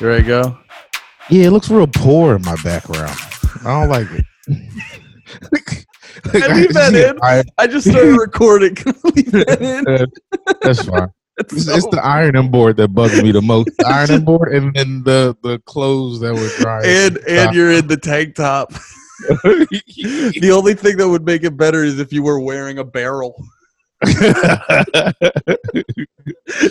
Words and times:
There 0.00 0.08
you 0.08 0.08
ready 0.08 0.22
to 0.24 0.28
go? 0.28 0.58
Yeah, 1.30 1.46
it 1.46 1.50
looks 1.50 1.70
real 1.70 1.86
poor 1.86 2.36
in 2.36 2.42
my 2.42 2.56
background. 2.64 3.16
I 3.64 3.80
don't 3.80 3.88
like 3.88 4.08
it. 4.10 4.24
I 6.34 6.54
leave 6.54 6.74
that 6.74 6.94
in. 7.10 7.18
I, 7.22 7.42
I 7.58 7.66
just 7.66 7.88
started 7.88 8.16
recording. 8.18 8.74
Leave 9.04 9.30
that 9.32 9.60
in? 9.62 10.54
that's 10.62 10.84
fine. 10.84 11.08
It's 11.38 11.52
It's, 11.54 11.64
so- 11.66 11.74
it's 11.74 11.86
the 11.86 12.04
ironing 12.04 12.50
board 12.50 12.76
that 12.78 12.88
bugs 12.88 13.22
me 13.22 13.32
the 13.32 13.40
most. 13.40 13.68
The 13.78 13.86
ironing 13.86 14.24
board 14.24 14.52
and 14.52 14.74
then 14.74 15.02
the 15.04 15.36
the 15.42 15.58
clothes 15.60 16.20
that 16.20 16.34
were 16.34 16.48
drying. 16.62 16.84
and 16.86 17.18
and 17.28 17.54
you're 17.54 17.72
in 17.72 17.86
the 17.86 17.96
tank 17.96 18.34
top. 18.34 18.72
the 19.28 20.52
only 20.54 20.74
thing 20.74 20.96
that 20.96 21.08
would 21.08 21.24
make 21.24 21.44
it 21.44 21.56
better 21.56 21.84
is 21.84 21.98
if 22.00 22.12
you 22.12 22.22
were 22.22 22.40
wearing 22.40 22.78
a 22.78 22.84
barrel. 22.84 23.42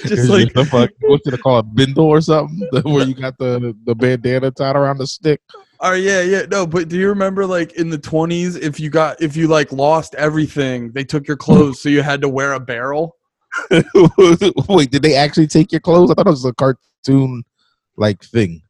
Just 0.06 0.30
like 0.30 0.54
the 0.54 0.68
fuck, 0.70 0.90
what 1.00 1.12
what's 1.12 1.28
it 1.28 1.42
called, 1.42 1.66
a 1.66 1.68
bindle 1.70 2.06
or 2.06 2.20
something? 2.22 2.68
Where 2.84 3.08
you 3.08 3.14
got 3.14 3.38
the 3.38 3.76
the 3.86 3.96
bandana 3.96 4.52
tied 4.52 4.76
around 4.76 4.98
the 4.98 5.08
stick. 5.08 5.42
Oh 5.80 5.94
yeah, 5.94 6.22
yeah. 6.22 6.44
No, 6.52 6.68
but 6.68 6.90
do 6.90 6.98
you 6.98 7.08
remember 7.08 7.46
like 7.46 7.74
in 7.74 7.90
the 7.90 7.98
twenties, 7.98 8.56
if 8.56 8.80
you 8.80 8.90
got 8.90 9.22
if 9.22 9.38
you 9.38 9.48
like 9.48 9.72
lost 9.72 10.14
everything, 10.16 10.92
they 10.92 11.04
took 11.04 11.28
your 11.28 11.38
clothes, 11.38 11.82
so 11.82 11.90
you 11.90 12.02
had 12.02 12.22
to 12.22 12.30
wear 12.30 12.54
a 12.54 12.60
barrel. 12.60 13.16
Wait, 14.70 14.92
did 14.92 15.02
they 15.02 15.16
actually 15.16 15.48
take 15.48 15.72
your 15.72 15.82
clothes? 15.82 16.12
I 16.12 16.14
thought 16.16 16.28
it 16.28 16.32
was 16.32 16.46
a 16.46 16.54
cartoon 16.54 17.44
like 17.98 18.24
thing. 18.24 18.62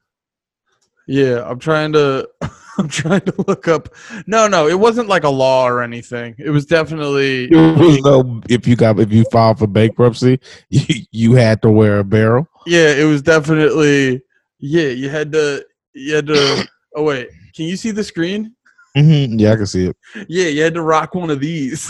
Yeah, 1.08 1.44
I'm 1.46 1.60
trying 1.60 1.94
to 1.94 2.30
I'm 2.78 2.88
trying 2.88 3.22
to 3.22 3.46
look 3.48 3.68
up. 3.68 3.90
No, 4.28 4.48
no, 4.48 4.68
it 4.68 4.80
wasn't 4.80 5.10
like 5.10 5.24
a 5.24 5.30
law 5.30 5.68
or 5.68 5.82
anything. 5.82 6.36
It 6.38 6.50
was 6.52 6.66
definitely 6.66 7.48
There 7.48 7.74
was 7.74 8.02
no 8.02 8.42
if 8.50 8.66
you 8.68 8.76
got 8.76 9.00
if 9.00 9.12
you 9.12 9.24
filed 9.32 9.60
for 9.60 9.68
bankruptcy, 9.68 10.40
you, 10.70 11.06
you 11.12 11.34
had 11.34 11.62
to 11.64 11.70
wear 11.70 12.00
a 12.00 12.04
barrel. 12.04 12.48
yeah, 12.66 12.94
it 12.94 13.06
was 13.06 13.22
definitely 13.22 14.22
yeah. 14.60 14.88
You 14.88 15.10
had 15.10 15.32
to 15.34 15.66
you 15.94 16.16
had 16.16 16.28
to. 16.28 16.68
Oh 16.94 17.04
wait, 17.04 17.30
can 17.56 17.64
you 17.64 17.78
see 17.78 17.92
the 17.92 18.04
screen? 18.04 18.54
Mm-hmm. 18.98 19.40
Yeah, 19.40 19.54
I 19.54 19.56
can 19.56 19.66
see 19.66 19.86
it. 19.86 19.96
Yeah, 20.28 20.50
you 20.50 20.62
had 20.62 20.74
to 20.74 20.82
rock 20.82 21.16
one 21.16 21.30
of 21.30 21.40
these. 21.40 21.90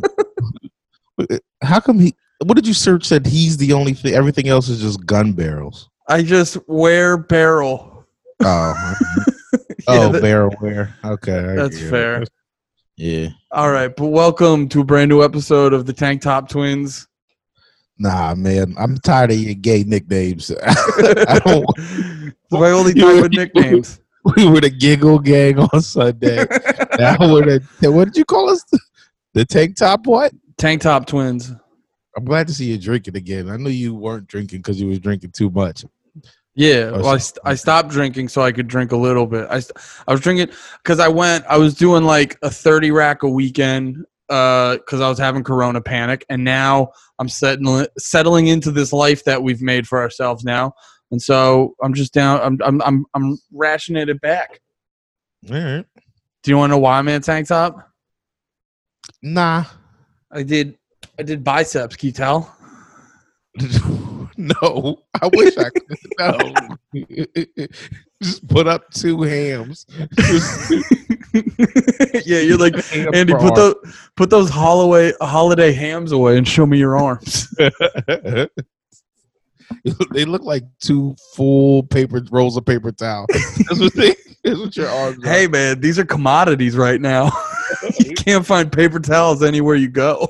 How 1.62 1.80
come 1.80 2.00
he? 2.00 2.14
What 2.46 2.54
did 2.54 2.66
you 2.66 2.72
search? 2.72 3.04
Said 3.04 3.26
he's 3.26 3.58
the 3.58 3.74
only 3.74 3.92
thing. 3.92 4.14
Everything 4.14 4.48
else 4.48 4.70
is 4.70 4.80
just 4.80 5.04
gun 5.04 5.34
barrels. 5.34 5.90
I 6.08 6.22
just 6.22 6.56
wear 6.66 7.18
barrel. 7.18 8.06
Oh, 8.42 8.94
oh, 9.88 10.20
barrel 10.20 10.54
wear. 10.60 10.94
Okay, 11.04 11.54
that's 11.56 11.76
it. 11.76 11.90
fair. 11.90 12.24
Yeah. 12.96 13.28
All 13.50 13.70
right, 13.70 13.94
but 13.94 14.06
welcome 14.08 14.68
to 14.70 14.80
a 14.80 14.84
brand 14.84 15.10
new 15.10 15.22
episode 15.22 15.72
of 15.74 15.84
the 15.84 15.92
Tank 15.92 16.22
Top 16.22 16.48
Twins. 16.48 17.06
Nah, 17.98 18.34
man, 18.34 18.74
I'm 18.78 18.96
tired 18.98 19.32
of 19.32 19.38
your 19.38 19.54
gay 19.54 19.84
nicknames. 19.84 20.50
I 20.66 21.40
don't. 21.44 21.66
My 22.50 22.70
only 22.70 22.94
time 22.94 23.20
with 23.20 23.32
nicknames. 23.32 24.00
We 24.36 24.48
were 24.48 24.60
the 24.60 24.70
giggle 24.70 25.18
gang 25.18 25.58
on 25.58 25.82
Sunday. 25.82 26.46
now 26.98 27.16
we're 27.20 27.58
the. 27.58 27.92
What 27.92 28.06
did 28.06 28.16
you 28.16 28.24
call 28.24 28.48
us? 28.48 28.64
The 29.34 29.44
tank 29.44 29.76
top. 29.76 30.06
What? 30.06 30.32
Tank 30.56 30.80
Top 30.80 31.06
Twins. 31.06 31.52
I'm 32.16 32.24
glad 32.24 32.46
to 32.46 32.54
see 32.54 32.66
you 32.66 32.78
drinking 32.78 33.16
again. 33.16 33.50
I 33.50 33.56
knew 33.56 33.70
you 33.70 33.94
weren't 33.94 34.28
drinking 34.28 34.60
because 34.60 34.80
you 34.80 34.86
was 34.86 35.00
drinking 35.00 35.32
too 35.32 35.50
much. 35.50 35.84
Yeah, 36.56 36.90
Oh, 36.92 37.00
well, 37.00 37.08
I, 37.08 37.18
st- 37.18 37.38
I 37.44 37.54
stopped 37.56 37.88
drinking 37.88 38.28
so 38.28 38.42
I 38.42 38.52
could 38.52 38.68
drink 38.68 38.92
a 38.92 38.96
little 38.96 39.26
bit. 39.26 39.46
I, 39.50 39.58
st- 39.58 39.76
I 40.06 40.12
was 40.12 40.20
drinking 40.20 40.54
because 40.82 41.00
I 41.00 41.08
went, 41.08 41.44
I 41.48 41.56
was 41.58 41.74
doing 41.74 42.04
like 42.04 42.38
a 42.42 42.50
30 42.50 42.92
rack 42.92 43.24
a 43.24 43.28
weekend 43.28 44.04
uh, 44.28 44.76
because 44.76 45.00
I 45.00 45.08
was 45.08 45.18
having 45.18 45.42
Corona 45.42 45.80
panic. 45.80 46.24
And 46.28 46.44
now 46.44 46.92
I'm 47.18 47.28
settling, 47.28 47.86
settling 47.98 48.46
into 48.46 48.70
this 48.70 48.92
life 48.92 49.24
that 49.24 49.42
we've 49.42 49.62
made 49.62 49.86
for 49.88 50.00
ourselves 50.00 50.44
now. 50.44 50.72
And 51.10 51.20
so 51.20 51.74
I'm 51.82 51.92
just 51.92 52.14
down, 52.14 52.40
I'm, 52.40 52.58
I'm, 52.64 52.82
I'm, 52.82 53.06
I'm 53.14 53.38
rationing 53.52 54.08
it 54.08 54.20
back. 54.20 54.60
All 55.50 55.56
right. 55.56 55.84
Do 56.42 56.50
you 56.50 56.56
want 56.56 56.70
to 56.70 56.74
know 56.76 56.80
why 56.80 56.98
I'm 56.98 57.08
in 57.08 57.16
a 57.16 57.20
tank 57.20 57.48
top? 57.48 57.90
Nah. 59.22 59.64
I 60.30 60.42
did, 60.44 60.78
I 61.18 61.22
did 61.24 61.42
biceps. 61.42 61.96
Can 61.96 62.06
you 62.06 62.12
tell? 62.12 62.56
no. 64.38 65.02
I 65.20 65.28
wish 65.32 65.56
I 65.56 65.70
could. 65.70 65.82
No. 66.18 66.54
Just 68.22 68.46
put 68.48 68.66
up 68.66 68.90
two 68.90 69.22
hams. 69.22 69.84
Yeah, 72.24 72.38
you're 72.38 72.56
like, 72.56 72.74
Andy, 72.94 73.32
put 73.34 73.42
arm. 73.42 73.54
those, 73.54 73.74
put 74.16 74.30
those 74.30 74.48
holiday, 74.48 75.12
holiday 75.20 75.72
hams 75.72 76.12
away 76.12 76.38
and 76.38 76.46
show 76.46 76.64
me 76.64 76.78
your 76.78 76.96
arms. 76.96 77.48
they 80.12 80.24
look 80.24 80.42
like 80.42 80.62
two 80.80 81.16
full 81.34 81.82
paper 81.82 82.22
rolls 82.30 82.56
of 82.56 82.64
paper 82.64 82.92
towel. 82.92 83.26
That's 83.28 83.80
what 83.80 83.94
they. 83.94 84.14
That's 84.44 84.58
what 84.58 84.76
your 84.76 84.88
arms. 84.88 85.24
are. 85.24 85.28
Hey 85.28 85.46
man, 85.48 85.80
these 85.80 85.98
are 85.98 86.04
commodities 86.04 86.76
right 86.76 87.00
now. 87.00 87.32
you 87.98 88.14
can't 88.14 88.46
find 88.46 88.70
paper 88.70 89.00
towels 89.00 89.42
anywhere 89.42 89.74
you 89.74 89.88
go. 89.88 90.28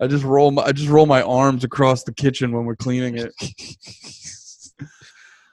I 0.00 0.06
just 0.08 0.24
roll 0.24 0.50
my 0.50 0.62
I 0.62 0.72
just 0.72 0.88
roll 0.88 1.06
my 1.06 1.22
arms 1.22 1.64
across 1.64 2.04
the 2.04 2.12
kitchen 2.12 2.52
when 2.52 2.64
we're 2.64 2.76
cleaning 2.76 3.18
it. 3.18 3.32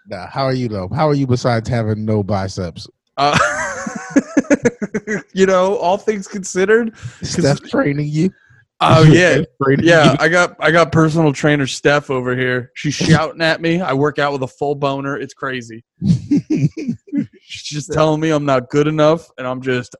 Nah, 0.07 0.27
how 0.27 0.43
are 0.43 0.53
you 0.53 0.67
though? 0.67 0.89
How 0.89 1.07
are 1.07 1.13
you 1.13 1.27
besides 1.27 1.69
having 1.69 2.03
no 2.03 2.23
biceps? 2.23 2.87
Uh, 3.17 3.37
you 5.33 5.45
know, 5.45 5.77
all 5.77 5.97
things 5.97 6.27
considered. 6.27 6.97
Steph 6.97 7.61
training 7.61 8.07
you? 8.07 8.31
Oh 8.81 9.03
yeah. 9.11 9.41
Yeah, 9.79 10.15
I 10.19 10.27
got 10.27 10.55
I 10.59 10.71
got 10.71 10.91
personal 10.91 11.31
trainer 11.31 11.67
Steph 11.67 12.09
over 12.09 12.35
here. 12.35 12.71
She's 12.73 12.95
shouting 12.95 13.41
at 13.41 13.61
me. 13.61 13.79
I 13.79 13.93
work 13.93 14.17
out 14.17 14.33
with 14.33 14.41
a 14.41 14.47
full 14.47 14.75
boner. 14.75 15.17
It's 15.17 15.35
crazy. 15.35 15.83
She's 16.03 17.63
just 17.63 17.93
telling 17.93 18.19
me 18.19 18.31
I'm 18.31 18.45
not 18.45 18.69
good 18.69 18.87
enough, 18.87 19.29
and 19.37 19.45
I'm 19.45 19.61
just 19.61 19.95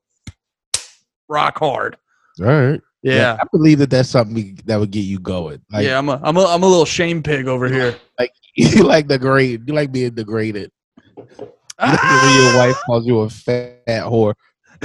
rock 1.29 1.59
hard. 1.59 1.95
All 2.39 2.47
right. 2.47 2.81
Yeah, 3.03 3.37
I 3.39 3.45
believe 3.51 3.79
that 3.79 3.89
that's 3.89 4.09
something 4.09 4.59
that 4.65 4.79
would 4.79 4.91
get 4.91 5.01
you 5.01 5.19
going. 5.19 5.61
Like, 5.71 5.85
yeah. 5.85 5.97
I'm 5.97 6.07
a 6.09 6.19
I'm 6.23 6.37
a 6.37 6.45
I'm 6.45 6.63
a 6.63 6.67
little 6.67 6.85
shame 6.85 7.23
pig 7.23 7.47
over 7.47 7.67
here. 7.67 7.95
you 8.55 8.83
like. 8.83 9.09
You 9.09 9.59
like 9.67 9.91
being 9.91 10.13
degraded. 10.13 10.71
You 11.17 11.23
like 11.79 11.99
it 12.03 12.23
when 12.23 12.43
your 12.43 12.57
wife 12.57 12.75
calls 12.85 13.07
you 13.07 13.19
a 13.21 13.29
fat 13.29 14.03
whore. 14.03 14.33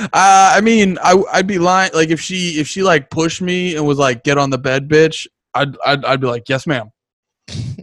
uh, 0.00 0.08
I 0.12 0.60
mean, 0.62 0.98
I 1.02 1.22
I'd 1.32 1.46
be 1.46 1.58
lying. 1.58 1.92
Like 1.94 2.10
if 2.10 2.20
she 2.20 2.60
if 2.60 2.66
she 2.66 2.82
like 2.82 3.10
pushed 3.10 3.40
me 3.40 3.76
and 3.76 3.86
was 3.86 3.98
like, 3.98 4.24
"Get 4.24 4.38
on 4.38 4.50
the 4.50 4.58
bed, 4.58 4.88
bitch," 4.88 5.26
I'd 5.54 5.76
I'd, 5.84 6.04
I'd 6.04 6.20
be 6.20 6.26
like, 6.26 6.48
"Yes, 6.48 6.66
ma'am." 6.66 6.90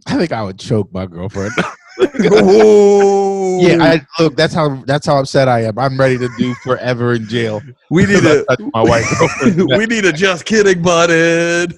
I 0.08 0.18
think 0.18 0.32
I 0.32 0.44
would 0.44 0.60
choke 0.60 0.92
my 0.92 1.06
girlfriend. 1.06 1.54
Yeah, 2.00 3.84
I 3.84 4.02
look. 4.20 4.36
That's 4.36 4.54
how. 4.54 4.84
That's 4.86 5.06
how 5.06 5.18
upset 5.18 5.48
I 5.48 5.64
am. 5.64 5.78
I'm 5.78 6.00
ready 6.00 6.18
to 6.18 6.30
do 6.38 6.54
forever 6.56 7.14
in 7.14 7.28
jail. 7.28 7.62
we 7.90 8.06
need 8.06 8.26
a 8.26 8.46
my 8.74 8.82
wife. 8.84 9.06
we 9.56 9.86
need 9.86 10.06
a 10.06 10.14
just 10.14 10.46
kidding 10.46 10.82
button. 10.82 11.74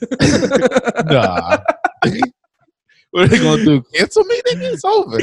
Nah. 1.06 1.58
what 3.12 3.24
are 3.24 3.28
they 3.28 3.40
gonna 3.40 3.64
do? 3.64 3.84
Cancel 3.94 4.24
me? 4.26 4.42
Nigga, 4.48 4.74
it's 4.74 4.86
over. 4.86 5.20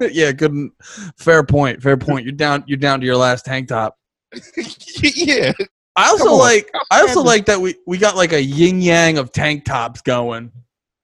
yeah, 0.12 0.32
good. 0.32 0.70
Fair 1.16 1.44
point. 1.44 1.82
Fair 1.82 1.96
point. 1.96 2.24
You're 2.24 2.32
down. 2.32 2.64
You're 2.66 2.78
down 2.78 3.00
to 3.00 3.06
your 3.06 3.16
last 3.16 3.44
tank 3.44 3.68
top. 3.68 3.98
yeah. 5.02 5.52
I 5.94 6.08
also 6.08 6.30
on. 6.30 6.38
like. 6.38 6.70
I 6.90 7.02
also 7.02 7.22
like 7.22 7.46
that 7.46 7.60
we 7.60 7.76
we 7.86 7.98
got 7.98 8.16
like 8.16 8.32
a 8.32 8.42
yin 8.42 8.80
yang 8.80 9.18
of 9.18 9.32
tank 9.32 9.64
tops 9.64 10.00
going. 10.00 10.52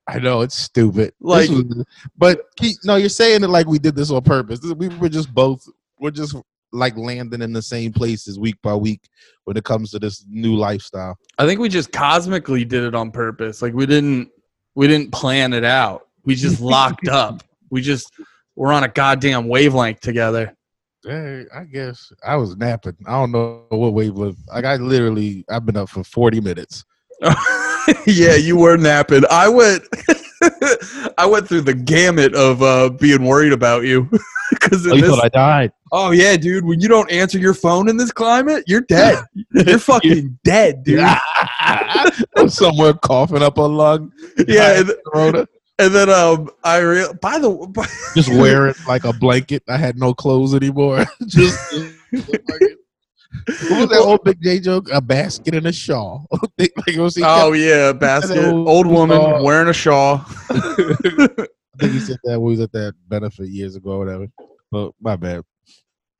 I 0.08 0.18
know 0.18 0.40
it's 0.40 0.56
stupid. 0.56 1.12
Like- 1.20 1.50
was- 1.50 1.84
but 2.16 2.46
keep, 2.56 2.76
no, 2.84 2.96
you're 2.96 3.08
saying 3.08 3.44
it 3.44 3.48
like 3.50 3.66
we 3.66 3.78
did 3.78 3.94
this 3.94 4.10
on 4.10 4.22
purpose. 4.22 4.60
We 4.76 4.88
were 4.88 5.08
just 5.08 5.32
both. 5.34 5.66
We're 6.00 6.10
just 6.10 6.34
like 6.72 6.96
landing 6.96 7.42
in 7.42 7.52
the 7.52 7.62
same 7.62 7.92
places 7.92 8.38
week 8.38 8.56
by 8.62 8.74
week 8.74 9.00
when 9.44 9.56
it 9.56 9.64
comes 9.64 9.90
to 9.90 9.98
this 9.98 10.24
new 10.28 10.54
lifestyle. 10.56 11.18
I 11.38 11.46
think 11.46 11.60
we 11.60 11.68
just 11.68 11.92
cosmically 11.92 12.64
did 12.64 12.84
it 12.84 12.94
on 12.94 13.10
purpose. 13.10 13.62
Like 13.62 13.74
we 13.74 13.86
didn't 13.86 14.30
we 14.74 14.86
didn't 14.86 15.12
plan 15.12 15.52
it 15.52 15.64
out. 15.64 16.08
We 16.24 16.34
just 16.34 16.60
locked 16.74 17.08
up. 17.08 17.42
We 17.70 17.80
just 17.82 18.12
we're 18.56 18.72
on 18.72 18.84
a 18.84 18.88
goddamn 18.88 19.48
wavelength 19.48 20.00
together. 20.00 20.54
Hey, 21.04 21.44
I 21.54 21.64
guess 21.64 22.12
I 22.26 22.36
was 22.36 22.56
napping. 22.56 22.96
I 23.06 23.12
don't 23.12 23.30
know 23.32 23.64
what 23.68 23.92
wavelength. 23.94 24.38
Like 24.48 24.64
I 24.64 24.76
literally, 24.76 25.44
I've 25.48 25.64
been 25.64 25.76
up 25.76 25.88
for 25.88 26.02
40 26.02 26.40
minutes. 26.40 26.84
yeah, 28.06 28.34
you 28.34 28.56
were 28.56 28.76
napping. 28.76 29.22
I 29.30 29.48
went 29.48 29.82
I 31.18 31.26
went 31.26 31.48
through 31.48 31.62
the 31.62 31.74
gamut 31.74 32.34
of 32.34 32.62
uh, 32.62 32.90
being 32.90 33.24
worried 33.24 33.52
about 33.52 33.84
you. 33.84 34.08
Because 34.50 34.86
Oh, 34.86 34.94
you 34.94 35.06
thought 35.06 35.22
I 35.22 35.28
died? 35.28 35.72
oh 35.92 36.10
yeah, 36.10 36.34
dude, 36.38 36.64
when 36.64 36.80
you 36.80 36.88
don't 36.88 37.10
answer 37.12 37.36
your 37.38 37.52
phone 37.52 37.86
in 37.86 37.98
this 37.98 38.10
climate, 38.10 38.64
you're 38.66 38.80
dead. 38.80 39.22
You're 39.52 39.78
fucking 39.78 40.38
dead, 40.42 40.84
dude. 40.84 41.04
I'm 41.60 42.48
somewhere 42.48 42.94
coughing 42.94 43.42
up 43.42 43.58
a 43.58 43.60
lung. 43.60 44.10
Yeah, 44.48 44.80
and, 44.80 44.90
Corona. 45.06 45.46
and 45.78 45.94
then 45.94 46.08
um, 46.08 46.48
I 46.64 46.78
real 46.78 47.12
by 47.20 47.38
the 47.38 47.50
by, 47.50 47.86
just 48.14 48.30
wearing 48.30 48.74
like 48.86 49.04
a 49.04 49.12
blanket. 49.12 49.64
I 49.68 49.76
had 49.76 49.98
no 49.98 50.14
clothes 50.14 50.54
anymore. 50.54 51.04
just, 51.26 51.58
just 52.10 52.28
like 52.30 52.62
What 53.68 53.80
was 53.80 53.88
that 53.90 53.98
old 53.98 54.24
Big 54.24 54.40
J 54.42 54.58
joke? 54.60 54.88
A 54.92 55.00
basket 55.00 55.54
and 55.54 55.66
a 55.66 55.72
shawl. 55.72 56.26
like, 56.58 56.72
Oh 57.22 57.52
yeah, 57.52 57.92
basket. 57.92 58.38
old- 58.52 58.68
Old 58.68 58.86
woman 58.86 59.18
shawl. 59.20 59.44
wearing 59.44 59.68
a 59.68 59.72
shawl. 59.72 60.24
I 60.50 61.46
think 61.80 61.92
he 61.92 62.00
said 62.00 62.16
that 62.24 62.40
when 62.40 62.52
he 62.54 62.58
was 62.58 62.60
at 62.60 62.72
that 62.72 62.94
benefit 63.08 63.48
years 63.48 63.76
ago 63.76 63.90
or 63.92 63.98
whatever. 63.98 64.26
But 64.70 64.92
my 65.00 65.16
bad. 65.16 65.42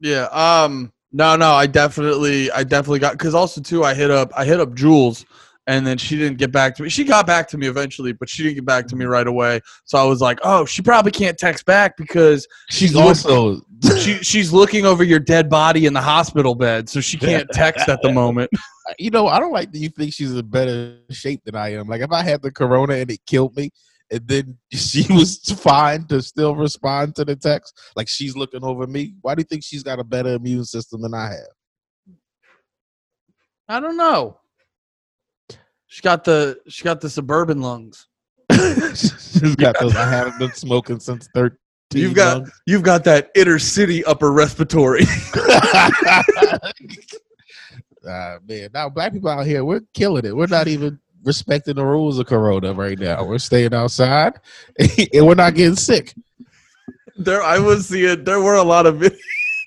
Yeah. 0.00 0.24
Um. 0.26 0.92
No, 1.10 1.36
no. 1.36 1.52
I 1.52 1.66
definitely, 1.66 2.50
I 2.50 2.62
definitely 2.64 2.98
got 2.98 3.12
because 3.12 3.34
also 3.34 3.60
too, 3.62 3.82
I 3.84 3.94
hit 3.94 4.10
up, 4.10 4.30
I 4.36 4.44
hit 4.44 4.60
up 4.60 4.74
Jules, 4.74 5.24
and 5.68 5.86
then 5.86 5.98
she 5.98 6.16
didn't 6.16 6.38
get 6.38 6.50
back 6.50 6.74
to 6.74 6.82
me. 6.82 6.88
She 6.88 7.04
got 7.04 7.26
back 7.26 7.46
to 7.48 7.58
me 7.58 7.68
eventually, 7.68 8.12
but 8.12 8.28
she 8.28 8.42
didn't 8.42 8.54
get 8.56 8.64
back 8.64 8.86
to 8.88 8.96
me 8.96 9.04
right 9.04 9.26
away. 9.26 9.60
So 9.84 9.98
I 9.98 10.04
was 10.04 10.22
like, 10.22 10.38
oh, 10.42 10.64
she 10.64 10.80
probably 10.80 11.12
can't 11.12 11.36
text 11.36 11.66
back 11.66 11.96
because 11.98 12.48
She's 12.70 12.94
Look- 12.94 13.04
also 13.04 13.60
she 13.98 14.14
she's 14.24 14.52
looking 14.52 14.86
over 14.86 15.04
your 15.04 15.20
dead 15.20 15.48
body 15.50 15.84
in 15.86 15.92
the 15.92 16.00
hospital 16.00 16.54
bed, 16.54 16.88
so 16.88 17.00
she 17.00 17.18
can't 17.18 17.46
text 17.52 17.88
at 17.88 18.00
the 18.02 18.10
moment. 18.10 18.50
you 18.98 19.10
know, 19.10 19.28
I 19.28 19.38
don't 19.38 19.52
like 19.52 19.70
that 19.70 19.78
you 19.78 19.90
think 19.90 20.14
she's 20.14 20.32
in 20.32 20.48
better 20.48 20.98
shape 21.10 21.42
than 21.44 21.54
I 21.54 21.74
am. 21.74 21.86
Like 21.86 22.00
if 22.00 22.10
I 22.10 22.22
had 22.22 22.40
the 22.40 22.50
corona 22.50 22.94
and 22.94 23.10
it 23.10 23.20
killed 23.26 23.54
me, 23.54 23.70
and 24.10 24.26
then 24.26 24.56
she 24.72 25.04
was 25.12 25.38
fine 25.60 26.06
to 26.06 26.22
still 26.22 26.56
respond 26.56 27.14
to 27.16 27.26
the 27.26 27.36
text, 27.36 27.78
like 27.94 28.08
she's 28.08 28.34
looking 28.34 28.64
over 28.64 28.86
me. 28.86 29.14
Why 29.20 29.34
do 29.34 29.42
you 29.42 29.44
think 29.44 29.62
she's 29.62 29.82
got 29.82 30.00
a 30.00 30.04
better 30.04 30.32
immune 30.32 30.64
system 30.64 31.02
than 31.02 31.12
I 31.12 31.26
have? 31.26 32.16
I 33.68 33.80
don't 33.80 33.98
know. 33.98 34.38
She 35.88 36.02
got 36.02 36.24
the 36.24 36.58
she 36.68 36.84
got 36.84 37.00
the 37.00 37.10
suburban 37.10 37.60
lungs. 37.60 38.06
she's 38.52 39.56
got 39.56 39.78
those. 39.80 39.96
I 39.96 40.08
haven't 40.08 40.38
been 40.38 40.52
smoking 40.52 41.00
since 41.00 41.28
thirteen. 41.34 41.58
You've 41.92 42.14
got 42.14 42.44
you've 42.66 42.82
got 42.82 43.04
that 43.04 43.30
inner 43.34 43.58
city 43.58 44.04
upper 44.04 44.30
respiratory. 44.32 45.04
Ah 48.06 48.38
man, 48.46 48.70
now 48.72 48.88
black 48.88 49.12
people 49.12 49.28
out 49.28 49.44
here, 49.44 49.64
we're 49.64 49.82
killing 49.92 50.24
it. 50.24 50.34
We're 50.34 50.46
not 50.46 50.68
even 50.68 50.98
respecting 51.24 51.74
the 51.74 51.84
rules 51.84 52.18
of 52.18 52.26
Corona 52.26 52.72
right 52.72 52.98
now. 52.98 53.24
We're 53.24 53.38
staying 53.38 53.74
outside, 53.74 54.34
and 55.12 55.26
we're 55.26 55.34
not 55.34 55.54
getting 55.54 55.76
sick. 55.76 56.14
there 57.16 57.42
I 57.42 57.58
was 57.58 57.88
seeing 57.88 58.24
there 58.24 58.40
were 58.40 58.54
a 58.54 58.62
lot 58.62 58.86
of 58.86 59.02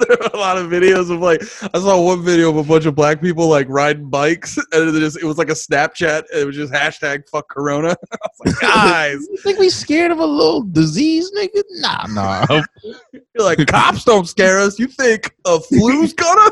there 0.08 0.18
were 0.20 0.30
a 0.34 0.38
lot 0.38 0.58
of 0.58 0.68
videos 0.70 1.12
of 1.12 1.20
like 1.20 1.42
I 1.74 1.80
saw 1.80 2.02
one 2.02 2.24
video 2.24 2.50
of 2.50 2.58
a 2.58 2.64
bunch 2.64 2.86
of 2.86 2.96
black 2.96 3.22
people 3.22 3.48
like 3.48 3.68
riding 3.70 4.10
bikes 4.10 4.58
and 4.72 4.96
it 4.96 5.00
just 5.00 5.18
it 5.18 5.26
was 5.26 5.38
like 5.38 5.50
a 5.50 5.54
Snapchat 5.54 6.24
and 6.32 6.42
it 6.42 6.46
was 6.46 6.56
just 6.56 6.74
hashtag 6.74 7.30
fuck 7.30 7.50
corona. 7.50 7.90
I 8.12 8.18
was 8.22 8.40
like, 8.46 8.60
guys, 8.62 9.28
You 9.30 9.38
think 9.38 9.60
we 9.60 9.70
scared 9.70 10.12
of 10.12 10.20
a 10.20 10.26
little 10.26 10.64
disease, 10.64 11.32
nigga? 11.38 11.64
Nah, 11.80 12.06
nah. 12.08 12.64
you're 12.84 13.24
like 13.46 13.66
cops 13.68 14.04
don't 14.04 14.28
scare 14.28 14.60
us. 14.60 14.80
You 14.80 14.88
think 14.88 15.36
a 15.46 15.60
flu's 15.60 16.14
gonna? 16.14 16.52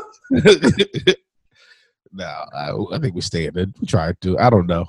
no, 2.12 2.24
I, 2.54 2.72
I 2.92 2.98
think 2.98 3.14
we're 3.14 3.20
staying 3.20 3.56
in. 3.56 3.74
We 3.80 3.86
tried 3.86 4.20
to. 4.22 4.38
I 4.38 4.50
don't 4.50 4.66
know. 4.66 4.86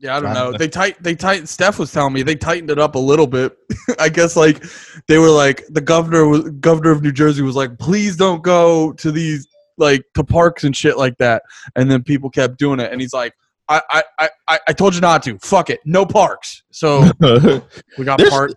Yeah, 0.00 0.16
I 0.16 0.20
don't 0.20 0.32
know. 0.32 0.56
They 0.56 0.68
tight 0.68 1.02
they 1.02 1.14
tight 1.14 1.46
Steph 1.46 1.78
was 1.78 1.92
telling 1.92 2.14
me 2.14 2.22
they 2.22 2.34
tightened 2.34 2.70
it 2.70 2.78
up 2.78 2.94
a 2.94 2.98
little 2.98 3.26
bit. 3.26 3.56
I 3.98 4.08
guess 4.08 4.34
like 4.34 4.64
they 5.08 5.18
were 5.18 5.28
like 5.28 5.64
the 5.68 5.80
governor 5.82 6.26
was 6.26 6.48
governor 6.60 6.90
of 6.90 7.02
New 7.02 7.12
Jersey 7.12 7.42
was 7.42 7.54
like, 7.56 7.78
please 7.78 8.16
don't 8.16 8.42
go 8.42 8.92
to 8.94 9.12
these 9.12 9.46
like 9.76 10.02
to 10.14 10.24
parks 10.24 10.64
and 10.64 10.74
shit 10.74 10.96
like 10.96 11.16
that. 11.18 11.42
And 11.76 11.90
then 11.90 12.02
people 12.02 12.30
kept 12.30 12.58
doing 12.58 12.80
it 12.80 12.90
and 12.90 13.00
he's 13.00 13.12
like, 13.12 13.34
I 13.68 13.82
I, 14.18 14.30
I- 14.48 14.60
I, 14.68 14.72
told 14.72 14.94
you 14.94 15.00
not 15.00 15.22
to. 15.24 15.38
Fuck 15.38 15.70
it. 15.70 15.80
No 15.84 16.04
parks. 16.06 16.62
So 16.72 17.00
we 17.20 18.04
got 18.04 18.18
There's- 18.18 18.30
park 18.30 18.52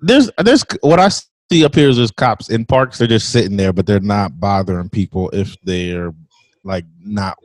there's 0.00 0.30
there's 0.38 0.64
what 0.82 1.00
I 1.00 1.08
see 1.50 1.64
up 1.64 1.74
here 1.74 1.88
is 1.88 1.96
there's 1.96 2.10
cops 2.10 2.50
in 2.50 2.66
parks. 2.66 2.98
They're 2.98 3.08
just 3.08 3.30
sitting 3.30 3.56
there, 3.56 3.72
but 3.72 3.86
they're 3.86 3.98
not 4.00 4.38
bothering 4.38 4.90
people 4.90 5.30
if 5.30 5.56
they're 5.62 6.12
like 6.64 6.84
not 7.00 7.38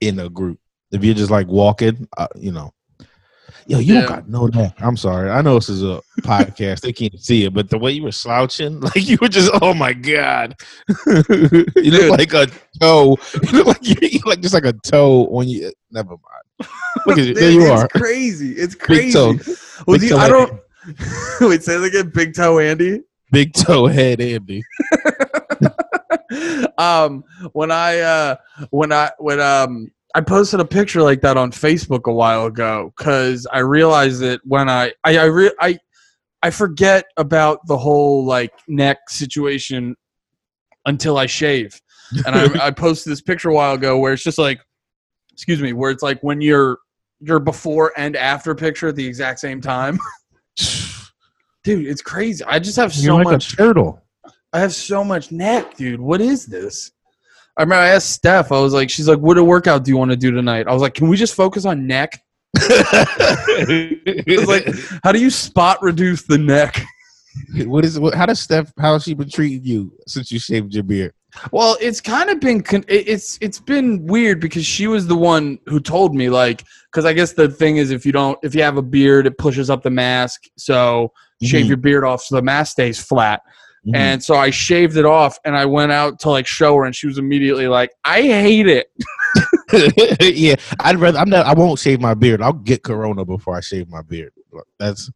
in 0.00 0.18
a 0.18 0.28
group. 0.28 0.58
If 0.94 1.04
you're 1.04 1.14
just 1.14 1.30
like 1.30 1.46
walking, 1.48 2.08
uh, 2.16 2.28
you 2.36 2.52
know. 2.52 2.72
Yo, 3.66 3.78
you 3.78 3.94
Yeah. 3.94 4.00
don't 4.00 4.08
got 4.08 4.28
no 4.28 4.48
that. 4.48 4.74
I'm 4.78 4.96
sorry. 4.96 5.30
I 5.30 5.40
know 5.40 5.54
this 5.54 5.70
is 5.70 5.82
a 5.82 6.02
podcast. 6.20 6.80
They 6.82 6.92
can't 6.92 7.18
see 7.18 7.44
it, 7.44 7.54
but 7.54 7.70
the 7.70 7.78
way 7.78 7.92
you 7.92 8.02
were 8.02 8.12
slouching, 8.12 8.80
like 8.80 9.08
you 9.08 9.16
were 9.22 9.28
just, 9.28 9.50
oh 9.62 9.72
my 9.72 9.92
god, 9.94 10.54
you 11.06 11.90
look 11.90 12.10
like 12.18 12.34
a 12.34 12.46
toe. 12.80 13.16
You 13.42 13.50
look 13.52 13.66
like 13.66 13.78
you 13.86 13.94
look 14.18 14.26
like 14.26 14.40
just 14.40 14.52
like 14.54 14.66
a 14.66 14.74
toe 14.74 15.26
on 15.34 15.48
you. 15.48 15.72
Never 15.90 16.10
mind. 16.10 16.70
Look 17.06 17.18
at 17.18 17.24
you. 17.24 17.34
There 17.34 17.50
you 17.50 17.62
it's 17.62 17.82
are. 17.82 17.88
crazy. 17.88 18.52
It's 18.52 18.74
Big 18.74 18.82
crazy. 18.84 19.12
toe. 19.12 19.32
Was 19.86 20.00
Big 20.02 20.10
toe 20.10 20.18
I 20.18 20.28
don't 20.28 20.60
wait, 21.40 21.62
say 21.62 21.78
that 21.78 21.84
again. 21.84 22.10
Big 22.14 22.34
toe 22.34 22.58
Andy. 22.58 23.00
Big 23.32 23.52
toe 23.54 23.86
head, 23.86 24.20
Andy. 24.20 24.62
um 26.78 27.22
when 27.52 27.70
i 27.70 27.98
uh 28.00 28.36
when 28.70 28.92
i 28.92 29.10
when 29.18 29.40
um 29.40 29.90
i 30.14 30.20
posted 30.20 30.60
a 30.60 30.64
picture 30.64 31.02
like 31.02 31.20
that 31.20 31.36
on 31.36 31.50
facebook 31.50 32.04
a 32.04 32.12
while 32.12 32.46
ago 32.46 32.92
because 32.96 33.46
i 33.52 33.58
realized 33.58 34.20
that 34.20 34.40
when 34.44 34.68
i 34.68 34.92
i 35.04 35.18
I, 35.18 35.24
re- 35.24 35.54
I 35.60 35.78
i 36.42 36.50
forget 36.50 37.04
about 37.16 37.58
the 37.66 37.76
whole 37.76 38.24
like 38.24 38.52
neck 38.68 38.98
situation 39.08 39.96
until 40.86 41.18
i 41.18 41.26
shave 41.26 41.80
and 42.26 42.36
I, 42.36 42.66
I 42.66 42.70
posted 42.70 43.10
this 43.10 43.20
picture 43.20 43.50
a 43.50 43.54
while 43.54 43.74
ago 43.74 43.98
where 43.98 44.12
it's 44.12 44.24
just 44.24 44.38
like 44.38 44.60
excuse 45.32 45.60
me 45.60 45.72
where 45.72 45.90
it's 45.90 46.02
like 46.02 46.20
when 46.22 46.40
you're 46.40 46.78
your 47.20 47.40
before 47.40 47.92
and 47.96 48.16
after 48.16 48.54
picture 48.54 48.88
at 48.88 48.96
the 48.96 49.06
exact 49.06 49.40
same 49.40 49.60
time 49.60 49.98
dude 51.64 51.86
it's 51.86 52.02
crazy 52.02 52.44
i 52.44 52.58
just 52.58 52.76
have 52.76 52.92
so 52.92 53.02
You're 53.02 53.14
like 53.14 53.24
much 53.24 53.52
a 53.54 53.56
turtle. 53.56 54.04
I 54.54 54.60
have 54.60 54.72
so 54.72 55.02
much 55.02 55.32
neck, 55.32 55.76
dude. 55.76 56.00
What 56.00 56.20
is 56.20 56.46
this? 56.46 56.92
I 57.56 57.62
remember 57.62 57.82
I 57.82 57.88
asked 57.88 58.10
Steph, 58.10 58.50
I 58.50 58.58
was 58.60 58.72
like, 58.72 58.90
she's 58.90 59.08
like, 59.08 59.18
what 59.20 59.38
a 59.38 59.44
workout 59.44 59.84
do 59.84 59.90
you 59.90 59.96
want 59.96 60.10
to 60.10 60.16
do 60.16 60.30
tonight? 60.32 60.66
I 60.66 60.72
was 60.72 60.82
like, 60.82 60.94
can 60.94 61.08
we 61.08 61.16
just 61.16 61.34
focus 61.34 61.64
on 61.64 61.86
neck? 61.86 62.20
I 62.56 64.24
was 64.26 64.48
like, 64.48 64.68
how 65.02 65.12
do 65.12 65.20
you 65.20 65.30
spot 65.30 65.82
reduce 65.82 66.22
the 66.22 66.38
neck? 66.38 66.82
what 67.66 67.84
is 67.84 67.98
what, 67.98 68.14
how 68.14 68.26
does 68.26 68.38
Steph 68.40 68.72
how 68.78 68.92
has 68.92 69.02
she 69.02 69.12
been 69.14 69.28
treating 69.28 69.64
you 69.64 69.92
since 70.06 70.30
you 70.30 70.38
shaved 70.38 70.72
your 70.72 70.84
beard? 70.84 71.12
Well, 71.50 71.76
it's 71.80 72.00
kind 72.00 72.30
of 72.30 72.38
been 72.38 72.62
con- 72.62 72.84
it's 72.86 73.38
it's 73.40 73.58
been 73.58 74.06
weird 74.06 74.38
because 74.40 74.64
she 74.64 74.86
was 74.86 75.08
the 75.08 75.16
one 75.16 75.58
who 75.66 75.80
told 75.80 76.14
me 76.14 76.30
like 76.30 76.62
because 76.92 77.04
I 77.04 77.12
guess 77.12 77.32
the 77.32 77.48
thing 77.48 77.78
is 77.78 77.90
if 77.90 78.06
you 78.06 78.12
don't 78.12 78.38
if 78.44 78.54
you 78.54 78.62
have 78.62 78.76
a 78.76 78.82
beard 78.82 79.26
it 79.26 79.36
pushes 79.36 79.68
up 79.68 79.82
the 79.82 79.90
mask 79.90 80.44
so 80.56 81.12
shave 81.42 81.64
Mhm. 81.64 81.68
your 81.68 81.76
beard 81.76 82.04
off 82.04 82.22
so 82.22 82.36
the 82.36 82.42
mask 82.42 82.72
stays 82.72 83.02
flat 83.02 83.42
Mhm. 83.86 83.96
and 83.96 84.22
so 84.22 84.34
I 84.34 84.50
shaved 84.50 84.96
it 84.96 85.04
off 85.04 85.38
and 85.44 85.56
I 85.56 85.66
went 85.66 85.92
out 85.92 86.18
to 86.20 86.30
like 86.30 86.46
show 86.46 86.74
her 86.76 86.84
and 86.84 86.94
she 86.96 87.06
was 87.06 87.18
immediately 87.18 87.68
like 87.68 87.90
I 88.04 88.22
hate 88.22 88.66
it 88.66 88.90
yeah, 90.20 90.54
I'd 90.80 90.96
rather. 90.96 91.18
I'm 91.18 91.28
not. 91.28 91.46
I 91.46 91.54
won't 91.54 91.78
shave 91.78 92.00
my 92.00 92.14
beard. 92.14 92.42
I'll 92.42 92.52
get 92.52 92.82
corona 92.82 93.24
before 93.24 93.56
I 93.56 93.60
shave 93.60 93.88
my 93.88 94.02
beard. 94.02 94.32
That's. 94.78 95.10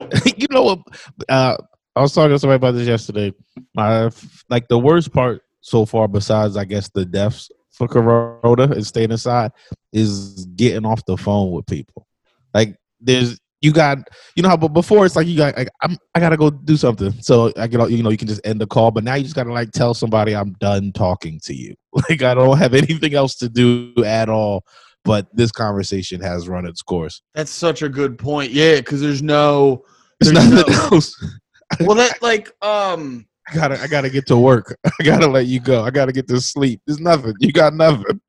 you 0.36 0.46
know 0.50 0.62
what? 0.62 0.80
Uh, 1.28 1.56
I 1.94 2.00
was 2.02 2.12
talking 2.12 2.30
to 2.30 2.38
somebody 2.38 2.56
about 2.56 2.72
this 2.72 2.86
yesterday. 2.88 3.32
My 3.74 4.10
like 4.50 4.68
the 4.68 4.78
worst 4.78 5.12
part 5.12 5.42
so 5.60 5.86
far, 5.86 6.08
besides 6.08 6.56
I 6.56 6.64
guess 6.64 6.90
the 6.90 7.04
deaths 7.04 7.50
for 7.70 7.88
corona 7.88 8.64
and 8.64 8.86
staying 8.86 9.10
inside, 9.10 9.52
is 9.92 10.46
getting 10.56 10.84
off 10.84 11.04
the 11.06 11.16
phone 11.16 11.52
with 11.52 11.66
people. 11.66 12.06
Like 12.52 12.76
there's 13.00 13.38
you 13.66 13.72
got 13.72 13.98
you 14.36 14.44
know 14.44 14.48
how 14.48 14.56
but 14.56 14.68
before 14.68 15.04
it's 15.04 15.16
like 15.16 15.26
you 15.26 15.36
got 15.36 15.56
like 15.56 15.68
I'm 15.82 15.98
I 16.14 16.20
gotta 16.20 16.36
go 16.36 16.50
do 16.50 16.76
something. 16.76 17.10
So 17.20 17.52
I 17.56 17.66
get 17.66 17.90
you 17.90 18.00
know 18.00 18.10
you 18.10 18.16
can 18.16 18.28
just 18.28 18.46
end 18.46 18.60
the 18.60 18.66
call, 18.66 18.92
but 18.92 19.02
now 19.02 19.14
you 19.16 19.24
just 19.24 19.34
gotta 19.34 19.52
like 19.52 19.72
tell 19.72 19.92
somebody 19.92 20.36
I'm 20.36 20.52
done 20.60 20.92
talking 20.92 21.40
to 21.44 21.54
you. 21.54 21.74
Like 22.08 22.22
I 22.22 22.34
don't 22.34 22.58
have 22.58 22.74
anything 22.74 23.14
else 23.14 23.34
to 23.36 23.48
do 23.48 23.92
at 24.04 24.28
all. 24.28 24.64
But 25.02 25.26
this 25.34 25.50
conversation 25.50 26.20
has 26.20 26.46
run 26.48 26.66
its 26.66 26.82
course. 26.82 27.22
That's 27.34 27.50
such 27.50 27.82
a 27.82 27.88
good 27.88 28.18
point. 28.18 28.52
Yeah, 28.52 28.76
because 28.76 29.00
there's 29.00 29.22
no. 29.22 29.84
There's 30.20 30.32
There's 30.34 30.50
nothing 30.50 30.72
no- 30.72 30.96
else. 30.96 31.12
Well, 31.80 31.96
that 31.96 32.22
like 32.22 32.52
um. 32.62 33.26
I 33.48 33.54
gotta 33.54 33.80
I 33.82 33.86
gotta 33.88 34.10
get 34.10 34.26
to 34.28 34.36
work. 34.36 34.76
I 35.00 35.02
gotta 35.04 35.26
let 35.26 35.46
you 35.46 35.58
go. 35.60 35.82
I 35.84 35.90
gotta 35.90 36.12
get 36.12 36.28
to 36.28 36.40
sleep. 36.40 36.80
There's 36.86 37.00
nothing. 37.00 37.34
You 37.40 37.52
got 37.52 37.74
nothing. 37.74 38.20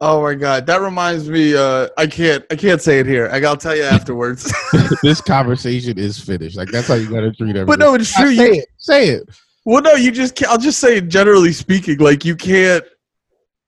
Oh 0.00 0.22
my 0.22 0.34
god, 0.34 0.66
that 0.66 0.80
reminds 0.82 1.28
me. 1.28 1.56
Uh, 1.56 1.88
I 1.96 2.06
can't. 2.06 2.44
I 2.50 2.56
can't 2.56 2.82
say 2.82 2.98
it 3.00 3.06
here. 3.06 3.30
I 3.32 3.40
gotta 3.40 3.58
tell 3.58 3.74
you 3.74 3.82
afterwards. 3.96 4.52
this 5.02 5.20
conversation 5.20 5.98
is 5.98 6.18
finished. 6.20 6.56
Like 6.56 6.68
that's 6.70 6.88
how 6.88 6.94
you 6.94 7.08
gotta 7.08 7.32
treat 7.32 7.50
everything. 7.56 7.66
but 7.66 7.78
no, 7.78 7.94
it's 7.94 8.12
true. 8.12 8.34
say 8.34 8.46
You, 8.46 8.60
it. 8.60 8.68
Say 8.76 9.08
it. 9.08 9.28
well, 9.64 9.82
no, 9.82 9.94
you 9.94 10.10
just. 10.10 10.34
Can't, 10.34 10.50
I'll 10.52 10.58
just 10.58 10.80
say, 10.80 11.00
generally 11.00 11.52
speaking, 11.52 11.98
like 11.98 12.24
you 12.26 12.36
can't 12.36 12.84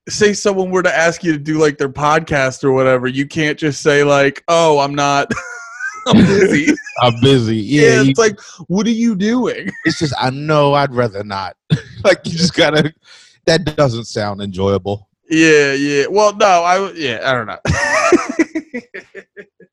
say 0.08 0.32
someone 0.34 0.70
were 0.70 0.82
to 0.82 0.94
ask 0.94 1.24
you 1.24 1.32
to 1.32 1.38
do 1.38 1.58
like 1.58 1.78
their 1.78 1.88
podcast 1.88 2.62
or 2.62 2.72
whatever. 2.72 3.06
You 3.06 3.26
can't 3.26 3.58
just 3.58 3.80
say 3.82 4.04
like, 4.04 4.44
"Oh, 4.48 4.80
I'm 4.80 4.94
not. 4.94 5.30
I'm 6.08 6.16
busy." 6.26 6.74
I'm 7.00 7.18
busy. 7.22 7.56
yeah, 7.56 7.82
Yeah, 7.82 8.02
you- 8.02 8.10
it's 8.10 8.18
like, 8.18 8.38
what 8.66 8.86
are 8.86 8.90
you 8.90 9.14
doing? 9.16 9.70
it's 9.86 9.98
just 9.98 10.12
I 10.20 10.28
know 10.30 10.74
I'd 10.74 10.92
rather 10.94 11.24
not. 11.24 11.56
like 12.04 12.20
you 12.26 12.32
just 12.32 12.54
gotta. 12.54 12.92
That 13.46 13.64
doesn't 13.76 14.04
sound 14.04 14.42
enjoyable. 14.42 15.07
Yeah, 15.28 15.72
yeah. 15.74 16.06
Well, 16.08 16.34
no, 16.34 16.46
I. 16.46 16.92
Yeah, 16.92 17.20
I 17.24 17.32
don't 17.32 17.46
know. 17.46 17.58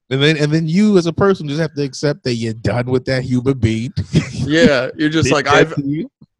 And 0.09 0.21
then 0.21 0.37
and 0.37 0.51
then 0.51 0.67
you 0.67 0.97
as 0.97 1.07
a 1.07 1.13
person 1.13 1.47
just 1.47 1.59
have 1.59 1.73
to 1.73 1.83
accept 1.83 2.23
that 2.23 2.35
you're 2.35 2.53
done 2.53 2.85
with 2.85 3.05
that 3.05 3.23
human 3.23 3.57
being. 3.57 3.91
yeah, 4.31 4.89
you're 4.95 5.09
just 5.09 5.31
like 5.31 5.47
I've. 5.47 5.73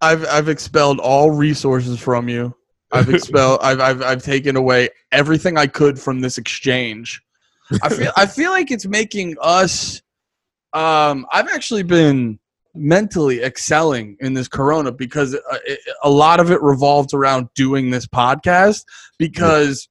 I've 0.02 0.26
I've 0.28 0.50
expelled 0.50 1.00
all 1.00 1.32
resources 1.32 2.00
from 2.00 2.30
you. 2.30 2.56
I've 2.92 3.10
expelled. 3.10 3.60
I've 3.64 3.80
I've 3.80 4.04
I've 4.04 4.24
taken 4.24 4.56
away 4.56 4.90
everything 5.12 5.58
I 5.58 5.66
could 5.66 6.00
from 6.00 6.22
this 6.22 6.38
exchange. 6.38 7.24
I 7.82 7.90
feel 7.90 8.12
I 8.16 8.28
feel 8.28 8.52
like 8.52 8.70
it's 8.70 8.86
making 8.86 9.36
us. 9.42 10.02
Um, 10.74 11.26
I've 11.32 11.48
actually 11.48 11.84
been 11.84 12.38
mentally 12.76 13.42
excelling 13.42 14.18
in 14.20 14.34
this 14.34 14.48
Corona 14.48 14.92
because 14.92 15.36
uh, 15.36 15.58
a 16.04 16.10
lot 16.10 16.40
of 16.40 16.52
it 16.52 16.62
revolves 16.62 17.14
around 17.14 17.48
doing 17.56 17.90
this 17.90 18.08
podcast. 18.08 18.84
Because 19.18 19.88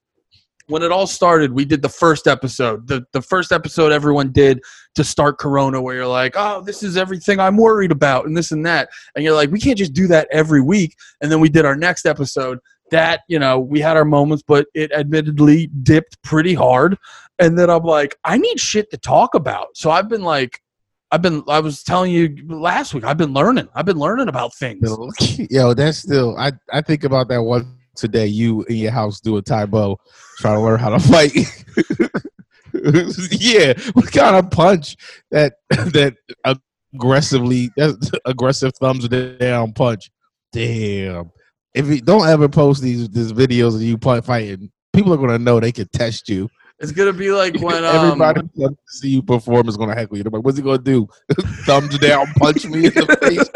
when 0.67 0.81
it 0.81 0.91
all 0.91 1.07
started, 1.07 1.53
we 1.53 1.65
did 1.65 1.81
the 1.81 1.89
first 1.89 2.27
episode. 2.27 2.87
The 2.87 3.05
the 3.11 3.21
first 3.21 3.51
episode 3.51 3.91
everyone 3.91 4.31
did 4.31 4.61
to 4.95 5.03
start 5.03 5.37
Corona, 5.37 5.81
where 5.81 5.95
you're 5.95 6.07
like, 6.07 6.33
"Oh, 6.35 6.61
this 6.61 6.83
is 6.83 6.97
everything 6.97 7.39
I'm 7.39 7.57
worried 7.57 7.91
about," 7.91 8.25
and 8.25 8.35
this 8.35 8.51
and 8.51 8.65
that, 8.65 8.89
and 9.15 9.23
you're 9.23 9.35
like, 9.35 9.51
"We 9.51 9.59
can't 9.59 9.77
just 9.77 9.93
do 9.93 10.07
that 10.07 10.27
every 10.31 10.61
week." 10.61 10.95
And 11.21 11.31
then 11.31 11.39
we 11.39 11.49
did 11.49 11.65
our 11.65 11.75
next 11.75 12.05
episode. 12.05 12.59
That 12.91 13.21
you 13.27 13.39
know, 13.39 13.59
we 13.59 13.79
had 13.79 13.97
our 13.97 14.05
moments, 14.05 14.43
but 14.47 14.67
it 14.73 14.91
admittedly 14.91 15.67
dipped 15.83 16.21
pretty 16.23 16.53
hard. 16.53 16.97
And 17.39 17.57
then 17.57 17.69
I'm 17.69 17.83
like, 17.83 18.15
I 18.23 18.37
need 18.37 18.59
shit 18.59 18.89
to 18.91 18.97
talk 18.97 19.35
about. 19.35 19.75
So 19.75 19.91
I've 19.91 20.07
been 20.07 20.23
like, 20.23 20.61
I've 21.11 21.21
been, 21.21 21.43
I 21.47 21.59
was 21.59 21.83
telling 21.83 22.11
you 22.11 22.35
last 22.47 22.93
week, 22.93 23.03
I've 23.03 23.17
been 23.17 23.33
learning. 23.33 23.69
I've 23.75 23.85
been 23.85 23.99
learning 23.99 24.27
about 24.27 24.53
things. 24.55 24.81
Yo, 25.49 25.73
that's 25.75 25.99
still. 25.99 26.37
I 26.37 26.51
I 26.71 26.81
think 26.81 27.03
about 27.03 27.27
that 27.29 27.41
one 27.41 27.77
today. 27.95 28.27
You 28.27 28.63
in 28.63 28.77
your 28.77 28.91
house 28.91 29.19
doing 29.19 29.43
Tae 29.43 29.65
Bo, 29.65 29.97
trying 30.39 30.55
to 30.55 30.61
learn 30.61 30.79
how 30.79 30.89
to 30.89 30.99
fight. 31.11 31.33
yeah, 33.31 33.73
what 33.93 34.11
kind 34.11 34.35
of 34.35 34.49
punch 34.51 34.97
that 35.31 35.53
that 35.69 36.15
aggressively 36.93 37.69
that 37.77 38.19
aggressive 38.25 38.73
thumbs 38.79 39.07
down 39.07 39.73
punch? 39.73 40.09
Damn. 40.51 41.31
If 41.73 41.87
you 41.87 42.01
don't 42.01 42.27
ever 42.27 42.49
post 42.49 42.81
these 42.81 43.09
these 43.09 43.31
videos 43.31 43.75
of 43.75 43.81
you 43.81 43.97
fighting, 43.97 44.71
people 44.93 45.13
are 45.13 45.17
gonna 45.17 45.37
know 45.37 45.59
they 45.59 45.71
can 45.71 45.87
test 45.89 46.29
you. 46.29 46.49
It's 46.79 46.91
gonna 46.91 47.13
be 47.13 47.31
like 47.31 47.59
when 47.61 47.85
um, 47.85 47.95
Everybody 47.95 48.41
who 48.55 48.77
see 48.87 49.09
you 49.09 49.21
perform 49.21 49.69
is 49.69 49.77
gonna 49.77 49.95
heckle 49.95 50.17
you. 50.17 50.23
They're 50.23 50.31
like, 50.31 50.43
"What's 50.43 50.57
he 50.57 50.63
gonna 50.63 50.77
do? 50.77 51.07
Thumbs 51.65 51.97
down, 51.99 52.27
punch 52.37 52.65
me 52.65 52.87
in 52.87 52.93
the 52.93 53.17
face?" 53.21 53.49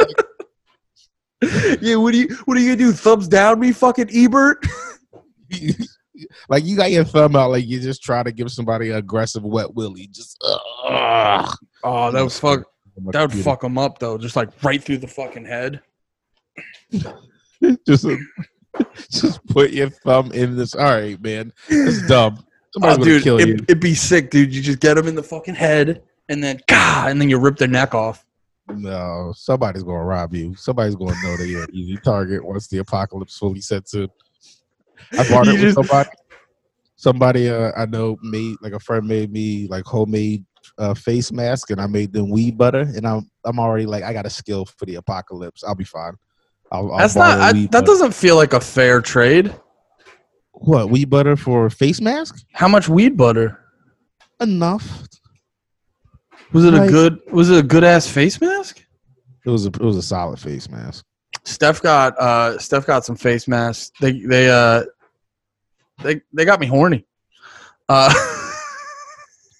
yeah, 1.81 1.95
what 1.95 2.11
do 2.11 2.19
you 2.19 2.35
what 2.45 2.57
are 2.57 2.59
you 2.59 2.75
gonna 2.75 2.77
do? 2.77 2.91
Thumbs 2.91 3.27
down 3.27 3.59
me, 3.59 3.71
fucking 3.71 4.09
Ebert? 4.13 4.65
like 6.49 6.63
you 6.63 6.77
got 6.77 6.91
your 6.91 7.03
thumb 7.03 7.35
out, 7.35 7.51
like 7.51 7.65
you 7.65 7.79
just 7.79 8.03
try 8.03 8.23
to 8.23 8.31
give 8.31 8.51
somebody 8.51 8.91
an 8.91 8.97
aggressive 8.97 9.43
wet 9.43 9.73
willy. 9.73 10.07
Just 10.07 10.41
ugh. 10.41 11.55
oh, 11.83 12.11
that 12.11 12.21
was 12.21 12.39
fuck. 12.39 12.63
That 13.11 13.33
would 13.33 13.43
fuck 13.43 13.61
them 13.61 13.77
up 13.77 13.99
though, 13.99 14.17
just 14.17 14.35
like 14.35 14.49
right 14.63 14.81
through 14.81 14.97
the 14.97 15.07
fucking 15.07 15.45
head. 15.45 15.81
just 17.85 18.07
just 19.11 19.45
put 19.47 19.71
your 19.71 19.89
thumb 19.89 20.31
in 20.31 20.55
this. 20.55 20.75
All 20.75 20.83
right, 20.83 21.21
man, 21.21 21.51
it's 21.67 22.07
dumb. 22.07 22.45
Oh, 22.81 22.97
dude, 22.97 23.25
it, 23.25 23.67
would 23.67 23.79
be 23.79 23.95
sick, 23.95 24.29
dude. 24.29 24.53
You 24.53 24.61
just 24.61 24.79
get 24.79 24.95
them 24.95 25.07
in 25.07 25.15
the 25.15 25.23
fucking 25.23 25.55
head, 25.55 26.03
and 26.27 26.43
then 26.43 26.59
gah, 26.67 27.05
and 27.07 27.19
then 27.19 27.29
you 27.29 27.37
rip 27.37 27.57
their 27.57 27.67
neck 27.67 27.93
off. 27.93 28.25
No, 28.69 29.33
somebody's 29.35 29.83
gonna 29.83 30.03
rob 30.03 30.33
you. 30.33 30.55
Somebody's 30.55 30.95
gonna 30.95 31.15
know 31.23 31.37
that 31.37 31.47
you're 31.47 31.63
an 31.63 31.73
easy 31.73 31.97
target 31.97 32.45
once 32.45 32.67
the 32.67 32.77
apocalypse 32.79 33.37
fully 33.37 33.61
sets 33.61 33.93
in. 33.93 34.07
I 35.17 35.27
bought 35.29 35.47
it 35.49 35.59
with 35.59 35.73
somebody. 35.73 36.09
Somebody 36.95 37.49
uh, 37.49 37.71
I 37.77 37.85
know 37.85 38.17
made 38.21 38.57
like 38.61 38.73
a 38.73 38.79
friend 38.79 39.07
made 39.07 39.31
me 39.31 39.67
like 39.67 39.85
homemade 39.85 40.45
uh, 40.77 40.93
face 40.93 41.31
mask, 41.31 41.71
and 41.71 41.81
I 41.81 41.87
made 41.87 42.13
them 42.13 42.29
weed 42.29 42.57
butter, 42.57 42.81
and 42.81 43.07
I'm 43.07 43.29
I'm 43.45 43.59
already 43.59 43.85
like 43.85 44.03
I 44.03 44.13
got 44.13 44.25
a 44.25 44.29
skill 44.29 44.65
for 44.65 44.85
the 44.85 44.95
apocalypse. 44.95 45.63
I'll 45.63 45.75
be 45.75 45.83
fine. 45.83 46.13
I'll, 46.71 46.91
I'll 46.91 46.99
That's 46.99 47.15
not 47.15 47.39
I, 47.39 47.53
that 47.53 47.71
butter. 47.71 47.85
doesn't 47.85 48.13
feel 48.13 48.35
like 48.35 48.53
a 48.53 48.59
fair 48.59 49.01
trade. 49.01 49.53
What 50.59 50.89
weed 50.89 51.09
butter 51.09 51.35
for 51.35 51.69
face 51.69 52.01
mask? 52.01 52.43
How 52.53 52.67
much 52.67 52.89
weed 52.89 53.15
butter? 53.15 53.59
Enough. 54.41 55.03
Was 56.51 56.65
it 56.65 56.73
like, 56.73 56.89
a 56.89 56.91
good? 56.91 57.19
Was 57.31 57.49
it 57.49 57.59
a 57.59 57.63
good 57.63 57.83
ass 57.83 58.07
face 58.07 58.39
mask? 58.41 58.83
It 59.45 59.49
was 59.49 59.65
a 59.65 59.69
it 59.69 59.81
was 59.81 59.95
a 59.95 60.01
solid 60.01 60.39
face 60.39 60.69
mask. 60.69 61.05
Steph 61.45 61.81
got 61.81 62.17
uh 62.19 62.57
Steph 62.57 62.85
got 62.85 63.05
some 63.05 63.15
face 63.15 63.47
masks. 63.47 63.91
They 64.01 64.19
they 64.19 64.49
uh 64.49 64.83
they 66.03 66.21
they 66.33 66.45
got 66.45 66.59
me 66.59 66.67
horny. 66.67 67.05
Uh 67.87 68.13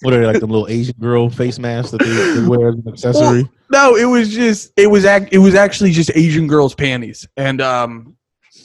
What 0.01 0.13
are 0.13 0.21
they, 0.21 0.25
like 0.27 0.39
the 0.39 0.47
little 0.47 0.67
Asian 0.69 0.95
girl 0.97 1.29
face 1.29 1.59
masks 1.59 1.91
that 1.91 1.99
they, 1.99 2.09
they 2.39 2.47
wear 2.47 2.69
as 2.69 2.75
an 2.75 2.87
accessory? 2.87 3.43
Well, 3.43 3.51
no, 3.69 3.95
it 3.95 4.05
was 4.05 4.29
just 4.29 4.71
it 4.77 4.87
was 4.87 5.03
act 5.03 5.33
it 5.33 5.39
was 5.39 5.55
actually 5.55 5.91
just 5.91 6.11
Asian 6.15 6.47
girls' 6.47 6.73
panties, 6.73 7.27
and 7.35 7.61
um, 7.61 8.15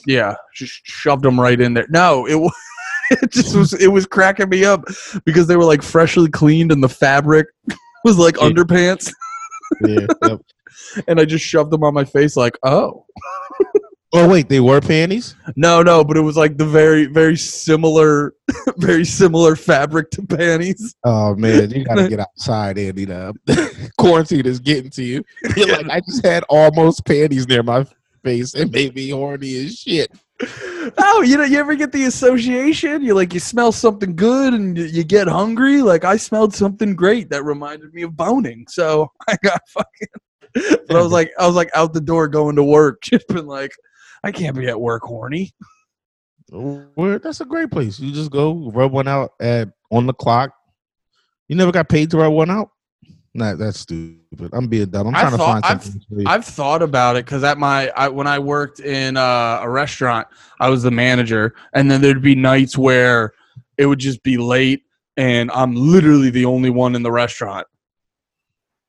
yeah, 0.05 0.35
just 0.53 0.81
shoved 0.85 1.23
them 1.23 1.39
right 1.39 1.59
in 1.59 1.73
there. 1.73 1.87
No, 1.89 2.25
it 2.27 2.35
was. 2.35 2.53
It 3.11 3.31
just 3.31 3.55
was. 3.55 3.71
It 3.73 3.89
was 3.89 4.07
cracking 4.07 4.49
me 4.49 4.65
up 4.65 4.83
because 5.25 5.45
they 5.45 5.55
were 5.55 5.63
like 5.63 5.83
freshly 5.83 6.27
cleaned, 6.27 6.71
and 6.71 6.83
the 6.83 6.89
fabric 6.89 7.45
was 8.03 8.17
like 8.17 8.35
yeah. 8.37 8.49
underpants. 8.49 9.13
yeah. 9.81 10.07
Yep. 10.23 10.41
and 11.07 11.19
I 11.19 11.25
just 11.25 11.45
shoved 11.45 11.71
them 11.71 11.83
on 11.83 11.93
my 11.93 12.03
face, 12.03 12.35
like, 12.35 12.57
oh. 12.63 13.05
Oh 14.13 14.29
wait, 14.29 14.47
they 14.47 14.61
were 14.61 14.79
panties? 14.79 15.35
No, 15.57 15.83
no, 15.83 16.01
but 16.01 16.15
it 16.15 16.21
was 16.21 16.37
like 16.37 16.57
the 16.57 16.65
very, 16.65 17.05
very 17.05 17.35
similar, 17.35 18.33
very 18.77 19.03
similar 19.03 19.57
fabric 19.57 20.09
to 20.11 20.21
panties. 20.21 20.95
Oh 21.03 21.35
man, 21.35 21.71
you 21.71 21.83
gotta 21.83 22.07
get 22.07 22.21
outside, 22.21 22.77
Andy. 22.77 23.03
The 23.03 23.91
quarantine 23.97 24.45
is 24.45 24.61
getting 24.61 24.89
to 24.91 25.03
you. 25.03 25.23
You're 25.57 25.67
like, 25.67 25.89
I 25.89 25.99
just 25.99 26.25
had 26.25 26.43
almost 26.47 27.05
panties 27.05 27.45
near 27.47 27.61
my 27.61 27.85
face. 28.25 28.55
It 28.55 28.71
made 28.71 28.95
me 28.95 29.09
horny 29.09 29.65
as 29.65 29.77
shit. 29.77 30.11
Oh, 30.97 31.21
you 31.21 31.37
know, 31.37 31.43
you 31.43 31.57
ever 31.59 31.75
get 31.75 31.91
the 31.91 32.05
association? 32.05 33.01
You 33.01 33.13
like 33.13 33.33
you 33.33 33.39
smell 33.39 33.71
something 33.71 34.15
good 34.15 34.53
and 34.53 34.77
you 34.77 35.03
get 35.03 35.27
hungry. 35.27 35.81
Like 35.81 36.03
I 36.03 36.17
smelled 36.17 36.53
something 36.53 36.95
great 36.95 37.29
that 37.29 37.43
reminded 37.43 37.93
me 37.93 38.01
of 38.01 38.17
boning, 38.17 38.65
so 38.67 39.09
I 39.29 39.37
got 39.43 39.61
fucking. 39.69 40.07
But 40.87 40.95
I 40.95 41.01
was 41.01 41.11
like, 41.11 41.31
I 41.37 41.45
was 41.45 41.55
like 41.55 41.69
out 41.75 41.91
the 41.91 41.99
door 41.99 42.29
going 42.29 42.55
to 42.55 42.63
work, 42.63 43.01
just 43.03 43.27
been 43.27 43.45
like, 43.45 43.71
I 44.23 44.31
can't 44.31 44.55
be 44.55 44.67
at 44.67 44.79
work 44.79 45.03
horny. 45.03 45.53
Well, 46.49 47.19
that's 47.19 47.41
a 47.41 47.45
great 47.45 47.71
place. 47.71 47.99
You 47.99 48.13
just 48.13 48.31
go 48.31 48.71
rub 48.71 48.93
one 48.93 49.07
out 49.07 49.31
at 49.41 49.69
on 49.91 50.05
the 50.05 50.13
clock. 50.13 50.51
You 51.49 51.57
never 51.57 51.73
got 51.73 51.89
paid 51.89 52.09
to 52.11 52.17
rub 52.19 52.31
one 52.31 52.49
out. 52.49 52.69
Nah, 53.35 53.53
that's 53.53 53.81
stupid. 53.81 54.49
I'm 54.53 54.67
being 54.67 54.85
dumb. 54.85 55.07
I'm 55.07 55.13
trying 55.13 55.31
to 55.31 55.37
find 55.37 55.65
something. 55.65 56.01
I've, 56.21 56.27
I've 56.27 56.45
thought 56.45 56.81
about 56.81 57.17
it 57.17 57.25
because 57.25 57.43
at 57.43 57.57
my 57.57 57.89
I, 57.89 58.07
when 58.07 58.27
I 58.27 58.39
worked 58.39 58.79
in 58.79 59.17
uh, 59.17 59.59
a 59.61 59.69
restaurant, 59.69 60.29
I 60.61 60.69
was 60.69 60.83
the 60.83 60.91
manager, 60.91 61.53
and 61.73 61.91
then 61.91 61.99
there'd 61.99 62.21
be 62.21 62.33
nights 62.33 62.77
where 62.77 63.33
it 63.77 63.87
would 63.87 63.99
just 63.99 64.23
be 64.23 64.37
late, 64.37 64.83
and 65.17 65.51
I'm 65.51 65.75
literally 65.75 66.29
the 66.29 66.45
only 66.45 66.69
one 66.69 66.95
in 66.95 67.03
the 67.03 67.11
restaurant, 67.11 67.67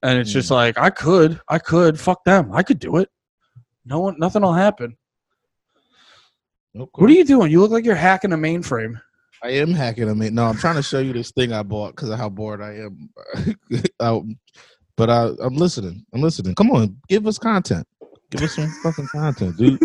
and 0.05 0.17
it's 0.17 0.31
mm. 0.31 0.35
just 0.35 0.49
hmm. 0.51 0.55
like 0.55 0.79
I 0.79 0.91
could, 0.91 1.41
I 1.49 1.59
could, 1.59 1.99
fuck 1.99 2.23
them, 2.23 2.53
I 2.53 2.63
could 2.63 2.79
do 2.79 2.99
it. 2.99 3.09
No 3.85 3.99
one, 3.99 4.15
nothing 4.17 4.43
will 4.43 4.53
happen. 4.53 4.97
What 6.73 7.11
are 7.11 7.13
you 7.13 7.25
doing? 7.25 7.51
You 7.51 7.63
look 7.63 7.73
like 7.73 7.85
you're 7.85 7.97
hacking 7.97 8.33
a 8.33 8.37
mainframe. 8.37 9.01
I 9.43 9.51
am 9.51 9.73
hacking 9.73 10.09
a 10.09 10.15
main. 10.15 10.35
No, 10.35 10.47
I'm 10.47 10.57
trying 10.57 10.77
to 10.77 10.83
show 10.83 10.99
you 10.99 11.13
this 11.13 11.31
thing 11.33 11.53
I 11.53 11.63
bought 11.63 11.95
because 11.95 12.11
of 12.11 12.19
how 12.19 12.29
bored 12.29 12.61
I 12.61 12.75
am. 12.75 13.11
um, 14.01 14.39
but 14.97 15.11
I, 15.11 15.31
I'm 15.41 15.57
listening. 15.57 16.05
I'm 16.13 16.23
listening. 16.23 16.55
Come 16.55 16.71
on, 16.71 16.97
give 17.09 17.27
us 17.27 17.39
content. 17.39 17.87
Give 18.31 18.43
us 18.43 18.55
some 18.55 18.71
fucking 18.83 19.09
content, 19.09 19.57
dude. 19.57 19.81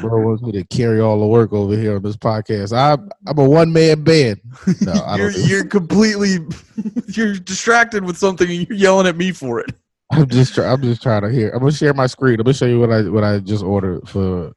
bro 0.00 0.24
wants 0.24 0.42
me 0.42 0.52
to 0.52 0.64
carry 0.64 1.00
all 1.00 1.18
the 1.18 1.26
work 1.26 1.52
over 1.52 1.76
here 1.76 1.96
on 1.96 2.02
this 2.02 2.16
podcast. 2.16 2.76
I'm 2.76 3.10
I'm 3.26 3.38
a 3.38 3.48
one 3.48 3.72
man 3.72 4.04
band. 4.04 4.40
No, 4.82 5.16
you're, 5.16 5.32
you're 5.32 5.64
completely 5.64 6.38
you're 7.08 7.34
distracted 7.34 8.04
with 8.04 8.16
something 8.16 8.48
and 8.48 8.68
you're 8.68 8.78
yelling 8.78 9.08
at 9.08 9.16
me 9.16 9.32
for 9.32 9.58
it. 9.60 9.74
I'm 10.12 10.28
just 10.28 10.54
try, 10.54 10.72
I'm 10.72 10.82
just 10.82 11.02
trying 11.02 11.22
to 11.22 11.30
hear. 11.30 11.50
I'm 11.50 11.58
gonna 11.58 11.72
share 11.72 11.94
my 11.94 12.06
screen. 12.06 12.38
I'm 12.38 12.44
gonna 12.44 12.54
show 12.54 12.66
you 12.66 12.78
what 12.78 12.92
I 12.92 13.02
what 13.08 13.24
I 13.24 13.40
just 13.40 13.64
ordered 13.64 14.08
for 14.08 14.52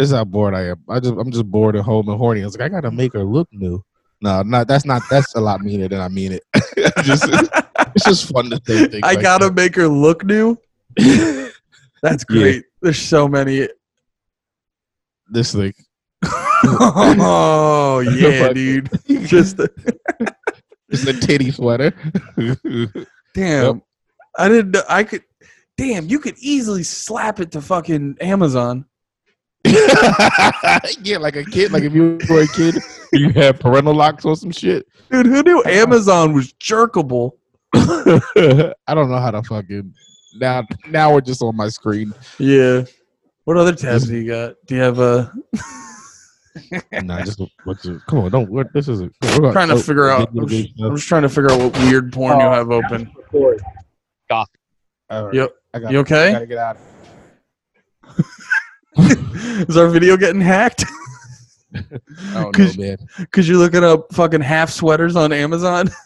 this 0.00 0.08
is 0.08 0.16
how 0.16 0.24
bored 0.24 0.54
I 0.54 0.68
am. 0.68 0.82
I 0.88 0.98
just 0.98 1.12
I'm 1.12 1.30
just 1.30 1.50
bored 1.50 1.76
at 1.76 1.84
home 1.84 2.08
and 2.08 2.16
horny. 2.16 2.40
I 2.40 2.46
was 2.46 2.56
like, 2.56 2.70
I 2.70 2.74
gotta 2.74 2.90
make 2.90 3.12
her 3.12 3.22
look 3.22 3.48
new. 3.52 3.84
No, 4.22 4.40
not 4.40 4.66
that's 4.66 4.86
not 4.86 5.02
that's 5.10 5.34
a 5.34 5.40
lot 5.40 5.60
meaner 5.60 5.88
than 5.88 6.00
I 6.00 6.08
mean 6.08 6.32
it. 6.32 6.42
just, 7.04 7.24
it's 7.94 8.04
just 8.06 8.32
fun 8.32 8.48
to 8.48 8.58
things. 8.60 8.94
I 9.02 9.12
like 9.12 9.20
gotta 9.20 9.46
that. 9.46 9.54
make 9.54 9.76
her 9.76 9.88
look 9.88 10.24
new. 10.24 10.56
that's 12.02 12.24
great. 12.24 12.54
Yeah. 12.54 12.60
There's 12.80 12.98
so 12.98 13.28
many. 13.28 13.68
This 15.28 15.52
thing. 15.52 15.74
oh 16.24 18.00
yeah, 18.18 18.54
dude. 18.54 18.88
Just 19.26 19.58
the, 19.58 19.70
just 20.90 21.22
titty 21.22 21.50
sweater. 21.50 21.92
Damn. 23.34 23.64
Yep. 23.64 23.76
I 24.38 24.48
didn't 24.48 24.70
know 24.70 24.82
I 24.88 25.04
could 25.04 25.24
damn, 25.76 26.08
you 26.08 26.20
could 26.20 26.38
easily 26.38 26.84
slap 26.84 27.38
it 27.38 27.52
to 27.52 27.60
fucking 27.60 28.16
Amazon. 28.22 28.86
yeah, 31.02 31.18
like 31.18 31.36
a 31.36 31.44
kid. 31.44 31.72
Like 31.72 31.82
if 31.82 31.92
you 31.92 32.18
were 32.28 32.42
a 32.42 32.48
kid, 32.48 32.76
you 33.12 33.30
had 33.30 33.60
parental 33.60 33.94
locks 33.94 34.24
or 34.24 34.36
some 34.36 34.50
shit. 34.50 34.86
Dude, 35.10 35.26
who 35.26 35.42
knew 35.42 35.62
Amazon 35.66 36.32
was 36.32 36.52
jerkable? 36.54 37.36
I 37.74 38.72
don't 38.88 39.10
know 39.10 39.18
how 39.18 39.30
to 39.30 39.42
fucking 39.42 39.94
now, 40.34 40.64
now 40.88 41.12
we're 41.12 41.20
just 41.20 41.42
on 41.42 41.56
my 41.56 41.68
screen. 41.68 42.14
Yeah. 42.38 42.84
What 43.44 43.56
other 43.56 43.74
tabs 43.74 44.06
do 44.06 44.16
you 44.16 44.28
got? 44.30 44.54
Do 44.66 44.74
you 44.76 44.80
have 44.82 44.98
a? 44.98 45.32
Nah, 47.04 47.22
just 47.24 47.40
what's 47.62 47.86
it? 47.86 48.00
Come 48.08 48.18
on, 48.18 48.30
don't. 48.32 48.50
What, 48.50 48.72
this 48.72 48.88
is 48.88 49.02
a. 49.02 49.10
We're 49.22 49.46
I'm 49.46 49.52
trying 49.52 49.68
to 49.68 49.78
figure 49.78 50.10
out. 50.10 50.30
I'm 50.36 50.48
just, 50.48 50.68
I'm 50.82 50.96
just 50.96 51.06
trying 51.06 51.22
to 51.22 51.28
figure 51.28 51.48
out 51.52 51.60
what 51.60 51.78
weird 51.78 52.12
porn 52.12 52.40
you 52.40 52.46
have 52.46 52.70
open. 52.72 53.10
All 54.30 54.46
right, 55.10 55.34
Yep. 55.34 55.50
I 55.72 55.78
got, 55.78 55.92
You 55.92 55.98
I 55.98 56.00
okay? 56.00 56.32
gotta 56.32 56.46
get 56.46 56.58
out. 56.58 56.76
Is 59.68 59.76
our 59.76 59.88
video 59.88 60.16
getting 60.16 60.40
hacked? 60.40 60.84
I 61.74 61.82
don't 62.34 62.52
Cause- 62.52 62.76
know, 62.76 62.84
man. 62.84 62.96
Because 63.18 63.48
you're 63.48 63.58
looking 63.58 63.84
up 63.84 64.12
fucking 64.12 64.40
half 64.40 64.70
sweaters 64.70 65.16
on 65.16 65.32
Amazon. 65.32 65.90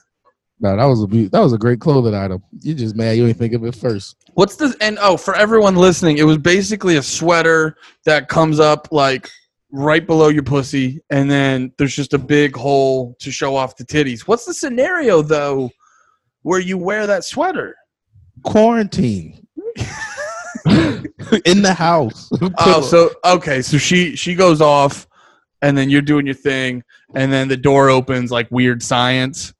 No, 0.60 0.76
that 0.76 0.84
was 0.84 1.02
a 1.02 1.06
be- 1.08 1.26
that 1.26 1.40
was 1.40 1.52
a 1.52 1.58
great 1.58 1.80
clothing 1.80 2.14
item. 2.14 2.42
You 2.60 2.74
just 2.74 2.94
mad 2.94 3.16
you 3.18 3.26
ain't 3.26 3.36
think 3.36 3.54
of 3.54 3.64
it 3.64 3.74
first. 3.74 4.16
What's 4.34 4.54
this? 4.54 4.74
And 4.80 4.98
oh, 5.02 5.16
for 5.16 5.34
everyone 5.34 5.74
listening, 5.74 6.18
it 6.18 6.22
was 6.22 6.38
basically 6.38 6.96
a 6.96 7.02
sweater 7.02 7.76
that 8.04 8.28
comes 8.28 8.60
up 8.60 8.86
like 8.92 9.28
right 9.72 10.06
below 10.06 10.28
your 10.28 10.44
pussy, 10.44 11.02
and 11.10 11.28
then 11.28 11.72
there's 11.76 11.94
just 11.94 12.14
a 12.14 12.18
big 12.18 12.56
hole 12.56 13.16
to 13.18 13.32
show 13.32 13.56
off 13.56 13.76
the 13.76 13.84
titties. 13.84 14.20
What's 14.28 14.44
the 14.44 14.54
scenario 14.54 15.22
though, 15.22 15.70
where 16.42 16.60
you 16.60 16.78
wear 16.78 17.08
that 17.08 17.24
sweater? 17.24 17.74
Quarantine 18.44 19.44
in 21.44 21.62
the 21.62 21.74
house. 21.74 22.30
Oh, 22.58 22.80
so 22.80 23.10
okay, 23.24 23.62
so 23.62 23.78
she 23.78 24.16
she 24.16 24.34
goes 24.34 24.60
off, 24.60 25.06
and 25.62 25.76
then 25.76 25.90
you're 25.90 26.02
doing 26.02 26.26
your 26.26 26.34
thing, 26.34 26.82
and 27.14 27.32
then 27.32 27.48
the 27.48 27.56
door 27.56 27.90
opens 27.90 28.30
like 28.30 28.50
weird 28.50 28.82
science, 28.82 29.52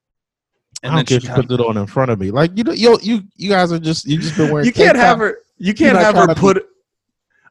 I 0.83 0.89
and 0.89 0.97
don't 0.97 1.09
then 1.09 1.21
she 1.21 1.27
she 1.27 1.33
puts 1.33 1.53
it 1.53 1.61
on 1.61 1.77
in 1.77 1.87
front 1.87 2.11
of 2.11 2.21
me. 2.21 2.31
Like 2.31 2.57
you 2.57 2.65
know, 2.65 2.73
yo, 2.73 2.99
you 3.03 3.23
you 3.37 3.49
guys 3.49 3.73
are 3.73 3.79
just 3.79 4.07
you 4.07 4.19
just 4.19 4.37
been 4.37 4.51
wearing. 4.53 4.67
you 4.67 4.73
can't 4.73 4.97
have 4.97 5.19
her. 5.19 5.39
You 5.59 5.75
can't 5.75 5.97
have 5.99 6.15
her 6.17 6.35
put. 6.35 6.59
it 6.59 6.67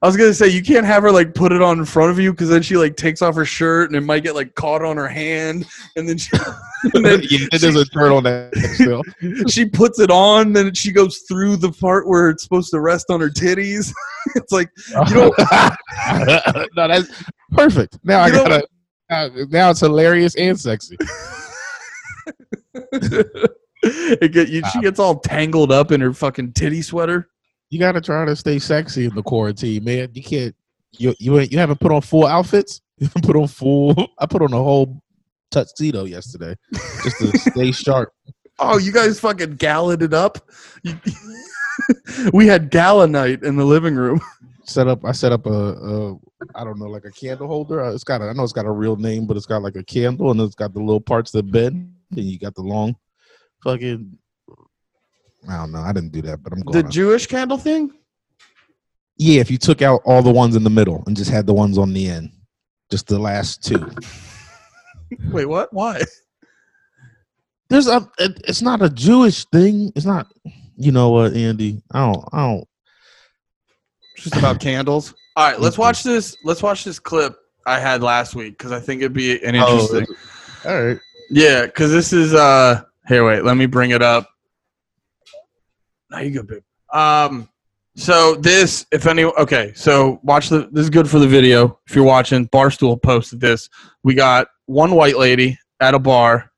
I 0.04 0.06
was 0.08 0.18
gonna 0.18 0.34
say 0.34 0.50
you 0.50 0.62
can't 0.62 0.86
have 0.86 1.02
her 1.04 1.12
like 1.14 1.34
put 1.34 1.54
it 1.54 1.62
on 1.62 1.80
in 1.80 1.86
front 1.86 2.12
of 2.12 2.20
you 2.20 2.32
because 2.34 2.50
then 2.50 2.62
she 2.62 2.76
like 2.76 2.98
takes 2.98 3.22
off 3.22 3.36
her 3.36 3.46
shirt 3.46 3.90
and 3.90 3.96
it 3.96 4.02
might 4.02 4.22
get 4.22 4.36
like 4.36 4.54
caught 4.54 4.84
on 4.84 4.98
her 4.98 5.08
hand 5.08 5.66
and 5.96 6.10
then 6.10 6.18
she, 6.18 6.30
and 6.94 7.06
then 7.06 7.22
yeah, 7.30 7.48
there's 7.58 7.78
a 7.78 7.86
turtle 7.86 8.18
on 8.18 8.52
still. 8.74 9.02
she 9.48 9.64
puts 9.64 10.02
it 10.02 10.12
on 10.12 10.52
then 10.52 10.74
she 10.74 10.92
goes 10.92 11.20
through 11.20 11.56
the 11.56 11.72
part 11.72 12.06
where 12.06 12.30
it's 12.30 12.44
supposed 12.44 12.70
to 12.72 12.82
rest 12.82 13.10
on 13.10 13.22
her 13.22 13.30
titties. 13.30 13.94
it's 14.36 14.52
like 14.52 14.70
You 15.10 15.16
know- 15.16 15.34
no, 16.76 16.88
that's 16.90 17.24
perfect. 17.52 17.98
Now 18.04 18.20
I 18.20 18.28
You 18.28 18.34
gotta. 18.34 18.68
Now, 19.10 19.30
now 19.50 19.70
it's 19.70 19.80
hilarious 19.80 20.36
and 20.36 20.60
sexy. 20.60 20.98
it 22.84 24.32
get 24.34 24.50
you, 24.50 24.64
she 24.74 24.82
gets 24.82 25.00
all 25.00 25.20
tangled 25.20 25.72
up 25.72 25.94
in 25.94 26.02
her 26.02 26.14
fucking 26.14 26.52
titty 26.54 26.82
sweater. 26.82 27.30
You 27.74 27.80
gotta 27.80 28.02
try 28.02 28.24
to 28.24 28.36
stay 28.36 28.60
sexy 28.60 29.06
in 29.06 29.16
the 29.16 29.24
quarantine, 29.24 29.84
man. 29.84 30.10
You 30.14 30.22
can't. 30.22 30.56
You 30.92 31.16
you 31.18 31.40
you 31.40 31.58
haven't 31.58 31.80
put 31.80 31.92
on 31.92 32.02
full 32.02 32.28
outfits. 32.28 32.82
You 33.00 33.08
haven't 33.08 33.26
put 33.26 33.36
on 33.36 33.48
full. 33.48 33.96
I 34.20 34.28
put 34.28 34.44
on 34.44 34.54
a 34.54 34.58
whole 34.58 35.02
tuxedo 35.50 36.04
yesterday 36.04 36.56
just 37.04 37.18
to 37.18 37.38
stay 37.52 37.72
sharp. 37.72 38.14
Oh, 38.60 38.78
you 38.78 38.92
guys 38.92 39.20
fucking 39.20 39.56
galloned 39.58 40.04
it 40.04 40.14
up. 40.14 40.38
You- 40.84 41.00
we 42.34 42.46
had 42.46 42.70
gala 42.70 43.08
night 43.08 43.42
in 43.42 43.56
the 43.56 43.66
living 43.66 43.96
room. 43.96 44.22
Set 44.66 44.88
up. 44.88 45.04
I 45.04 45.12
set 45.12 45.32
up 45.32 45.48
a, 45.48 45.50
a 45.52 46.14
I 46.54 46.64
don't 46.64 46.78
know, 46.78 46.86
like 46.86 47.06
a 47.06 47.12
candle 47.12 47.48
holder. 47.48 47.84
Uh, 47.84 47.92
It's 47.92 48.04
got. 48.04 48.22
A, 48.22 48.26
I 48.26 48.34
know 48.34 48.44
it's 48.44 48.54
got 48.54 48.68
a 48.68 48.72
real 48.72 48.98
name, 48.98 49.26
but 49.26 49.36
it's 49.36 49.48
got 49.48 49.64
like 49.64 49.76
a 49.76 49.84
candle, 49.84 50.30
and 50.30 50.40
it's 50.42 50.54
got 50.54 50.76
the 50.76 50.80
little 50.80 51.02
parts 51.02 51.32
the 51.32 51.42
bed. 51.42 51.74
And 51.74 51.90
you 52.12 52.38
got 52.38 52.54
the 52.54 52.62
long, 52.62 52.96
fucking. 53.64 54.16
I 55.50 55.58
don't 55.58 55.72
know. 55.72 55.80
I 55.82 55.92
didn't 55.94 56.12
do 56.12 56.22
that, 56.24 56.42
but 56.44 56.54
I'm 56.54 56.62
going. 56.62 56.84
The 56.86 56.90
Jewish 56.90 57.28
candle 57.28 57.58
thing? 57.58 57.92
yeah, 59.18 59.40
if 59.42 59.52
you 59.52 59.58
took 59.58 59.82
out 59.82 60.02
all 60.06 60.22
the 60.24 60.32
ones 60.32 60.56
in 60.56 60.64
the 60.64 60.70
middle 60.70 61.04
and 61.06 61.16
just 61.16 61.30
had 61.30 61.46
the 61.46 61.54
ones 61.54 61.78
on 61.78 61.94
the 61.94 62.08
end, 62.08 62.32
just 62.90 63.08
the 63.08 63.20
last 63.20 63.64
two. 63.64 63.90
Wait, 65.32 65.46
what? 65.46 65.72
Why? 65.74 66.02
There's 67.70 67.88
a. 67.88 68.10
It, 68.20 68.42
it's 68.48 68.62
not 68.62 68.82
a 68.82 68.90
Jewish 68.90 69.46
thing. 69.46 69.92
It's 69.96 70.06
not. 70.06 70.28
You 70.78 70.92
know 70.92 71.10
what, 71.12 71.34
Andy? 71.34 71.82
I 71.92 72.12
don't. 72.12 72.26
I 72.34 72.48
don't. 72.48 72.68
It's 74.16 74.24
just 74.26 74.38
about 74.38 74.60
candles. 74.62 75.14
All 75.36 75.50
right, 75.50 75.60
let's 75.60 75.76
Mhm. 75.76 75.80
watch 75.80 76.04
this. 76.04 76.36
Let's 76.44 76.62
watch 76.64 76.84
this 76.84 77.00
clip 77.00 77.36
I 77.66 77.80
had 77.80 78.02
last 78.04 78.36
week 78.36 78.58
because 78.58 78.72
I 78.72 78.80
think 78.80 79.02
it'd 79.02 79.14
be 79.14 79.44
an 79.44 79.56
Oh, 79.56 79.74
interesting. 79.74 80.16
All 80.66 80.84
right. 80.86 81.00
yeah, 81.30 81.66
because 81.66 81.92
this 81.92 82.14
is 82.14 82.34
uh. 82.34 82.82
Here, 83.08 83.26
wait. 83.26 83.44
Let 83.44 83.58
me 83.58 83.66
bring 83.66 83.92
it 83.92 84.02
up. 84.02 84.30
No, 86.14 86.20
you 86.20 86.32
good, 86.32 86.48
babe. 86.48 86.64
Um. 86.92 87.50
So 87.96 88.36
this, 88.36 88.86
if 88.92 89.06
any, 89.06 89.24
okay. 89.24 89.72
So 89.76 90.20
watch 90.24 90.50
the. 90.50 90.70
This 90.72 90.84
is 90.84 90.90
good 90.90 91.10
for 91.10 91.20
the 91.20 91.28
video. 91.28 91.80
If 91.88 91.96
you're 91.96 92.06
watching, 92.06 92.48
Barstool 92.50 93.02
posted 93.02 93.40
this. 93.40 93.70
We 94.04 94.14
got 94.14 94.48
one 94.66 94.92
white 94.96 95.18
lady 95.18 95.58
at 95.80 95.94
a 95.94 96.00
bar. 96.00 96.52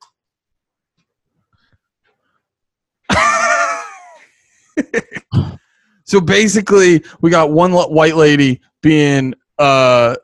so 6.04 6.22
basically, 6.22 7.04
we 7.22 7.30
got 7.30 7.52
one 7.52 7.72
white 7.72 8.16
lady 8.16 8.62
being 8.82 9.34
uh 9.58 10.16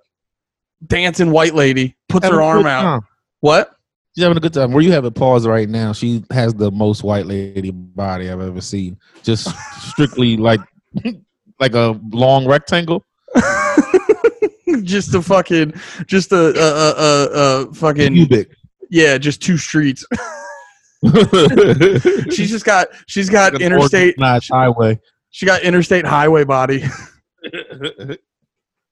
dancing 0.85 1.31
white 1.31 1.55
lady 1.55 1.95
puts 2.09 2.25
Having 2.25 2.39
her 2.39 2.43
arm 2.43 2.65
out. 2.65 2.81
time. 2.81 3.01
What? 3.39 3.75
She's 4.15 4.23
having 4.23 4.37
a 4.37 4.41
good 4.41 4.53
time. 4.53 4.73
Where 4.73 4.83
you 4.83 4.91
have 4.91 5.05
it 5.05 5.15
paused 5.15 5.45
right 5.45 5.69
now, 5.69 5.93
she 5.93 6.23
has 6.31 6.53
the 6.53 6.69
most 6.69 7.03
white 7.03 7.25
lady 7.25 7.71
body 7.71 8.29
I've 8.29 8.41
ever 8.41 8.59
seen. 8.59 8.97
Just 9.23 9.47
strictly 9.89 10.35
like 10.37 10.59
like 11.59 11.75
a 11.75 11.97
long 12.11 12.45
rectangle. 12.45 13.05
just 14.83 15.13
a 15.13 15.21
fucking, 15.21 15.73
just 16.07 16.31
a, 16.33 16.35
a, 16.37 16.91
a, 16.91 17.61
a, 17.69 17.73
fucking, 17.73 18.13
Cubic. 18.13 18.49
yeah, 18.89 19.17
just 19.17 19.41
two 19.41 19.57
streets. 19.57 20.05
she's 22.31 22.49
just 22.49 22.65
got, 22.65 22.89
she's 23.07 23.29
got 23.29 23.55
An 23.55 23.61
interstate, 23.61 24.15
highway. 24.19 24.99
she 25.29 25.45
got 25.45 25.61
interstate 25.61 26.05
highway 26.05 26.43
body. 26.43 26.83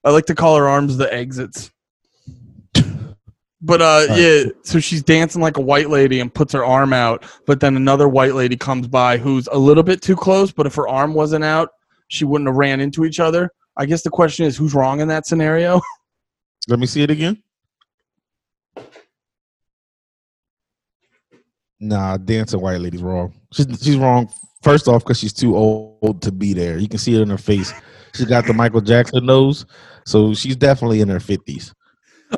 I 0.03 0.12
like 0.12 0.25
to 0.27 0.36
call 0.36 0.55
her 0.58 0.67
arms 0.69 0.95
the 0.95 1.13
exits. 1.13 1.71
But 3.62 3.82
uh 3.82 4.06
Right. 4.10 4.19
yeah, 4.19 4.43
so 4.63 4.80
she's 4.80 5.04
dancing 5.04 5.41
like 5.41 5.58
a 5.58 5.62
white 5.62 5.89
lady 5.89 6.19
and 6.22 6.34
puts 6.34 6.54
her 6.54 6.63
arm 6.63 6.93
out, 6.93 7.26
but 7.45 7.60
then 7.60 7.76
another 7.76 8.08
white 8.08 8.34
lady 8.34 8.56
comes 8.56 8.88
by 8.88 9.17
who's 9.17 9.48
a 9.52 9.58
little 9.58 9.84
bit 9.84 10.02
too 10.02 10.15
close, 10.15 10.52
but 10.52 10.65
if 10.65 10.76
her 10.76 10.88
arm 10.88 11.13
wasn't 11.13 11.43
out, 11.43 11.69
she 12.08 12.24
wouldn't 12.24 12.48
have 12.48 12.56
ran 12.56 12.80
into 12.80 13.04
each 13.04 13.19
other. 13.19 13.52
I 13.76 13.86
guess 13.86 14.02
the 14.02 14.10
question 14.10 14.45
is 14.45 14.56
who's 14.56 14.74
wrong 14.74 15.02
in 15.02 15.08
that 15.10 15.26
scenario? 15.26 15.82
Let 16.69 16.80
me 16.80 16.86
see 16.86 17.04
it 17.04 17.12
again. 17.12 17.41
Nah, 21.80 22.17
dancing 22.17 22.62
white 22.62 22.82
lady's 22.82 23.02
wrong. 23.02 23.34
She's 23.54 23.65
she's 23.82 23.98
wrong. 23.98 24.30
First 24.62 24.88
off, 24.89 25.04
because 25.04 25.17
she's 25.19 25.32
too 25.32 25.56
old 25.56 26.22
to 26.22 26.32
be 26.32 26.54
there. 26.54 26.78
You 26.78 26.89
can 26.89 27.00
see 27.00 27.15
it 27.15 27.22
in 27.22 27.30
her 27.30 27.38
face. 27.38 27.74
She's 28.13 28.26
got 28.26 28.45
the 28.45 28.54
Michael 28.54 28.82
Jackson 28.82 29.26
nose, 29.26 29.65
so 30.06 30.34
she's 30.34 30.58
definitely 30.58 31.00
in 31.00 31.08
her 31.08 31.22
fifties. 31.22 31.74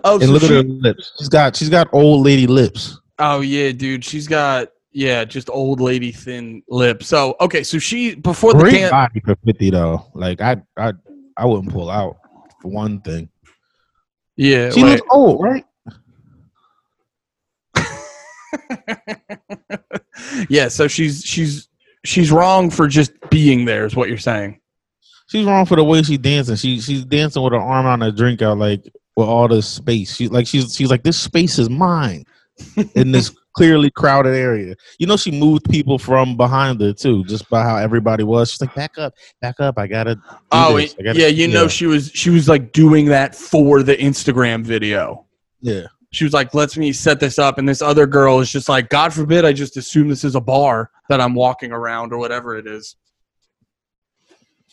Oh, 0.04 0.16
And 0.16 0.24
so 0.24 0.30
look 0.32 0.42
she- 0.44 0.48
at 0.48 0.54
her 0.54 0.64
lips. 0.64 1.12
She's 1.20 1.30
got 1.30 1.56
she's 1.56 1.70
got 1.70 1.88
old 1.94 2.26
lady 2.26 2.48
lips. 2.48 3.00
oh 3.20 3.42
yeah, 3.42 3.72
dude, 3.72 4.04
she's 4.06 4.28
got 4.28 4.70
yeah, 4.94 5.24
just 5.26 5.50
old 5.50 5.80
lady 5.82 6.12
thin 6.12 6.62
lips. 6.70 7.08
So 7.08 7.36
okay, 7.42 7.64
so 7.64 7.78
she 7.80 8.16
before 8.16 8.54
the 8.54 8.60
Great 8.60 8.72
dance 8.74 8.92
body 8.92 9.20
for 9.26 9.36
fifty 9.46 9.70
though. 9.70 10.06
Like 10.14 10.42
I 10.42 10.58
I 10.78 10.94
I 11.38 11.46
wouldn't 11.46 11.72
pull 11.74 11.90
out 11.90 12.18
for 12.62 12.70
one 12.70 13.02
thing. 13.02 13.30
Yeah, 14.38 14.70
She 14.72 14.84
wait. 14.84 14.92
looks 14.92 15.02
old, 15.12 15.44
right? 15.44 15.66
yeah, 20.50 20.68
so 20.68 20.88
she's 20.88 21.24
she's 21.24 21.68
she's 22.06 22.32
wrong 22.32 22.70
for 22.70 22.88
just 22.88 23.12
being 23.30 23.66
there 23.66 23.86
is 23.86 23.96
what 23.96 24.10
you're 24.10 24.18
saying. 24.18 24.60
She's 25.28 25.46
wrong 25.46 25.66
for 25.66 25.76
the 25.76 25.84
way 25.84 26.02
she's 26.04 26.18
dancing. 26.18 26.56
She 26.56 26.80
she's 26.82 27.06
dancing 27.06 27.42
with 27.44 27.54
her 27.54 27.60
arm 27.60 27.86
on 27.86 28.02
her 28.02 28.12
drink 28.12 28.42
out, 28.42 28.58
like 28.58 28.84
with 29.22 29.30
all 29.30 29.48
this 29.48 29.68
space. 29.68 30.16
She's 30.16 30.30
like 30.32 30.48
she's 30.48 30.76
she's 30.76 30.90
like 30.90 31.04
this 31.04 31.20
space 31.20 31.58
is 31.60 31.70
mine 31.70 32.26
in 32.96 33.12
this 33.12 33.34
clearly 33.54 33.92
crowded 33.92 34.34
area. 34.36 34.76
You 35.00 35.08
know, 35.08 35.18
she 35.18 35.32
moved 35.32 35.70
people 35.70 35.98
from 35.98 36.38
behind 36.38 36.82
her 36.82 36.94
too, 36.94 37.24
just 37.26 37.50
by 37.50 37.64
how 37.64 37.76
everybody 37.78 38.24
was. 38.24 38.52
She's 38.52 38.62
like, 38.62 38.76
back 38.76 38.98
up, 38.98 39.14
back 39.42 39.60
up. 39.60 39.78
I 39.78 39.88
gotta. 39.88 40.20
Oh. 40.52 40.78
I 40.78 40.88
gotta-" 41.04 41.20
yeah, 41.20 41.28
you 41.28 41.48
know 41.48 41.68
she 41.68 41.86
was 41.86 42.12
she 42.14 42.30
was 42.30 42.48
like 42.50 42.72
doing 42.74 43.06
that 43.08 43.36
for 43.36 43.84
the 43.84 43.96
Instagram 43.96 44.64
video. 44.64 45.26
yeah. 45.62 45.88
She 46.14 46.26
was 46.26 46.34
like, 46.34 46.54
"Let's 46.54 46.76
me 46.78 46.92
set 46.92 47.22
this 47.22 47.40
up," 47.40 47.58
and 47.58 47.68
this 47.70 47.82
other 47.82 48.06
girl 48.06 48.42
is 48.42 48.52
just 48.52 48.68
like, 48.68 48.90
"God 48.90 49.14
forbid, 49.14 49.46
I 49.46 49.54
just 49.54 49.78
assume 49.78 50.10
this 50.10 50.26
is 50.26 50.36
a 50.36 50.42
bar 50.42 50.92
that 51.08 51.22
I'm 51.22 51.34
walking 51.34 51.72
around 51.72 52.12
or 52.12 52.18
whatever 52.18 52.58
it 52.58 52.68
is." 52.68 52.98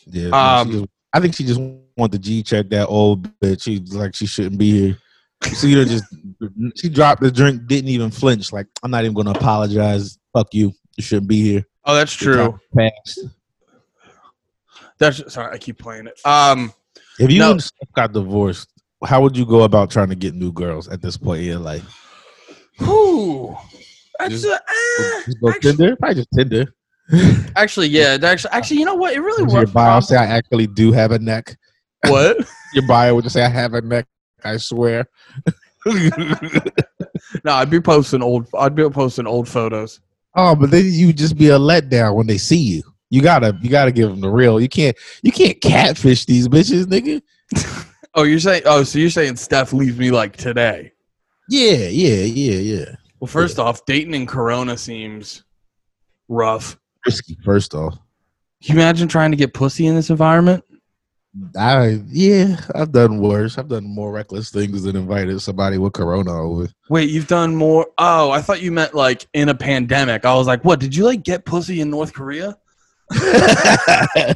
Yeah, 0.05 0.31
Um, 0.31 0.71
she 0.71 0.89
I 1.13 1.19
think 1.19 1.35
she 1.35 1.43
just 1.43 1.59
want 1.97 2.11
the 2.11 2.19
G 2.19 2.43
check 2.43 2.69
that 2.69 2.87
old 2.87 3.23
bitch. 3.39 3.63
She's 3.63 3.93
like 3.93 4.15
she 4.15 4.25
shouldn't 4.25 4.57
be 4.57 4.71
here. 4.71 4.97
So 5.53 5.67
You 5.67 5.79
her 5.79 5.85
just 5.85 6.03
she 6.75 6.89
dropped 6.89 7.21
the 7.21 7.31
drink, 7.31 7.65
didn't 7.67 7.89
even 7.89 8.11
flinch. 8.11 8.51
Like 8.51 8.67
I'm 8.83 8.91
not 8.91 9.03
even 9.03 9.15
gonna 9.15 9.31
apologize. 9.31 10.17
Fuck 10.33 10.53
you. 10.53 10.73
You 10.97 11.03
shouldn't 11.03 11.27
be 11.27 11.41
here. 11.41 11.65
Oh, 11.85 11.95
that's 11.95 12.13
true. 12.13 12.59
That's 14.97 15.33
sorry, 15.33 15.53
I 15.55 15.57
keep 15.57 15.79
playing 15.79 16.07
it. 16.07 16.19
Um, 16.25 16.73
If 17.19 17.31
you 17.31 17.39
No. 17.39 17.57
got 17.95 18.13
divorced, 18.13 18.69
how 19.05 19.21
would 19.21 19.35
you 19.37 19.45
go 19.45 19.63
about 19.63 19.89
trying 19.91 20.09
to 20.09 20.15
get 20.15 20.35
new 20.35 20.51
girls 20.51 20.87
at 20.89 21.01
this 21.01 21.17
point 21.17 21.41
in 21.41 21.47
your 21.47 21.59
life? 21.59 21.85
Who? 22.79 23.55
that's 24.19 24.31
Just- 24.41 24.45
a, 24.45 24.55
eh, 24.55 25.21
Just 25.25 25.39
go 25.41 25.49
actually, 25.49 25.71
Tinder? 25.77 25.95
Probably 25.95 26.15
just 26.15 26.29
Tinder. 26.35 26.73
Actually, 27.55 27.87
yeah. 27.87 28.17
Actually, 28.21 28.51
actually, 28.51 28.77
you 28.77 28.85
know 28.85 28.95
what? 28.95 29.13
It 29.13 29.19
really 29.19 29.43
Would 29.43 29.51
your 29.51 29.61
works. 29.61 29.71
bio 29.71 29.99
say 29.99 30.15
I 30.17 30.25
actually 30.25 30.67
do 30.67 30.91
have 30.91 31.11
a 31.11 31.19
neck? 31.19 31.57
What? 32.07 32.37
Your 32.73 32.87
bio 32.87 33.15
would 33.15 33.23
just 33.23 33.33
say 33.33 33.43
I 33.43 33.49
have 33.49 33.73
a 33.73 33.81
neck. 33.81 34.05
I 34.43 34.57
swear. 34.57 35.07
No, 37.43 37.53
I'd 37.53 37.69
be 37.69 37.79
posting 37.79 38.21
old. 38.21 38.47
I'd 38.57 38.75
be 38.75 38.89
posting 38.89 39.27
old 39.27 39.47
photos. 39.47 39.99
oh, 40.35 40.55
but 40.55 40.71
then 40.71 40.85
you 40.85 41.13
just 41.13 41.37
be 41.37 41.49
a 41.49 41.59
letdown 41.59 42.15
when 42.15 42.27
they 42.27 42.37
see 42.37 42.57
you. 42.57 42.83
You 43.09 43.21
gotta, 43.21 43.57
you 43.61 43.69
gotta 43.69 43.91
give 43.91 44.09
them 44.09 44.21
the 44.21 44.29
real. 44.29 44.59
You 44.59 44.69
can't, 44.69 44.95
you 45.21 45.31
can't 45.31 45.59
catfish 45.61 46.25
these 46.25 46.47
bitches, 46.47 46.85
nigga. 46.85 47.21
Oh, 48.15 48.23
you're 48.23 48.39
saying? 48.39 48.63
Oh, 48.65 48.83
so 48.83 48.97
you're 48.97 49.11
saying 49.11 49.35
Steph 49.35 49.71
leaves 49.71 49.97
me 49.99 50.09
like 50.09 50.35
today? 50.35 50.91
Yeah, 51.47 51.87
yeah, 51.89 52.23
yeah, 52.23 52.57
yeah. 52.59 52.95
Well, 53.19 53.27
first 53.27 53.59
off, 53.59 53.85
Dayton 53.85 54.15
and 54.15 54.27
Corona 54.27 54.75
seems 54.75 55.43
rough. 56.27 56.78
Risky. 57.05 57.37
First 57.43 57.73
off, 57.73 57.97
Can 58.63 58.75
you 58.75 58.81
imagine 58.81 59.07
trying 59.07 59.31
to 59.31 59.37
get 59.37 59.53
pussy 59.53 59.87
in 59.87 59.95
this 59.95 60.09
environment? 60.09 60.63
I 61.55 62.01
yeah, 62.07 62.59
I've 62.73 62.91
done 62.91 63.19
worse. 63.19 63.57
I've 63.59 63.67
done 63.69 63.83
more 63.83 64.11
reckless 64.11 64.49
things 64.49 64.83
than 64.83 64.95
invited 64.95 65.39
somebody 65.41 65.77
with 65.77 65.93
corona 65.93 66.33
over. 66.33 66.67
Wait, 66.89 67.09
you've 67.11 67.27
done 67.27 67.55
more? 67.55 67.87
Oh, 67.99 68.31
I 68.31 68.41
thought 68.41 68.61
you 68.61 68.71
meant 68.71 68.95
like 68.95 69.27
in 69.33 69.49
a 69.49 69.55
pandemic. 69.55 70.25
I 70.25 70.33
was 70.33 70.47
like, 70.47 70.65
what? 70.65 70.79
Did 70.79 70.95
you 70.95 71.05
like 71.05 71.23
get 71.23 71.45
pussy 71.45 71.81
in 71.81 71.91
North 71.91 72.13
Korea? 72.13 72.57
no, 73.21 73.21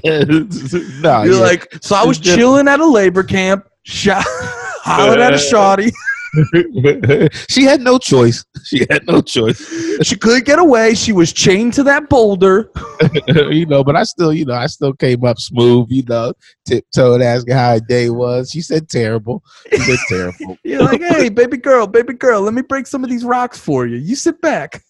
You're 0.04 1.34
yeah. 1.34 1.39
like, 1.39 1.73
so 1.82 1.95
I 1.95 2.04
was 2.06 2.19
chilling 2.19 2.67
at 2.67 2.80
a 2.80 2.86
labor 2.86 3.23
camp, 3.23 3.67
shot, 3.84 4.23
hollered 4.28 5.19
at 5.19 5.34
a 5.34 5.38
shawty. 5.52 5.91
she 7.50 7.63
had 7.63 7.82
no 7.82 7.98
choice. 8.00 8.43
She 8.63 8.86
had 8.89 9.06
no 9.08 9.22
choice. 9.22 9.60
She 10.02 10.15
couldn't 10.15 10.46
get 10.46 10.58
away. 10.58 10.96
She 10.96 11.12
was 11.12 11.32
chained 11.32 11.74
to 11.74 11.84
that 11.84 12.10
boulder. 12.10 12.72
you 13.28 13.65
know, 13.65 13.84
but 13.84 13.96
I 13.96 14.04
still, 14.04 14.34
you 14.34 14.46
know, 14.46 14.56
I 14.56 14.65
still 14.67 14.93
came 14.93 15.24
up 15.26 15.38
smooth, 15.39 15.88
you 15.89 16.04
know, 16.04 16.34
tiptoed 16.65 17.22
asking 17.22 17.54
how 17.54 17.74
her 17.74 17.80
day 17.80 18.10
was. 18.10 18.50
She 18.50 18.62
said 18.62 18.89
terrible. 18.89 19.43
She 19.72 19.78
said 19.78 20.00
terrible. 20.10 20.58
You're 20.63 20.84
like, 20.84 21.02
hey, 21.02 21.30
baby 21.30 21.58
girl, 21.58 21.86
baby 21.86 22.13
girl, 22.13 22.41
let 22.41 22.54
me 22.54 22.63
break 22.63 22.88
some 22.88 23.04
of 23.04 23.10
these 23.10 23.24
rocks 23.24 23.60
for 23.60 23.86
you. 23.86 23.98
You 23.98 24.15
sit 24.15 24.41
back. 24.41 24.84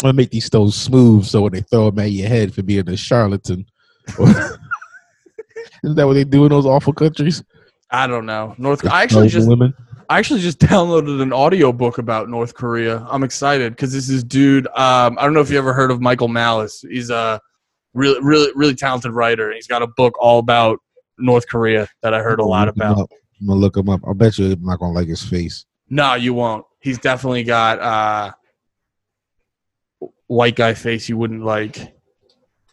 Gonna 0.00 0.12
make 0.14 0.30
these 0.30 0.46
stones 0.46 0.74
smooth 0.74 1.24
so 1.26 1.42
when 1.42 1.52
they 1.52 1.60
throw 1.60 1.90
them 1.90 1.98
at 1.98 2.10
your 2.10 2.28
head 2.28 2.54
for 2.54 2.62
being 2.62 2.88
a 2.88 2.96
charlatan. 2.96 3.66
Isn't 5.84 5.96
that 5.96 6.06
what 6.06 6.14
they 6.14 6.24
do 6.24 6.44
in 6.44 6.50
those 6.50 6.66
awful 6.66 6.92
countries? 6.92 7.42
I 7.90 8.06
don't 8.06 8.26
know. 8.26 8.54
North. 8.58 8.86
I 8.86 9.02
actually 9.02 9.28
just 9.28 9.48
women. 9.48 9.74
I 10.08 10.18
actually 10.18 10.40
just 10.40 10.58
downloaded 10.58 11.20
an 11.22 11.32
audiobook 11.32 11.98
about 11.98 12.28
North 12.28 12.54
Korea. 12.54 13.06
I'm 13.10 13.22
excited 13.22 13.72
because 13.72 13.92
this 13.92 14.08
is 14.08 14.24
dude. 14.24 14.66
Um, 14.68 15.18
I 15.18 15.24
don't 15.24 15.34
know 15.34 15.40
if 15.40 15.50
you 15.50 15.58
ever 15.58 15.72
heard 15.72 15.90
of 15.90 16.00
Michael 16.00 16.28
Malice. 16.28 16.84
He's 16.88 17.10
a 17.10 17.40
really, 17.94 18.20
really, 18.22 18.50
really 18.54 18.74
talented 18.74 19.12
writer. 19.12 19.52
He's 19.52 19.66
got 19.66 19.82
a 19.82 19.86
book 19.86 20.14
all 20.20 20.38
about 20.38 20.78
North 21.18 21.48
Korea 21.48 21.88
that 22.02 22.14
I 22.14 22.22
heard 22.22 22.40
a 22.40 22.44
lot 22.44 22.68
about. 22.68 23.10
I'm 23.40 23.46
gonna 23.46 23.60
look 23.60 23.76
him 23.76 23.88
up. 23.88 24.00
I 24.08 24.12
bet 24.12 24.38
you 24.38 24.52
I'm 24.52 24.64
not 24.64 24.80
gonna 24.80 24.92
like 24.92 25.08
his 25.08 25.22
face. 25.22 25.64
No, 25.90 26.14
you 26.14 26.34
won't. 26.34 26.64
He's 26.80 26.98
definitely 26.98 27.44
got 27.44 27.78
uh, 27.80 28.32
white 30.26 30.56
guy 30.56 30.74
face 30.74 31.08
you 31.08 31.16
wouldn't 31.16 31.44
like. 31.44 31.94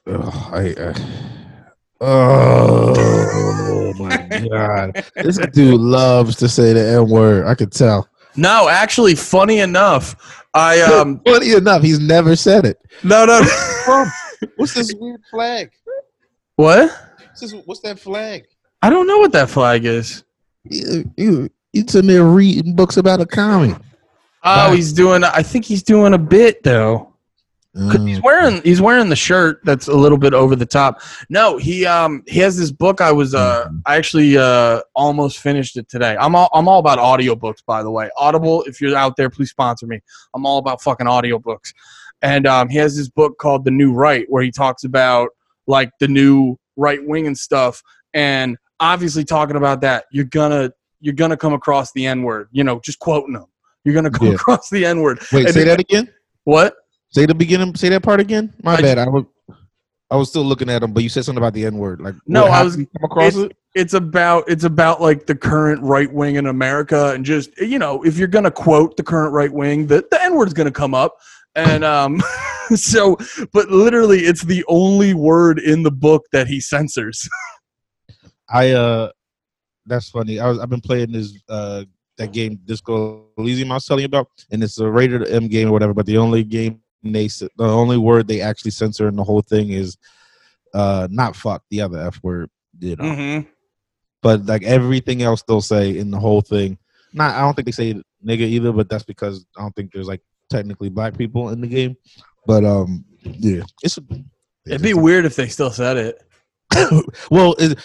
Ugh, 0.07 0.53
I, 0.53 0.73
uh, 0.73 0.93
oh 2.01 3.93
my 3.97 4.17
god, 4.49 5.03
this 5.15 5.37
dude 5.53 5.79
loves 5.79 6.35
to 6.37 6.47
say 6.49 6.73
the 6.73 6.85
n 7.01 7.09
word. 7.09 7.45
I 7.45 7.55
could 7.55 7.71
tell. 7.71 8.07
No, 8.35 8.67
actually, 8.67 9.15
funny 9.15 9.59
enough, 9.59 10.43
I 10.53 10.81
um 10.81 11.21
Funny 11.25 11.53
enough, 11.53 11.81
he's 11.81 11.99
never 11.99 12.35
said 12.35 12.65
it. 12.65 12.77
no 13.03 13.25
no. 13.25 13.41
What's 14.57 14.73
this 14.73 14.93
weird 14.99 15.21
flag? 15.31 15.71
what? 16.57 16.89
What's, 17.19 17.41
this, 17.41 17.53
what's 17.65 17.79
that 17.81 17.99
flag? 17.99 18.45
I 18.81 18.89
don't 18.89 19.07
know 19.07 19.17
what 19.17 19.31
that 19.33 19.49
flag 19.49 19.85
is. 19.85 20.23
You, 20.63 21.11
you, 21.17 21.49
you 21.73 21.83
sitting 21.87 22.07
there 22.09 22.23
reading 22.25 22.75
books 22.75 22.97
about 22.97 23.19
a 23.21 23.25
comic. 23.25 23.75
Oh, 24.43 24.67
Right. 24.67 24.75
he's 24.75 24.93
doing. 24.93 25.23
I 25.23 25.41
think 25.43 25.65
he's 25.65 25.83
doing 25.83 26.13
a 26.13 26.17
bit 26.17 26.63
though. 26.63 27.13
'Cause 27.75 28.05
He's 28.05 28.19
Mm. 28.19 28.23
wearing 28.23 28.61
he's 28.63 28.81
wearing 28.81 29.09
the 29.09 29.15
shirt 29.17 29.59
that's 29.65 29.87
a 29.89 29.93
little 29.93 30.17
bit 30.17 30.33
over 30.33 30.55
the 30.55 30.65
top. 30.65 31.01
No, 31.29 31.57
he 31.57 31.85
um 31.85 32.23
he 32.25 32.39
has 32.39 32.57
this 32.57 32.71
book. 32.71 33.01
I 33.01 33.11
was 33.11 33.35
uh 33.35 33.67
Mhm. 33.67 33.81
I 33.85 33.97
actually 33.97 34.37
uh 34.37 34.79
almost 34.95 35.39
finished 35.39 35.75
it 35.75 35.89
today. 35.89 36.15
I'm 36.19 36.35
all 36.35 36.49
I'm 36.53 36.67
all 36.69 36.79
about 36.79 36.99
audiobooks 36.99 37.65
by 37.67 37.83
the 37.83 37.91
way. 37.91 38.09
Audible, 38.17 38.63
if 38.63 38.79
you're 38.79 38.95
out 38.95 39.17
there, 39.17 39.29
please 39.29 39.49
sponsor 39.49 39.87
me. 39.87 39.99
I'm 40.33 40.45
all 40.45 40.57
about 40.57 40.81
fucking 40.81 41.07
audiobooks. 41.07 41.73
And 42.21 42.47
um 42.47 42.69
he 42.69 42.77
has 42.77 42.95
this 42.95 43.09
book 43.09 43.37
called 43.39 43.65
The 43.65 43.71
New 43.71 43.91
Right 43.93 44.25
where 44.29 44.41
he 44.41 44.51
talks 44.51 44.85
about 44.85 45.29
like 45.67 45.91
the 45.99 46.07
new 46.07 46.57
right 46.77 47.05
wing 47.05 47.27
and 47.27 47.37
stuff. 47.37 47.83
And 48.13 48.57
obviously 48.79 49.25
talking 49.25 49.57
about 49.57 49.81
that, 49.81 50.05
you're 50.11 50.23
gonna 50.25 50.71
you're 51.01 51.13
gonna 51.13 51.35
come 51.35 51.51
across 51.53 51.91
the 51.91 52.05
N 52.07 52.23
word. 52.23 52.47
You 52.53 52.63
know, 52.63 52.79
just 52.79 52.99
quoting 52.99 53.33
them. 53.33 53.47
You're 53.83 53.95
gonna 53.95 54.11
come 54.11 54.29
Yeah. 54.29 54.33
across 54.35 54.69
the 54.69 54.85
N 54.85 55.01
word. 55.01 55.19
Wait, 55.33 55.45
And 55.47 55.53
say 55.53 55.63
it- 55.63 55.65
that 55.65 55.79
again. 55.81 56.09
What? 56.45 56.75
Say 57.09 57.25
the 57.25 57.35
beginning. 57.35 57.75
Say 57.75 57.89
that 57.89 58.03
part 58.03 58.19
again. 58.19 58.53
My 58.63 58.73
I 58.75 58.81
bad. 58.81 58.97
I 58.97 59.07
was, 59.07 59.23
I 60.11 60.15
was 60.17 60.29
still 60.29 60.43
looking 60.43 60.69
at 60.69 60.83
him, 60.83 60.91
but 60.93 61.01
you 61.03 61.09
said 61.09 61.25
something 61.25 61.41
about 61.41 61.53
the 61.53 61.65
N 61.65 61.77
word. 61.77 62.01
Like, 62.01 62.15
No, 62.27 62.43
what, 62.43 62.51
I 62.51 62.63
was- 62.63 62.75
come 62.75 62.87
across 63.03 63.35
it. 63.35 63.55
it's 63.73 63.93
about 63.93 64.43
it's 64.49 64.63
about 64.63 65.01
like 65.01 65.25
the 65.25 65.35
current 65.35 65.81
right 65.81 66.11
wing 66.11 66.35
in 66.35 66.47
America 66.47 67.11
and 67.13 67.25
just 67.25 67.49
you 67.59 67.77
know 67.79 68.03
if 68.03 68.17
you're 68.17 68.27
gonna 68.27 68.51
quote 68.51 68.95
the 68.97 69.03
current 69.03 69.33
right 69.33 69.51
wing 69.51 69.85
the, 69.87 70.05
the 70.11 70.23
N 70.23 70.35
word 70.35 70.47
is 70.47 70.53
gonna 70.53 70.71
come 70.71 70.93
up 70.93 71.15
and 71.55 71.83
um 71.83 72.21
so 72.75 73.17
but 73.51 73.69
literally 73.69 74.19
it's 74.19 74.43
the 74.43 74.63
only 74.69 75.13
word 75.13 75.59
in 75.59 75.83
the 75.83 75.91
book 75.91 76.23
that 76.31 76.47
he 76.47 76.59
censors 76.61 77.27
I 78.49 78.71
uh, 78.71 79.09
that's 79.87 80.09
funny. 80.09 80.39
I 80.39 80.47
was 80.47 80.59
I've 80.59 80.69
been 80.69 80.81
playing 80.81 81.11
this 81.11 81.33
uh 81.49 81.83
that 82.17 82.31
game 82.31 82.59
Disco 82.63 83.25
Elysium 83.37 83.71
I 83.71 83.75
was 83.75 83.85
telling 83.85 84.01
you 84.03 84.05
about, 84.07 84.27
and 84.51 84.63
it's 84.63 84.77
a 84.79 84.89
rated 84.89 85.27
M 85.27 85.47
game 85.47 85.67
or 85.67 85.71
whatever. 85.71 85.93
But 85.93 86.05
the 86.05 86.17
only 86.17 86.43
game 86.43 86.79
they 87.11 87.25
s- 87.25 87.39
the 87.39 87.63
only 87.63 87.97
word 87.97 88.27
they 88.27 88.41
actually 88.41 88.71
censor 88.71 89.07
in 89.07 89.15
the 89.15 89.23
whole 89.23 89.41
thing 89.41 89.69
is 89.69 89.97
uh 90.73 91.07
not 91.11 91.35
fuck 91.35 91.63
the 91.69 91.81
other 91.81 91.99
f 91.99 92.19
word. 92.23 92.49
You 92.79 92.95
know, 92.97 93.03
mm-hmm. 93.03 93.49
but 94.21 94.45
like 94.45 94.63
everything 94.63 95.21
else 95.21 95.43
they'll 95.43 95.61
say 95.61 95.97
in 95.97 96.11
the 96.11 96.19
whole 96.19 96.41
thing. 96.41 96.77
Not 97.13 97.35
I 97.35 97.41
don't 97.41 97.53
think 97.53 97.65
they 97.65 97.71
say 97.71 98.01
nigga 98.25 98.41
either, 98.41 98.71
but 98.71 98.89
that's 98.89 99.05
because 99.05 99.45
I 99.57 99.61
don't 99.61 99.75
think 99.75 99.91
there's 99.91 100.07
like 100.07 100.21
technically 100.49 100.89
black 100.89 101.17
people 101.17 101.49
in 101.49 101.61
the 101.61 101.67
game. 101.67 101.95
But 102.45 102.65
um, 102.65 103.05
yeah, 103.23 103.63
it's 103.81 103.97
it'd 104.67 104.81
be 104.81 104.93
weird 104.93 105.25
if 105.25 105.35
they 105.35 105.47
still 105.47 105.71
said 105.71 105.97
it 105.97 106.21
well, 107.31 107.55
it, 107.57 107.79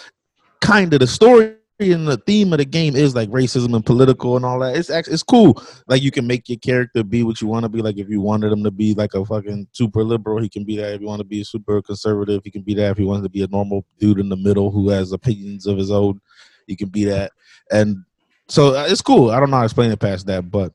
kind 0.59 0.93
of 0.93 0.99
the 0.99 1.07
story 1.07 1.55
and 1.81 2.07
the 2.07 2.17
theme 2.17 2.53
of 2.53 2.59
the 2.59 2.65
game 2.65 2.95
is 2.95 3.15
like 3.15 3.29
racism 3.29 3.75
and 3.75 3.85
political 3.85 4.35
and 4.35 4.45
all 4.45 4.59
that. 4.59 4.75
It's 4.75 4.89
actually 4.89 5.13
it's 5.13 5.23
cool. 5.23 5.61
Like 5.87 6.03
you 6.03 6.11
can 6.11 6.27
make 6.27 6.47
your 6.47 6.59
character 6.59 7.03
be 7.03 7.23
what 7.23 7.41
you 7.41 7.47
want 7.47 7.63
to 7.63 7.69
be. 7.69 7.81
Like 7.81 7.97
if 7.97 8.09
you 8.09 8.21
wanted 8.21 8.51
him 8.51 8.63
to 8.63 8.71
be 8.71 8.93
like 8.93 9.13
a 9.13 9.25
fucking 9.25 9.67
super 9.71 10.03
liberal, 10.03 10.39
he 10.41 10.49
can 10.49 10.63
be 10.63 10.77
that. 10.77 10.93
If 10.93 11.01
you 11.01 11.07
want 11.07 11.21
to 11.21 11.25
be 11.25 11.41
a 11.41 11.45
super 11.45 11.81
conservative, 11.81 12.41
he 12.43 12.51
can 12.51 12.61
be 12.61 12.75
that. 12.75 12.91
If 12.91 12.97
he 12.97 13.05
wants 13.05 13.25
to 13.25 13.29
be 13.29 13.43
a 13.43 13.47
normal 13.47 13.85
dude 13.99 14.19
in 14.19 14.29
the 14.29 14.37
middle 14.37 14.69
who 14.69 14.89
has 14.89 15.11
opinions 15.11 15.65
of 15.65 15.77
his 15.77 15.89
own, 15.89 16.21
he 16.67 16.75
can 16.75 16.89
be 16.89 17.05
that. 17.05 17.31
And 17.71 18.03
so 18.47 18.75
uh, 18.75 18.85
it's 18.87 19.01
cool. 19.01 19.31
I 19.31 19.39
don't 19.39 19.49
know 19.49 19.57
how 19.57 19.63
to 19.63 19.65
explain 19.65 19.91
it 19.91 19.99
past 19.99 20.27
that, 20.27 20.51
but 20.51 20.73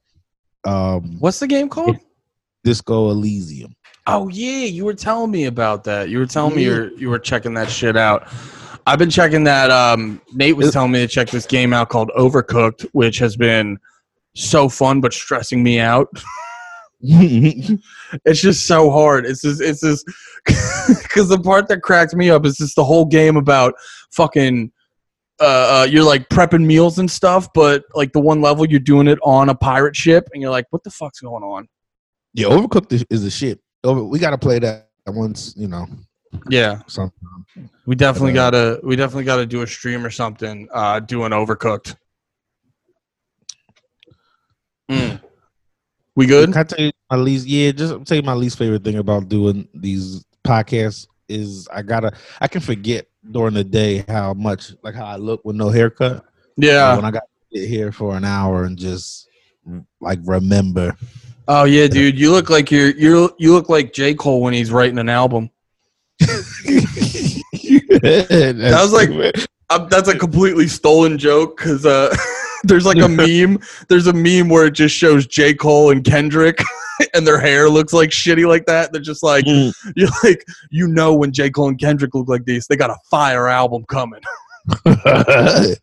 um, 0.66 1.19
what's 1.21 1.38
the 1.38 1.47
game 1.47 1.69
called 1.69 1.97
Disco 2.64 3.11
Elysium. 3.11 3.77
oh 4.09 4.29
yeah 4.29 4.64
you 4.64 4.85
were 4.85 4.95
telling 4.95 5.31
me 5.31 5.45
about 5.45 5.85
that 5.85 6.09
you 6.09 6.19
were 6.19 6.27
telling 6.27 6.57
me 6.57 6.64
you're, 6.64 6.92
you 6.95 7.09
were 7.09 7.19
checking 7.19 7.55
that 7.55 7.71
shit 7.71 7.97
out 7.97 8.29
I've 8.87 8.99
been 8.99 9.11
checking 9.11 9.44
that 9.44 9.70
um 9.70 10.20
Nate 10.33 10.57
was 10.57 10.72
telling 10.72 10.92
me 10.92 11.01
to 11.01 11.09
check 11.09 11.29
this 11.29 11.46
game 11.46 11.72
out 11.72 11.88
called 11.88 12.11
Overcooked 12.16 12.87
which 12.92 13.18
has 13.18 13.37
been 13.37 13.79
so 14.35 14.68
fun 14.68 15.01
but 15.01 15.12
stressing 15.12 15.62
me 15.62 15.81
out 15.81 16.09
it's 17.01 18.40
just 18.40 18.66
so 18.66 18.90
hard. 18.90 19.27
It's 19.27 19.42
just 19.42 19.61
it's 19.61 19.81
just 19.83 20.07
because 20.46 21.29
the 21.29 21.38
part 21.38 21.68
that 21.68 21.83
cracked 21.83 22.14
me 22.14 22.31
up 22.31 22.46
is 22.46 22.57
just 22.57 22.75
the 22.75 22.85
whole 22.85 23.05
game 23.05 23.37
about 23.37 23.75
fucking. 24.12 24.72
Uh, 25.38 25.83
uh, 25.83 25.87
you're 25.90 26.03
like 26.03 26.27
prepping 26.31 26.64
meals 26.64 26.99
and 26.99 27.11
stuff, 27.11 27.46
but 27.53 27.85
like 27.94 28.11
the 28.14 28.20
one 28.20 28.40
level 28.40 28.66
you're 28.66 28.81
doing 28.81 29.07
it 29.07 29.18
on 29.22 29.51
a 29.51 29.55
pirate 29.55 29.94
ship, 29.94 30.27
and 30.33 30.40
you're 30.40 30.51
like, 30.51 30.64
what 30.70 30.83
the 30.83 30.90
fuck's 30.90 31.20
going 31.20 31.42
on? 31.42 31.68
yeah, 32.33 32.46
Overcooked 32.46 32.90
is- 32.92 33.05
is 33.11 33.22
the 33.22 33.31
shit. 33.31 33.61
Over, 33.85 34.03
we 34.03 34.18
got 34.18 34.31
to 34.31 34.38
play 34.38 34.59
that 34.61 34.88
once, 35.07 35.53
you 35.55 35.68
know, 35.68 35.87
Yeah, 36.49 36.81
sometime. 36.87 37.44
we 37.87 37.94
definitely 37.94 38.33
Uh, 38.33 38.35
gotta 38.35 38.81
we 38.83 38.96
definitely 38.96 39.25
gotta 39.25 39.46
do 39.46 39.62
a 39.62 39.66
stream 39.66 40.05
or 40.05 40.11
something. 40.11 40.68
Uh, 40.72 41.01
doing 41.01 41.33
Overcooked. 41.33 41.96
Mm. 44.90 45.20
We 46.14 46.27
good? 46.27 46.53
Can 46.53 46.59
I 46.61 46.64
tell 46.64 46.85
you 46.85 46.92
my 47.11 47.16
least? 47.16 47.46
Yeah, 47.46 47.72
just 47.72 48.05
tell 48.07 48.16
you 48.16 48.22
my 48.22 48.35
least 48.35 48.59
favorite 48.59 48.85
thing 48.85 48.96
about 48.96 49.29
doing 49.29 49.68
these 49.75 50.25
podcasts 50.44 51.07
is 51.29 51.68
I 51.72 51.83
gotta 51.83 52.12
I 52.40 52.49
can 52.49 52.61
forget 52.61 53.07
during 53.31 53.55
the 53.55 53.64
day 53.64 54.05
how 54.09 54.33
much 54.33 54.72
like 54.83 54.94
how 54.94 55.07
I 55.07 55.16
look 55.16 55.44
with 55.44 55.57
no 55.57 55.68
haircut. 55.68 56.25
Yeah. 56.57 56.94
When 56.96 57.05
I 57.05 57.11
got 57.11 57.25
to 57.53 57.59
sit 57.61 57.68
here 57.68 57.92
for 57.92 58.16
an 58.16 58.25
hour 58.25 58.64
and 58.64 58.79
just 58.79 59.29
like 60.01 60.20
remember. 60.25 60.96
Oh 61.49 61.64
yeah, 61.64 61.87
dude. 61.87 62.18
You 62.18 62.31
look 62.33 62.49
like 62.49 62.70
you're 62.70 62.90
you're 62.96 63.31
you 63.38 63.53
look 63.53 63.68
like 63.68 63.92
J 63.92 64.14
Cole 64.14 64.40
when 64.40 64.55
he's 64.55 64.70
writing 64.70 64.99
an 64.99 65.09
album. 65.09 65.51
that 68.03 68.79
was 68.83 68.93
like- 68.93 69.11
Um, 69.69 69.89
that's 69.91 70.09
a 70.09 70.17
completely 70.17 70.69
stolen 70.69 71.19
joke 71.19 71.57
because 71.57 71.85
uh, 71.85 72.15
there's 72.65 72.87
like 72.87 72.99
a 72.99 73.09
meme. 73.09 73.59
There's 73.89 74.07
a 74.07 74.13
meme 74.13 74.49
where 74.49 74.67
it 74.67 74.75
just 74.75 74.95
shows 74.95 75.27
J 75.27 75.55
Cole 75.55 75.91
and 75.91 76.05
Kendrick, 76.05 76.63
and 77.15 77.27
their 77.27 77.41
hair 77.41 77.69
looks 77.69 77.93
like 77.93 78.11
shitty 78.11 78.47
like 78.47 78.65
that. 78.67 78.93
They're 78.93 79.01
just 79.01 79.25
like 79.25 79.45
Mm. 79.45 79.73
you're 79.97 80.09
like 80.23 80.45
you 80.71 80.87
know 80.87 81.15
when 81.15 81.33
J 81.33 81.51
Cole 81.51 81.67
and 81.69 81.79
Kendrick 81.81 82.15
look 82.15 82.29
like 82.29 82.45
these, 82.45 82.69
they 82.69 82.77
got 82.77 82.91
a 82.91 82.97
fire 83.11 83.49
album 83.49 83.85
coming. 83.89 84.21
Alright, 84.87 85.79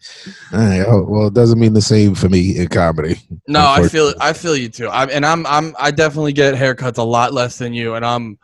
oh, 0.88 1.06
well, 1.08 1.28
it 1.28 1.34
doesn't 1.34 1.60
mean 1.60 1.74
the 1.74 1.82
same 1.82 2.16
for 2.16 2.30
me 2.30 2.58
in 2.58 2.68
comedy. 2.70 3.18
No, 3.48 3.66
I 3.68 3.88
feel. 3.88 4.14
I 4.22 4.32
feel 4.34 4.56
you 4.56 4.70
too. 4.70 4.88
I, 4.88 5.06
and 5.08 5.26
I'm 5.26 5.46
I'm 5.46 5.76
I 5.80 5.92
definitely 5.92 6.34
get 6.34 6.56
haircuts 6.56 6.98
a 6.98 7.04
lot 7.04 7.34
less 7.34 7.58
than 7.58 7.74
you, 7.74 7.96
and 7.96 8.06
I'm 8.06 8.38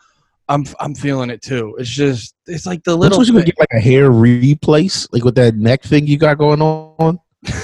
I'm 0.50 0.66
I'm 0.80 0.96
feeling 0.96 1.30
it 1.30 1.42
too. 1.42 1.76
It's 1.80 1.90
just 1.90 2.36
it's 2.48 2.66
like 2.66 2.84
the 2.84 2.96
Little 2.98 3.24
you 3.24 3.34
thing- 3.34 3.46
get 3.46 3.60
like 3.60 3.72
a 3.74 3.80
hair 3.80 4.12
replace, 4.12 5.08
like 5.14 5.24
with 5.24 5.36
that 5.36 5.56
neck 5.56 5.84
thing 5.84 6.08
you 6.08 6.18
got 6.18 6.38
going 6.38 6.62
on. 6.62 7.20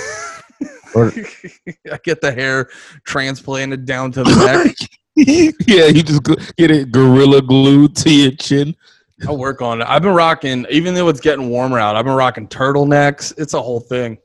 Or- 0.96 1.12
I 1.92 1.98
get 2.06 2.22
the 2.22 2.32
hair 2.32 2.70
transplanted 3.04 3.84
down 3.84 4.14
to 4.14 4.24
the 4.24 4.34
neck. 4.46 4.90
yeah, 5.68 5.88
you 5.88 6.02
just 6.02 6.24
get 6.56 6.72
it 6.72 6.90
gorilla 6.90 7.42
glued 7.42 7.98
to 7.98 8.10
your 8.10 8.32
chin. 8.32 8.74
I'll 9.28 9.38
work 9.38 9.62
on 9.62 9.82
it. 9.82 9.88
I've 9.90 10.04
been 10.04 10.14
rocking, 10.14 10.66
even 10.70 10.94
though 10.94 11.10
it's 11.10 11.20
getting 11.20 11.50
warmer 11.50 11.80
out. 11.80 11.98
I've 11.98 12.06
been 12.06 12.14
rocking 12.16 12.48
turtlenecks. 12.48 13.34
It's 13.38 13.54
a 13.54 13.62
whole 13.62 13.82
thing, 13.82 14.18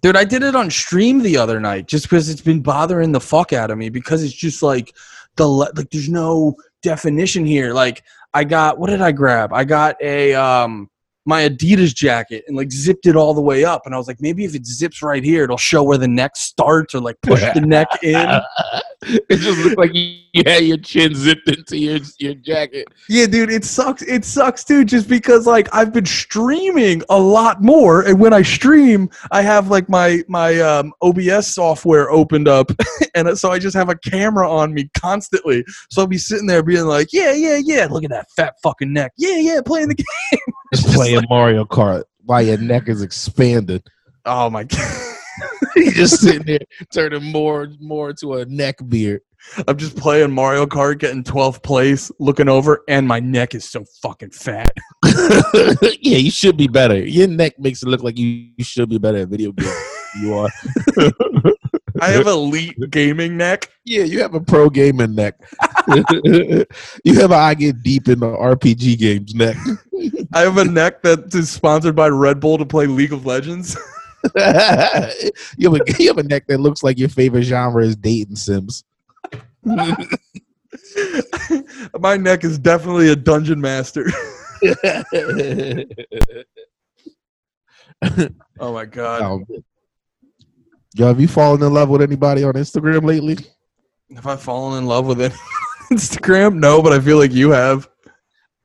dude. 0.00 0.16
I 0.16 0.24
did 0.24 0.42
it 0.42 0.56
on 0.56 0.70
stream 0.70 1.22
the 1.22 1.36
other 1.36 1.60
night 1.60 1.86
just 1.86 2.04
because 2.06 2.30
it's 2.30 2.40
been 2.40 2.62
bothering 2.62 3.12
the 3.12 3.20
fuck 3.20 3.52
out 3.52 3.70
of 3.70 3.76
me 3.76 3.90
because 3.90 4.22
it's 4.22 4.32
just 4.32 4.62
like 4.62 4.94
the 5.36 5.46
like 5.46 5.74
there's 5.90 6.08
no 6.08 6.56
definition 6.82 7.46
here. 7.46 7.72
Like 7.72 8.02
I 8.34 8.44
got 8.44 8.78
what 8.78 8.90
did 8.90 9.00
I 9.00 9.12
grab? 9.12 9.52
I 9.52 9.64
got 9.64 9.96
a 10.00 10.34
um 10.34 10.90
my 11.24 11.48
Adidas 11.48 11.94
jacket 11.94 12.44
and 12.48 12.56
like 12.56 12.72
zipped 12.72 13.06
it 13.06 13.16
all 13.16 13.34
the 13.34 13.40
way 13.40 13.64
up, 13.64 13.82
and 13.86 13.94
I 13.94 13.98
was 13.98 14.08
like, 14.08 14.20
maybe 14.20 14.44
if 14.44 14.54
it 14.54 14.66
zips 14.66 15.02
right 15.02 15.22
here, 15.22 15.44
it'll 15.44 15.56
show 15.56 15.82
where 15.82 15.98
the 15.98 16.08
neck 16.08 16.36
starts 16.36 16.94
or 16.94 17.00
like 17.00 17.16
push 17.22 17.42
the 17.54 17.60
neck 17.60 17.88
in. 18.02 18.40
it 19.02 19.36
just 19.36 19.58
looked 19.64 19.78
like 19.78 19.94
you 19.94 20.22
you 20.32 20.42
had 20.46 20.64
your 20.64 20.78
chin 20.78 21.14
zipped 21.14 21.48
into 21.48 21.76
your 21.76 21.98
your 22.18 22.34
jacket. 22.34 22.88
Yeah, 23.08 23.26
dude, 23.26 23.50
it 23.50 23.64
sucks. 23.64 24.02
It 24.02 24.24
sucks 24.24 24.64
too, 24.64 24.84
just 24.84 25.08
because 25.08 25.46
like 25.46 25.68
I've 25.74 25.92
been 25.92 26.06
streaming 26.06 27.02
a 27.10 27.18
lot 27.18 27.62
more, 27.62 28.02
and 28.02 28.18
when 28.18 28.32
I 28.32 28.42
stream, 28.42 29.10
I 29.30 29.42
have 29.42 29.68
like 29.68 29.88
my 29.88 30.22
my 30.28 30.58
um, 30.60 30.92
OBS 31.02 31.54
software 31.54 32.10
opened 32.10 32.48
up, 32.48 32.70
and 33.14 33.36
so 33.38 33.50
I 33.50 33.58
just 33.58 33.76
have 33.76 33.90
a 33.90 33.96
camera 33.96 34.50
on 34.50 34.72
me 34.72 34.90
constantly. 34.96 35.64
So 35.90 36.02
I'll 36.02 36.08
be 36.08 36.18
sitting 36.18 36.46
there 36.46 36.62
being 36.62 36.86
like, 36.86 37.12
"Yeah, 37.12 37.32
yeah, 37.32 37.60
yeah, 37.62 37.86
look 37.90 38.04
at 38.04 38.10
that 38.10 38.30
fat 38.34 38.54
fucking 38.62 38.92
neck. 38.92 39.12
Yeah, 39.16 39.36
yeah, 39.36 39.60
playing 39.64 39.88
the 39.88 39.94
game." 40.32 40.54
Just 40.74 40.94
playing 40.94 41.24
Mario 41.28 41.64
Kart 41.64 42.04
while 42.24 42.42
your 42.42 42.58
neck 42.58 42.88
is 42.88 43.02
expanded. 43.02 43.86
Oh 44.24 44.48
my 44.48 44.64
god, 44.64 45.11
you 45.76 45.92
just 45.92 46.20
sitting 46.20 46.44
there 46.46 46.58
turning 46.92 47.24
more 47.24 47.62
and 47.64 47.80
more 47.80 48.10
into 48.10 48.34
a 48.34 48.44
neck 48.46 48.76
beard. 48.88 49.22
I'm 49.66 49.76
just 49.76 49.96
playing 49.96 50.30
Mario 50.30 50.66
Kart, 50.66 50.98
getting 50.98 51.24
12th 51.24 51.62
place, 51.62 52.12
looking 52.20 52.48
over, 52.48 52.84
and 52.88 53.06
my 53.06 53.18
neck 53.18 53.54
is 53.54 53.68
so 53.68 53.84
fucking 54.00 54.30
fat. 54.30 54.70
yeah, 55.04 56.18
you 56.18 56.30
should 56.30 56.56
be 56.56 56.68
better. 56.68 57.04
Your 57.04 57.26
neck 57.26 57.58
makes 57.58 57.82
it 57.82 57.88
look 57.88 58.02
like 58.02 58.16
you, 58.16 58.48
you 58.56 58.64
should 58.64 58.88
be 58.88 58.98
better 58.98 59.18
at 59.18 59.28
video 59.28 59.52
games. 59.52 59.74
you 60.20 60.34
are. 60.34 60.48
I 62.00 62.08
have 62.10 62.26
elite 62.26 62.76
gaming 62.90 63.36
neck. 63.36 63.68
Yeah, 63.84 64.04
you 64.04 64.20
have 64.22 64.34
a 64.34 64.40
pro 64.40 64.70
gaming 64.70 65.14
neck. 65.14 65.34
you 67.04 67.14
have 67.20 67.32
a 67.32 67.34
I 67.34 67.54
get 67.54 67.82
deep 67.82 68.08
in 68.08 68.14
into 68.14 68.26
RPG 68.26 68.98
games 68.98 69.34
neck. 69.34 69.56
I 70.32 70.40
have 70.40 70.56
a 70.56 70.64
neck 70.64 71.02
that 71.02 71.34
is 71.34 71.50
sponsored 71.50 71.94
by 71.94 72.08
Red 72.08 72.40
Bull 72.40 72.58
to 72.58 72.64
play 72.64 72.86
League 72.86 73.12
of 73.12 73.26
Legends. 73.26 73.76
you, 75.56 75.72
have 75.72 75.80
a, 75.80 75.80
you 75.98 76.08
have 76.08 76.18
a 76.18 76.22
neck 76.22 76.46
that 76.46 76.60
looks 76.60 76.82
like 76.82 76.98
your 76.98 77.08
favorite 77.08 77.42
genre 77.42 77.84
is 77.84 77.96
dating 77.96 78.36
sims. 78.36 78.84
My 81.98 82.16
neck 82.16 82.44
is 82.44 82.58
definitely 82.58 83.08
a 83.10 83.16
dungeon 83.16 83.60
master. 83.60 84.06
Oh 88.58 88.72
my 88.72 88.84
god. 88.84 89.22
Um, 89.22 89.46
Yo, 90.94 91.06
have 91.06 91.20
you 91.20 91.28
fallen 91.28 91.62
in 91.62 91.72
love 91.72 91.88
with 91.88 92.02
anybody 92.02 92.44
on 92.44 92.52
Instagram 92.54 93.04
lately? 93.04 93.38
Have 94.14 94.26
I 94.26 94.36
fallen 94.36 94.78
in 94.78 94.86
love 94.86 95.06
with 95.06 95.20
it? 95.20 95.32
Instagram? 95.90 96.56
No, 96.56 96.82
but 96.82 96.92
I 96.92 97.00
feel 97.00 97.16
like 97.16 97.32
you 97.32 97.50
have. 97.50 97.88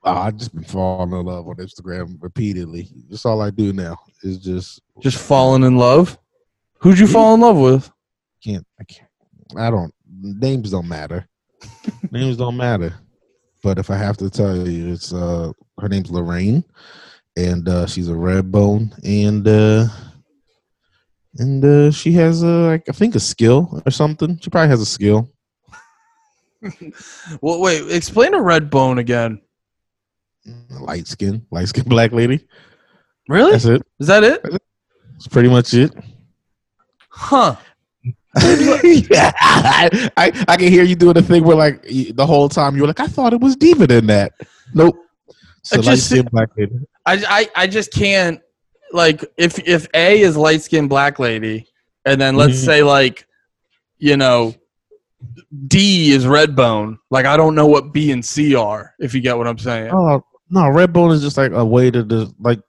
Oh, 0.03 0.13
I've 0.13 0.35
just 0.35 0.53
been 0.53 0.63
falling 0.63 1.11
in 1.11 1.25
love 1.25 1.47
on 1.47 1.55
Instagram 1.55 2.17
repeatedly. 2.21 2.89
That's 3.09 3.25
all 3.25 3.41
I 3.41 3.49
do 3.49 3.73
now. 3.73 3.97
Is 4.23 4.39
just 4.39 4.81
Just 4.99 5.17
falling 5.17 5.63
in 5.63 5.77
love. 5.77 6.17
Who'd 6.79 6.99
you 6.99 7.07
fall 7.07 7.33
in 7.35 7.41
love 7.41 7.57
with? 7.57 7.91
can't 8.43 8.65
I 8.79 8.83
can't 8.83 9.09
I 9.57 9.69
don't 9.71 9.93
names 10.21 10.71
don't 10.71 10.87
matter. 10.87 11.27
names 12.11 12.37
don't 12.37 12.57
matter. 12.57 12.93
But 13.63 13.79
if 13.79 13.89
I 13.89 13.97
have 13.97 14.17
to 14.17 14.29
tell 14.29 14.67
you, 14.67 14.93
it's 14.93 15.13
uh 15.13 15.51
her 15.79 15.89
name's 15.89 16.11
Lorraine 16.11 16.63
and 17.35 17.67
uh 17.67 17.85
she's 17.87 18.09
a 18.09 18.15
red 18.15 18.51
bone 18.51 18.93
and 19.03 19.47
uh 19.47 19.87
and 21.37 21.63
uh 21.63 21.91
she 21.91 22.11
has 22.13 22.41
a 22.43 22.47
like 22.47 22.87
I 22.89 22.91
think 22.91 23.15
a 23.15 23.19
skill 23.19 23.81
or 23.85 23.91
something. 23.91 24.39
She 24.41 24.49
probably 24.49 24.69
has 24.69 24.81
a 24.81 24.85
skill. 24.85 25.29
Well, 27.41 27.61
wait. 27.61 27.89
Explain 27.91 28.33
a 28.33 28.41
red 28.41 28.69
bone 28.69 28.97
again. 28.97 29.41
Light 30.71 31.07
skin, 31.07 31.45
light 31.51 31.67
skin 31.67 31.83
black 31.87 32.11
lady. 32.11 32.47
Really? 33.27 33.51
That's 33.51 33.65
it. 33.65 33.83
Is 33.99 34.07
that 34.07 34.23
it? 34.23 34.41
That's 34.43 35.27
pretty 35.29 35.49
much 35.49 35.73
it. 35.73 35.93
Huh? 37.09 37.55
yeah, 38.83 39.31
I, 39.39 40.09
I 40.17 40.45
I 40.47 40.57
can 40.57 40.67
hear 40.71 40.83
you 40.83 40.95
doing 40.95 41.15
the 41.15 41.21
thing 41.23 41.43
where 41.43 41.55
like 41.57 41.81
the 41.81 42.25
whole 42.25 42.47
time 42.49 42.75
you 42.75 42.81
were 42.83 42.87
like, 42.87 42.99
I 42.99 43.07
thought 43.07 43.33
it 43.33 43.39
was 43.41 43.55
deeper 43.55 43.87
than 43.87 44.05
that. 44.07 44.33
Nope. 44.73 44.95
So 45.63 45.77
I 45.77 45.79
light 45.79 45.85
just- 45.95 46.09
skin 46.09 46.27
black 46.31 46.49
lady. 46.55 46.79
I, 47.05 47.23
I 47.55 47.63
I 47.63 47.67
just 47.67 47.91
can't 47.91 48.41
like 48.91 49.23
if 49.37 49.59
if 49.67 49.87
A 49.93 50.21
is 50.21 50.37
light 50.37 50.61
skinned 50.61 50.89
black 50.89 51.19
lady, 51.19 51.67
and 52.05 52.19
then 52.21 52.35
let's 52.35 52.61
Mhm. 52.61 52.65
say 52.65 52.83
like, 52.83 53.25
you 53.97 54.17
know, 54.17 54.53
D 55.67 56.11
is 56.11 56.27
red 56.27 56.55
bone. 56.55 56.99
Like 57.09 57.25
I 57.25 57.37
don't 57.37 57.55
know 57.55 57.65
what 57.65 57.91
B 57.93 58.11
and 58.11 58.23
C 58.23 58.55
are. 58.55 58.93
If 58.99 59.13
you 59.15 59.21
get 59.21 59.37
what 59.37 59.47
I'm 59.47 59.57
saying. 59.57 59.89
Oh 59.91 60.23
no, 60.49 60.69
red 60.69 60.93
bone 60.93 61.11
is 61.11 61.21
just 61.21 61.37
like 61.37 61.51
a 61.53 61.65
way 61.65 61.89
to 61.89 62.03
just 62.03 62.33
like 62.39 62.59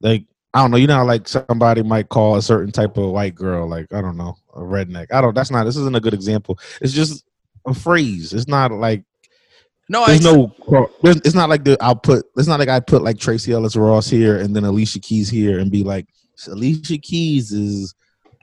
like 0.00 0.24
I 0.54 0.62
don't 0.62 0.70
know. 0.70 0.76
You 0.76 0.86
know, 0.86 0.96
how, 0.96 1.04
like 1.04 1.28
somebody 1.28 1.82
might 1.82 2.08
call 2.08 2.36
a 2.36 2.42
certain 2.42 2.72
type 2.72 2.96
of 2.96 3.10
white 3.10 3.34
girl 3.34 3.68
like 3.68 3.92
I 3.92 4.00
don't 4.00 4.16
know 4.16 4.36
a 4.54 4.60
redneck. 4.60 5.06
I 5.12 5.20
don't. 5.20 5.34
That's 5.34 5.50
not. 5.50 5.64
This 5.64 5.76
isn't 5.76 5.96
a 5.96 6.00
good 6.00 6.14
example. 6.14 6.58
It's 6.80 6.92
just 6.92 7.24
a 7.66 7.74
phrase. 7.74 8.32
It's 8.32 8.48
not 8.48 8.72
like 8.72 9.04
No, 9.88 10.02
I 10.02 10.18
there's 10.18 10.24
no. 10.24 10.54
There's, 11.02 11.16
it's 11.18 11.34
not 11.34 11.48
like 11.48 11.64
the 11.64 11.76
I'll 11.80 11.96
put. 11.96 12.26
It's 12.36 12.48
not 12.48 12.58
like 12.58 12.68
I 12.68 12.80
put 12.80 13.02
like 13.02 13.18
Tracee 13.18 13.52
Ellis 13.52 13.76
Ross 13.76 14.08
here 14.08 14.38
and 14.38 14.54
then 14.54 14.64
Alicia 14.64 15.00
Keys 15.00 15.28
here 15.28 15.58
and 15.58 15.70
be 15.70 15.84
like 15.84 16.06
Alicia 16.46 16.98
Keys 16.98 17.52
is 17.52 17.94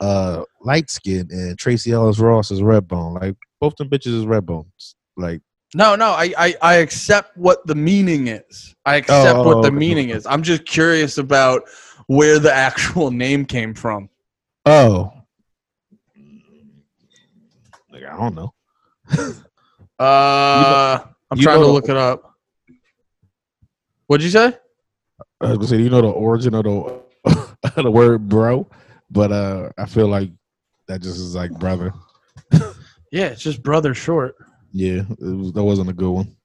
uh 0.01 0.43
light 0.61 0.89
skin 0.89 1.27
and 1.31 1.57
Tracee 1.57 1.91
Ellis 1.91 2.19
Ross 2.19 2.51
is 2.51 2.61
red 2.61 2.87
bone. 2.87 3.13
Like 3.15 3.35
both 3.59 3.75
them 3.77 3.89
bitches 3.89 4.17
is 4.17 4.25
red 4.25 4.45
bones. 4.45 4.95
Like 5.17 5.41
No, 5.75 5.93
no, 5.97 6.11
I, 6.11 6.33
I, 6.37 6.55
I 6.61 6.75
accept 6.75 7.35
what 7.37 7.67
the 7.67 7.75
meaning 7.75 8.27
is. 8.29 8.73
I 8.85 8.95
accept 8.95 9.39
Oh, 9.39 9.43
what 9.43 9.61
the 9.61 9.67
okay. 9.67 9.75
meaning 9.75 10.09
is. 10.09 10.25
I'm 10.25 10.41
just 10.41 10.63
curious 10.65 11.17
about 11.17 11.63
where 12.07 12.39
the 12.39 12.53
actual 12.53 13.11
name 13.11 13.43
came 13.45 13.73
from. 13.73 14.09
oh. 14.65 15.11
Like, 17.91 18.03
I 18.05 18.17
don't 18.17 18.35
know. 18.35 18.53
Uh, 19.97 20.99
I'm 21.31 21.37
you 21.37 21.43
trying 21.43 21.55
know 21.55 21.61
to 21.61 21.67
the- 21.67 21.71
look 21.73 21.87
it 21.87 21.95
up. 21.95 22.33
What'd 24.07 24.25
you 24.25 24.29
say? 24.29 24.47
I 25.39 25.47
was 25.47 25.57
gonna 25.57 25.67
say, 25.67 25.77
you 25.77 25.89
know 25.89 26.01
the 26.01 26.09
origin 26.09 26.53
of 26.53 26.65
the 26.65 27.01
the 27.81 27.89
word 27.89 28.27
bro, 28.27 28.67
but 29.09 29.31
uh 29.31 29.69
I 29.77 29.85
feel 29.85 30.09
like 30.09 30.31
that 30.89 31.01
just 31.01 31.15
is 31.17 31.33
like 31.33 31.51
brother. 31.51 31.93
Yeah, 33.09 33.27
it's 33.27 33.41
just 33.41 33.63
brother 33.63 33.93
short. 33.93 34.35
Yeah, 34.77 35.03
it 35.09 35.21
was, 35.21 35.53
that 35.53 35.63
wasn't 35.63 35.89
a 35.89 35.93
good 35.93 36.11
one. 36.11 36.35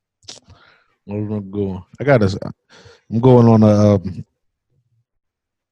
That 1.04 1.16
wasn't 1.16 1.38
a 1.38 1.40
good 1.40 1.66
one. 1.66 1.82
I 1.98 2.04
got 2.04 2.18
to. 2.18 2.38
I'm 3.10 3.18
going 3.18 3.48
on 3.48 3.64
a. 3.64 3.94
Um, 3.96 4.24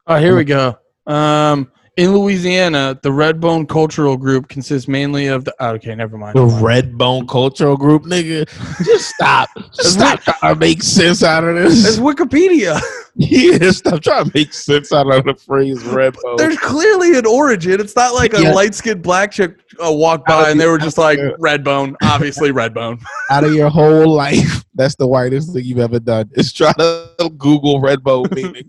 Oh, 0.08 0.16
here 0.16 0.34
we 0.34 0.42
go. 0.42 0.76
Um, 1.06 1.70
In 1.98 2.12
Louisiana, 2.16 2.96
the 3.02 3.08
Redbone 3.10 3.68
Cultural 3.68 4.16
Group 4.16 4.48
consists 4.48 4.86
mainly 4.86 5.26
of 5.26 5.44
the. 5.44 5.52
oh, 5.58 5.70
okay, 5.70 5.96
never 5.96 6.16
mind. 6.16 6.36
The 6.36 6.44
Red 6.46 6.96
Bone 6.96 7.26
Cultural 7.26 7.76
Group, 7.76 8.04
nigga. 8.04 8.46
Just 8.84 9.08
stop. 9.16 9.48
Just 9.74 9.94
stop 9.94 10.20
trying 10.20 10.54
to 10.54 10.60
make 10.60 10.84
sense 10.84 11.24
out 11.24 11.42
of 11.42 11.56
this. 11.56 11.84
It's. 11.86 11.98
Wikipedia. 11.98 12.80
Yeah, 13.20 13.72
stop 13.72 14.00
trying 14.00 14.26
to 14.26 14.30
make 14.32 14.52
sense 14.52 14.92
out 14.92 15.12
of 15.12 15.24
the 15.24 15.34
phrase 15.34 15.82
Red 15.86 16.14
Bone. 16.22 16.36
There's 16.36 16.56
clearly 16.58 17.18
an 17.18 17.26
origin. 17.26 17.80
It's 17.80 17.96
not 17.96 18.14
like 18.14 18.32
a 18.32 18.40
Yeah. 18.40 18.52
light 18.52 18.76
skinned 18.76 19.02
black 19.02 19.32
chick 19.32 19.56
uh, 19.84 19.90
walked 19.92 20.28
by 20.28 20.50
and 20.52 20.60
they 20.60 20.68
were 20.68 20.78
just 20.78 20.98
like 20.98 21.18
Yeah. 21.22 21.30
Redbone, 21.40 21.96
obviously 22.00 22.52
Redbone. 22.52 23.02
out 23.32 23.42
of 23.42 23.52
your 23.54 23.70
whole 23.70 24.06
life, 24.14 24.64
that's 24.76 24.94
the 24.94 25.08
whitest 25.08 25.52
thing 25.52 25.64
you've 25.64 25.80
ever 25.80 25.98
done. 25.98 26.30
Is 26.34 26.52
try 26.52 26.72
to 26.74 27.10
Google 27.38 27.80
Red 27.80 28.04
Bone 28.04 28.28
meaning 28.30 28.62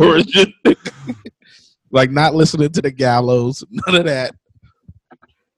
origin. 0.00 0.54
Like 1.90 2.10
not 2.10 2.34
listening 2.34 2.70
to 2.72 2.82
the 2.82 2.90
gallows, 2.90 3.64
none 3.70 3.96
of 3.96 4.04
that. 4.04 4.34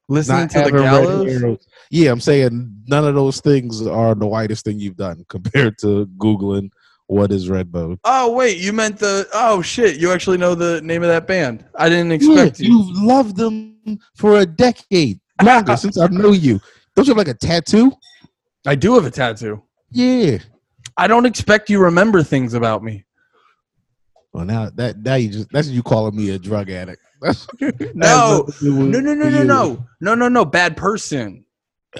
Listening 0.08 0.40
Not 0.40 0.50
to 0.50 0.62
the 0.64 0.70
gallows. 0.70 1.66
Yeah, 1.90 2.10
I'm 2.10 2.20
saying 2.20 2.84
none 2.88 3.06
of 3.06 3.14
those 3.14 3.40
things 3.40 3.86
are 3.86 4.14
the 4.14 4.26
whitest 4.26 4.64
thing 4.64 4.80
you've 4.80 4.96
done 4.96 5.24
compared 5.28 5.78
to 5.78 6.06
Googling 6.18 6.70
what 7.10 7.32
is 7.32 7.48
Redbone. 7.48 7.98
Oh 8.04 8.32
wait, 8.32 8.58
you 8.58 8.72
meant 8.72 8.98
the 8.98 9.26
oh 9.34 9.62
shit! 9.62 9.98
You 9.98 10.12
actually 10.12 10.38
know 10.38 10.54
the 10.54 10.80
name 10.82 11.02
of 11.02 11.08
that 11.08 11.26
band? 11.26 11.64
I 11.74 11.88
didn't 11.88 12.12
expect 12.12 12.60
you. 12.60 12.78
You've 12.78 12.96
loved 13.02 13.36
them 13.36 13.98
for 14.14 14.38
a 14.38 14.46
decade, 14.46 15.20
longer 15.42 15.76
since 15.76 15.98
I 15.98 16.06
know 16.06 16.32
you. 16.32 16.60
Don't 16.94 17.06
you 17.06 17.10
have 17.10 17.18
like 17.18 17.28
a 17.28 17.34
tattoo? 17.34 17.92
I 18.66 18.76
do 18.76 18.94
have 18.94 19.06
a 19.06 19.10
tattoo. 19.10 19.62
Yeah. 19.90 20.38
I 20.96 21.06
don't 21.06 21.26
expect 21.26 21.70
you 21.70 21.80
remember 21.80 22.22
things 22.22 22.54
about 22.54 22.84
me. 22.84 23.04
Well, 24.32 24.44
now 24.44 24.70
that 24.74 24.98
now 24.98 25.16
you 25.16 25.28
just 25.28 25.50
that's 25.50 25.68
you 25.68 25.82
calling 25.82 26.16
me 26.16 26.30
a 26.30 26.38
drug 26.38 26.70
addict. 26.70 27.02
No, 27.22 28.06
has 28.06 28.30
nothing 28.30 28.52
to 28.52 28.60
do 28.60 28.76
with 28.76 28.88
no, 28.88 29.00
no, 29.00 29.14
no, 29.14 29.28
no, 29.28 29.42
no, 29.42 29.86
no, 30.00 30.14
no, 30.14 30.28
no. 30.28 30.44
Bad 30.44 30.76
person. 30.76 31.44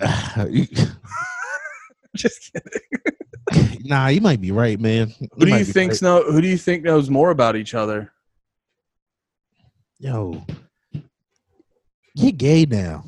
Just 2.17 2.53
kidding. 2.53 3.83
nah, 3.85 4.09
you 4.09 4.21
might 4.21 4.41
be 4.41 4.51
right, 4.51 4.81
man. 4.81 5.13
Who 5.35 5.47
do 5.47 5.57
you 5.57 5.65
think 5.65 5.93
right. 5.93 6.03
know? 6.03 6.23
Who 6.25 6.41
do 6.41 6.49
you 6.49 6.57
think 6.57 6.85
knows 6.85 7.11
more 7.11 7.31
about 7.31 7.57
each 7.57 7.75
other? 7.75 8.13
Yo, 9.99 10.45
you're 12.15 12.33
gay 12.33 12.65
now. 12.65 13.05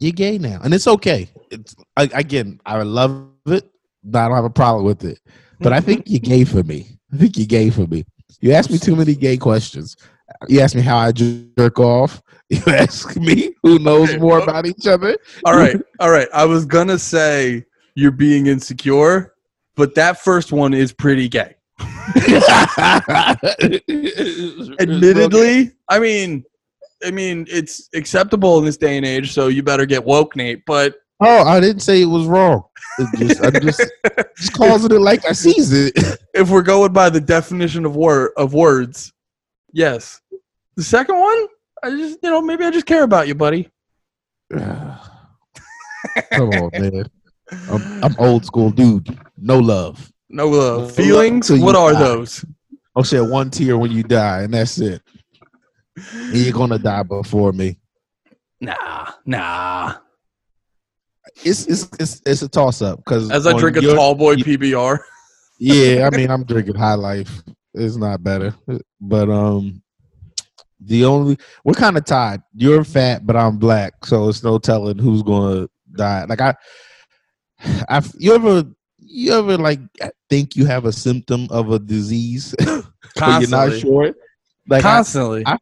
You're 0.00 0.12
gay 0.12 0.38
now, 0.38 0.60
and 0.64 0.74
it's 0.74 0.88
okay. 0.88 1.30
It's 1.50 1.76
I, 1.96 2.08
again, 2.14 2.60
I 2.66 2.82
love 2.82 3.28
it, 3.46 3.70
but 4.02 4.18
I 4.18 4.28
don't 4.28 4.36
have 4.36 4.44
a 4.44 4.50
problem 4.50 4.84
with 4.84 5.04
it. 5.04 5.20
But 5.60 5.72
I 5.72 5.80
think 5.80 6.04
you're 6.06 6.20
gay 6.20 6.44
for 6.44 6.62
me. 6.64 6.98
I 7.12 7.18
think 7.18 7.36
you're 7.36 7.46
gay 7.46 7.70
for 7.70 7.86
me. 7.86 8.04
You 8.40 8.52
ask 8.52 8.70
me 8.70 8.78
too 8.78 8.96
many 8.96 9.14
gay 9.14 9.36
questions. 9.36 9.96
You 10.48 10.60
ask 10.60 10.74
me 10.74 10.82
how 10.82 10.96
I 10.96 11.12
jerk 11.12 11.78
off. 11.78 12.22
You 12.52 12.60
ask 12.66 13.16
me 13.16 13.54
who 13.62 13.78
knows 13.78 14.14
more 14.18 14.38
about 14.40 14.66
each 14.66 14.86
other. 14.86 15.16
All 15.46 15.56
right, 15.56 15.74
all 16.00 16.10
right. 16.10 16.28
I 16.34 16.44
was 16.44 16.66
gonna 16.66 16.98
say 16.98 17.64
you're 17.94 18.10
being 18.10 18.46
insecure, 18.46 19.32
but 19.74 19.94
that 19.94 20.18
first 20.18 20.52
one 20.52 20.74
is 20.74 20.92
pretty 20.92 21.30
gay. 21.30 21.54
Admittedly, 24.80 25.72
I 25.88 25.98
mean, 25.98 26.44
I 27.02 27.10
mean, 27.10 27.46
it's 27.48 27.88
acceptable 27.94 28.58
in 28.58 28.66
this 28.66 28.76
day 28.76 28.98
and 28.98 29.06
age, 29.06 29.32
so 29.32 29.48
you 29.48 29.62
better 29.62 29.86
get 29.86 30.04
woke, 30.04 30.36
Nate. 30.36 30.62
But 30.66 30.96
Oh, 31.24 31.44
I 31.44 31.60
didn't 31.60 31.80
say 31.80 32.02
it 32.02 32.06
was 32.06 32.26
wrong. 32.26 32.64
It 32.98 33.18
just, 33.18 33.44
I'm 33.44 33.60
just, 33.62 33.80
just 34.36 34.52
calling 34.52 34.84
it 34.90 35.00
like 35.00 35.24
I 35.26 35.32
sees 35.32 35.72
it. 35.72 35.92
if 36.34 36.50
we're 36.50 36.62
going 36.62 36.92
by 36.92 37.10
the 37.10 37.20
definition 37.20 37.84
of 37.86 37.94
word 37.96 38.32
of 38.36 38.54
words, 38.54 39.12
yes. 39.72 40.20
The 40.76 40.82
second 40.82 41.18
one, 41.18 41.46
I 41.82 41.90
just, 41.90 42.18
you 42.22 42.30
know, 42.30 42.42
maybe 42.42 42.64
I 42.64 42.70
just 42.70 42.86
care 42.86 43.04
about 43.04 43.28
you, 43.28 43.34
buddy. 43.34 43.68
Come 44.52 44.98
on, 46.34 46.70
man. 46.72 47.04
I'm, 47.70 48.04
I'm 48.04 48.16
old 48.18 48.44
school 48.44 48.70
dude. 48.70 49.16
No 49.36 49.58
love. 49.58 50.10
No 50.28 50.48
love. 50.48 50.80
love 50.82 50.92
Feelings. 50.92 51.50
you 51.50 51.62
What 51.62 51.76
are 51.76 51.92
die. 51.92 51.98
those? 52.00 52.44
I'll 52.96 53.04
shed 53.04 53.28
one 53.28 53.50
tear 53.50 53.78
when 53.78 53.90
you 53.90 54.02
die, 54.02 54.42
and 54.42 54.52
that's 54.54 54.78
it. 54.78 55.02
You're 56.32 56.52
gonna 56.52 56.78
die 56.78 57.02
before 57.02 57.52
me. 57.52 57.78
Nah, 58.60 59.12
nah. 59.24 59.94
It's 61.44 61.66
it's 61.66 61.88
it's, 61.98 62.22
it's 62.26 62.42
a 62.42 62.48
toss 62.48 62.82
up 62.82 62.98
because 62.98 63.30
As 63.30 63.46
I 63.46 63.58
drink 63.58 63.76
a 63.76 63.80
tall 63.82 64.14
boy 64.14 64.36
PBR. 64.36 64.98
Yeah, 65.58 66.08
I 66.12 66.16
mean 66.16 66.30
I'm 66.30 66.44
drinking 66.44 66.74
High 66.74 66.94
Life. 66.94 67.42
It's 67.74 67.96
not 67.96 68.22
better, 68.22 68.54
but 69.00 69.30
um, 69.30 69.82
the 70.80 71.04
only 71.04 71.38
we're 71.64 71.72
kind 71.74 71.96
of 71.96 72.04
tied. 72.04 72.42
You're 72.54 72.84
fat, 72.84 73.26
but 73.26 73.36
I'm 73.36 73.56
black, 73.58 74.04
so 74.04 74.28
it's 74.28 74.42
no 74.42 74.58
telling 74.58 74.98
who's 74.98 75.22
gonna 75.22 75.68
die. 75.94 76.24
Like 76.24 76.40
I, 76.40 76.54
I 77.88 78.02
you 78.18 78.34
ever 78.34 78.64
you 78.98 79.32
ever 79.32 79.56
like 79.56 79.80
think 80.28 80.54
you 80.56 80.66
have 80.66 80.84
a 80.84 80.92
symptom 80.92 81.46
of 81.50 81.70
a 81.70 81.78
disease, 81.78 82.54
but 82.58 82.66
you're 82.66 83.50
not 83.50 83.70
Constantly. 83.70 83.80
sure. 83.80 84.14
Like 84.68 84.84
I, 84.84 84.96
Constantly. 84.96 85.42
I- 85.46 85.58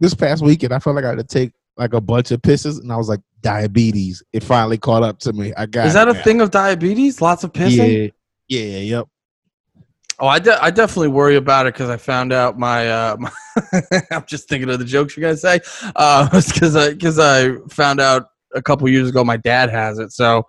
this 0.00 0.14
past 0.14 0.44
weekend, 0.44 0.72
I 0.72 0.78
felt 0.78 0.94
like 0.94 1.04
I 1.04 1.08
had 1.08 1.18
to 1.18 1.24
take 1.24 1.52
like 1.78 1.94
a 1.94 2.00
bunch 2.00 2.30
of 2.32 2.42
pisses, 2.42 2.80
and 2.80 2.92
I 2.92 2.96
was 2.96 3.08
like 3.08 3.20
diabetes. 3.40 4.22
It 4.32 4.42
finally 4.42 4.76
caught 4.76 5.02
up 5.02 5.20
to 5.20 5.32
me. 5.32 5.54
I 5.56 5.66
got 5.66 5.86
Is 5.86 5.94
that 5.94 6.08
a 6.08 6.12
now. 6.12 6.22
thing 6.22 6.40
of 6.40 6.50
diabetes? 6.50 7.22
Lots 7.22 7.44
of 7.44 7.52
pissing? 7.52 8.12
Yeah, 8.48 8.60
yeah, 8.60 8.78
yep. 8.78 9.08
Oh, 10.20 10.26
I, 10.26 10.40
de- 10.40 10.62
I 10.62 10.70
definitely 10.72 11.08
worry 11.08 11.36
about 11.36 11.66
it 11.66 11.74
because 11.74 11.88
I 11.88 11.96
found 11.96 12.32
out 12.32 12.58
my. 12.58 12.88
Uh, 12.88 13.16
my 13.18 13.30
I'm 14.10 14.24
just 14.26 14.48
thinking 14.48 14.68
of 14.68 14.80
the 14.80 14.84
jokes 14.84 15.16
you're 15.16 15.22
gonna 15.22 15.36
say. 15.36 15.60
Uh, 15.94 16.28
because 16.52 16.74
I 16.74 16.90
because 16.90 17.18
I 17.18 17.56
found 17.68 18.00
out 18.00 18.26
a 18.54 18.60
couple 18.62 18.88
years 18.88 19.08
ago 19.08 19.22
my 19.22 19.36
dad 19.36 19.70
has 19.70 19.98
it, 20.00 20.10
so 20.10 20.44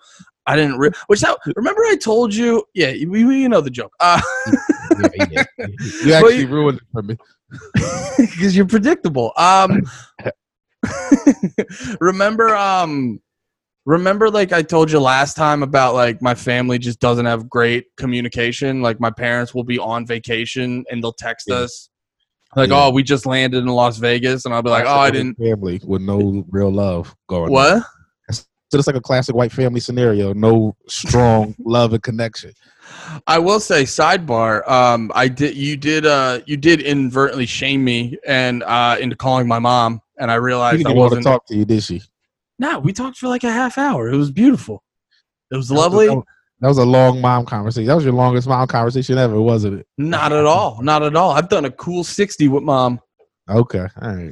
I 0.47 0.55
didn't. 0.55 0.79
Re- 0.79 0.89
which 1.07 1.21
that, 1.21 1.37
remember 1.55 1.83
I 1.83 1.95
told 1.95 2.33
you? 2.33 2.65
Yeah, 2.73 2.89
you, 2.89 3.15
you 3.15 3.47
know 3.47 3.61
the 3.61 3.69
joke. 3.69 3.93
Uh, 3.99 4.19
yeah, 4.99 5.25
yeah. 5.29 5.43
You 6.03 6.13
actually 6.13 6.45
ruined 6.45 6.79
it 6.79 6.87
for 6.91 7.03
me. 7.03 7.17
because 8.17 8.55
you're 8.55 8.65
predictable. 8.65 9.31
Um, 9.37 9.83
remember, 11.99 12.55
um, 12.55 13.21
remember, 13.85 14.29
like 14.29 14.51
I 14.53 14.61
told 14.61 14.91
you 14.91 14.99
last 14.99 15.35
time 15.35 15.63
about 15.63 15.93
like 15.95 16.21
my 16.21 16.35
family 16.35 16.77
just 16.79 16.99
doesn't 16.99 17.25
have 17.25 17.49
great 17.49 17.85
communication. 17.97 18.81
Like 18.81 18.99
my 18.99 19.11
parents 19.11 19.53
will 19.53 19.63
be 19.63 19.79
on 19.79 20.05
vacation 20.05 20.85
and 20.89 21.03
they'll 21.03 21.13
text 21.13 21.47
Yeah. 21.49 21.57
us, 21.57 21.89
like, 22.55 22.69
Yeah. 22.69 22.85
"Oh, 22.85 22.91
we 22.91 23.03
just 23.03 23.25
landed 23.25 23.57
in 23.59 23.67
Las 23.67 23.97
Vegas," 23.97 24.45
and 24.45 24.53
I'll 24.53 24.63
be 24.63 24.69
like, 24.69 24.85
"Oh, 24.87 24.97
I 24.99 25.11
didn't." 25.11 25.35
Family 25.37 25.81
with 25.83 26.01
no 26.01 26.45
real 26.49 26.71
love 26.71 27.15
going. 27.27 27.45
on. 27.45 27.51
What? 27.51 27.83
So 28.71 28.77
it's 28.77 28.85
like 28.85 28.95
a 28.95 29.01
classic 29.01 29.33
white 29.33 29.51
family 29.51 29.79
scenario. 29.79 30.31
No 30.31 30.75
strong 30.87 31.55
love 31.65 31.91
and 31.93 32.03
connection. 32.03 32.53
I 33.25 33.39
will 33.39 33.59
say, 33.59 33.81
sidebar. 33.81 34.67
Um, 34.69 35.11
I 35.15 35.27
did. 35.27 35.55
You 35.57 35.75
did. 35.75 36.05
Uh, 36.05 36.41
you 36.45 36.55
did 36.55 36.79
inadvertently 36.81 37.47
shame 37.47 37.83
me 37.83 38.17
and 38.27 38.61
uh 38.63 38.97
into 38.99 39.15
calling 39.15 39.47
my 39.47 39.57
mom, 39.57 40.01
and 40.19 40.29
I 40.29 40.35
realized 40.35 40.77
didn't 40.77 40.87
I 40.87 40.95
want 40.95 41.11
to 41.11 41.17
wasn't. 41.17 41.25
talk 41.25 41.45
to 41.47 41.55
you, 41.55 41.65
did 41.65 41.83
she? 41.83 42.01
No, 42.59 42.79
we 42.79 42.93
talked 42.93 43.17
for 43.17 43.27
like 43.27 43.43
a 43.43 43.51
half 43.51 43.77
hour. 43.77 44.09
It 44.09 44.17
was 44.17 44.31
beautiful. 44.31 44.83
It 45.51 45.55
was 45.55 45.71
lovely. 45.71 46.07
That 46.07 46.15
was, 46.15 46.25
that 46.59 46.67
was 46.67 46.77
a 46.77 46.85
long 46.85 47.21
mom 47.21 47.45
conversation. 47.45 47.87
That 47.87 47.95
was 47.95 48.03
your 48.03 48.13
longest 48.13 48.47
mom 48.47 48.67
conversation 48.67 49.17
ever, 49.17 49.41
wasn't 49.41 49.79
it? 49.79 49.87
Not 49.97 50.33
at 50.33 50.45
all. 50.45 50.81
Not 50.81 51.01
at 51.01 51.15
all. 51.15 51.31
I've 51.31 51.49
done 51.49 51.65
a 51.65 51.71
cool 51.71 52.03
60 52.03 52.47
with 52.49 52.63
mom. 52.63 52.99
Okay, 53.49 53.87
all 54.01 54.15
right, 54.15 54.31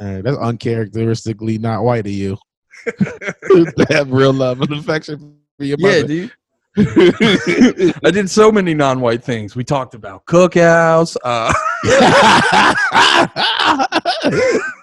all 0.00 0.06
right. 0.06 0.22
That's 0.22 0.36
uncharacteristically 0.36 1.58
not 1.58 1.82
white 1.82 2.06
of 2.06 2.12
you. 2.12 2.36
to 2.98 3.86
have 3.90 4.12
real 4.12 4.32
love 4.32 4.60
and 4.60 4.72
affection 4.72 5.38
for 5.56 5.64
your 5.64 5.78
mother. 5.78 6.00
Yeah, 6.00 6.06
dude. 6.06 6.32
I 6.76 8.10
did 8.12 8.28
so 8.28 8.52
many 8.52 8.74
non 8.74 9.00
white 9.00 9.24
things. 9.24 9.56
We 9.56 9.64
talked 9.64 9.94
about 9.94 10.26
cookouts. 10.26 11.16
Uh, 11.24 11.52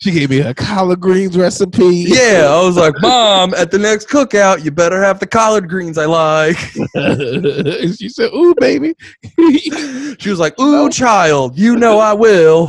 she 0.00 0.12
gave 0.12 0.30
me 0.30 0.40
a 0.40 0.54
collard 0.54 1.00
greens 1.00 1.36
recipe. 1.36 2.04
yeah, 2.08 2.46
I 2.48 2.64
was 2.64 2.76
like, 2.76 2.94
Mom, 3.00 3.52
at 3.54 3.70
the 3.70 3.78
next 3.78 4.08
cookout, 4.08 4.64
you 4.64 4.70
better 4.70 5.02
have 5.02 5.20
the 5.20 5.26
collard 5.26 5.68
greens 5.68 5.98
I 5.98 6.06
like. 6.06 6.56
and 6.94 7.94
she 7.98 8.08
said, 8.08 8.30
"Ooh, 8.34 8.54
baby." 8.58 8.94
She 10.18 10.28
was 10.28 10.38
like, 10.38 10.58
Ooh, 10.60 10.90
child, 10.90 11.58
you 11.58 11.76
know 11.76 11.98
I 11.98 12.12
will. 12.12 12.66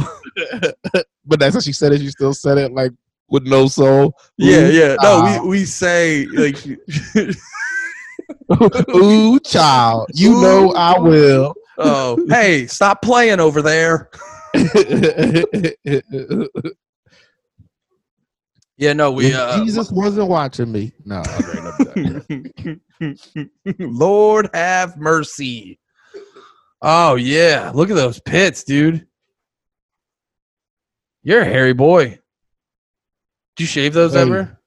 but 1.25 1.39
that's 1.39 1.53
how 1.53 1.59
she 1.59 1.73
said 1.73 1.91
it. 1.91 1.99
She 1.99 2.09
still 2.09 2.33
said 2.33 2.57
it 2.57 2.71
like 2.71 2.91
with 3.27 3.43
no 3.43 3.67
soul. 3.67 4.13
Yeah, 4.37 4.59
Ooh, 4.59 4.71
yeah. 4.71 4.95
No, 5.01 5.23
we, 5.23 5.29
ah. 5.29 5.43
we 5.43 5.65
say, 5.65 6.27
like, 6.27 6.65
Ooh, 8.95 9.39
child. 9.41 10.09
You 10.13 10.41
know 10.41 10.71
I 10.73 10.97
will. 10.97 11.53
oh, 11.77 12.25
hey, 12.29 12.67
stop 12.67 13.01
playing 13.01 13.41
over 13.41 13.61
there. 13.61 14.09
Yeah, 18.77 18.93
no, 18.93 19.11
we. 19.11 19.33
Uh, 19.33 19.63
Jesus 19.63 19.91
wasn't 19.91 20.27
watching 20.27 20.71
me. 20.71 20.91
No, 21.05 21.17
I'm 21.17 21.45
right 21.45 21.65
up 21.65 22.75
there. 22.99 23.15
Lord 23.79 24.49
have 24.53 24.97
mercy. 24.97 25.77
Oh 26.81 27.13
yeah, 27.15 27.71
look 27.75 27.91
at 27.91 27.95
those 27.95 28.19
pits, 28.19 28.63
dude. 28.63 29.05
You're 31.23 31.41
a 31.41 31.45
hairy 31.45 31.73
boy. 31.73 32.17
Do 33.55 33.63
you 33.63 33.67
shave 33.67 33.93
those 33.93 34.13
Hey. 34.13 34.21
ever? 34.21 34.57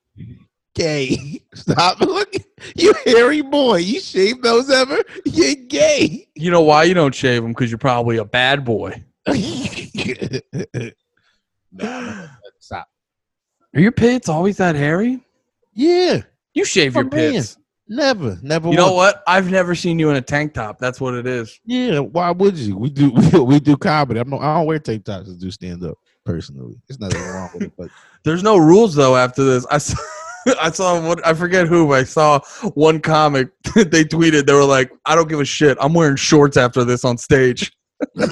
Gay. 0.77 1.41
Stop 1.55 2.01
looking. 2.01 2.45
You 2.77 2.95
hairy 3.05 3.41
boy. 3.43 3.79
You 3.79 3.99
shave 3.99 4.43
those 4.43 4.71
ever? 4.71 4.99
You're 5.25 5.57
gay. 5.67 6.29
You 6.37 6.51
know 6.53 6.61
why 6.63 6.85
you 6.85 6.95
don't 6.95 7.15
shave 7.15 7.43
them? 7.43 7.51
Because 7.53 7.71
you're 7.71 7.79
probably 7.79 8.19
a 8.19 8.25
bad 8.25 8.65
boy. 8.65 9.03
Nah, 11.73 12.27
Stop. 12.61 12.87
Are 13.75 13.81
your 13.81 13.93
pits 13.93 14.29
always 14.29 14.57
that 14.59 14.77
hairy? 14.77 15.21
Yeah. 15.73 16.23
You 16.55 16.65
shave 16.65 16.97
Oh, 16.97 17.01
your 17.01 17.11
man. 17.11 17.33
pits. 17.33 17.57
Never. 17.89 18.39
Never. 18.43 18.71
You 18.71 18.77
know 18.77 18.93
what? 18.95 19.23
I've 19.27 19.51
never 19.51 19.75
seen 19.75 19.99
you 19.99 20.09
in 20.11 20.17
a 20.17 20.23
tank 20.23 20.55
top. 20.55 20.79
That's 20.79 21.01
what 21.01 21.15
it 21.15 21.27
is. 21.27 21.59
Yeah, 21.67 21.99
why 21.99 22.31
would 22.31 22.57
you? 22.57 22.77
We 22.79 22.89
do 22.91 23.11
we, 23.33 23.41
we 23.41 23.61
do 23.61 23.77
comedy. 23.77 24.21
I'm 24.21 24.31
no, 24.31 24.39
I 24.39 24.55
don't 24.57 24.67
wear 24.67 24.79
tank 24.79 25.05
tops 25.05 25.29
to 25.29 25.35
do 25.37 25.51
stand 25.51 25.85
up 25.85 25.99
personally. 26.25 26.77
There's 26.89 26.99
nothing 27.01 27.21
wrong 27.23 27.51
with 27.53 27.63
it, 27.65 27.73
but 27.77 27.91
There's 28.25 28.43
no 28.43 28.57
rules 28.57 28.95
though 28.95 29.17
after 29.17 29.45
this. 29.45 29.67
I 29.71 29.77
saw, 29.79 29.99
I 30.63 30.71
saw 30.71 31.07
what 31.07 31.27
I 31.27 31.35
forget 31.35 31.67
who, 31.67 31.89
but 31.89 31.95
I 31.99 32.05
saw 32.05 32.41
one 32.73 33.01
comic 33.01 33.49
they 33.75 34.05
tweeted. 34.05 34.47
They 34.47 34.55
were 34.55 34.65
like, 34.65 34.91
"I 35.05 35.15
don't 35.15 35.29
give 35.29 35.41
a 35.41 35.45
shit. 35.45 35.77
I'm 35.79 35.93
wearing 35.93 36.17
shorts 36.17 36.57
after 36.57 36.85
this 36.85 37.05
on 37.05 37.19
stage." 37.19 37.71
I 38.19 38.27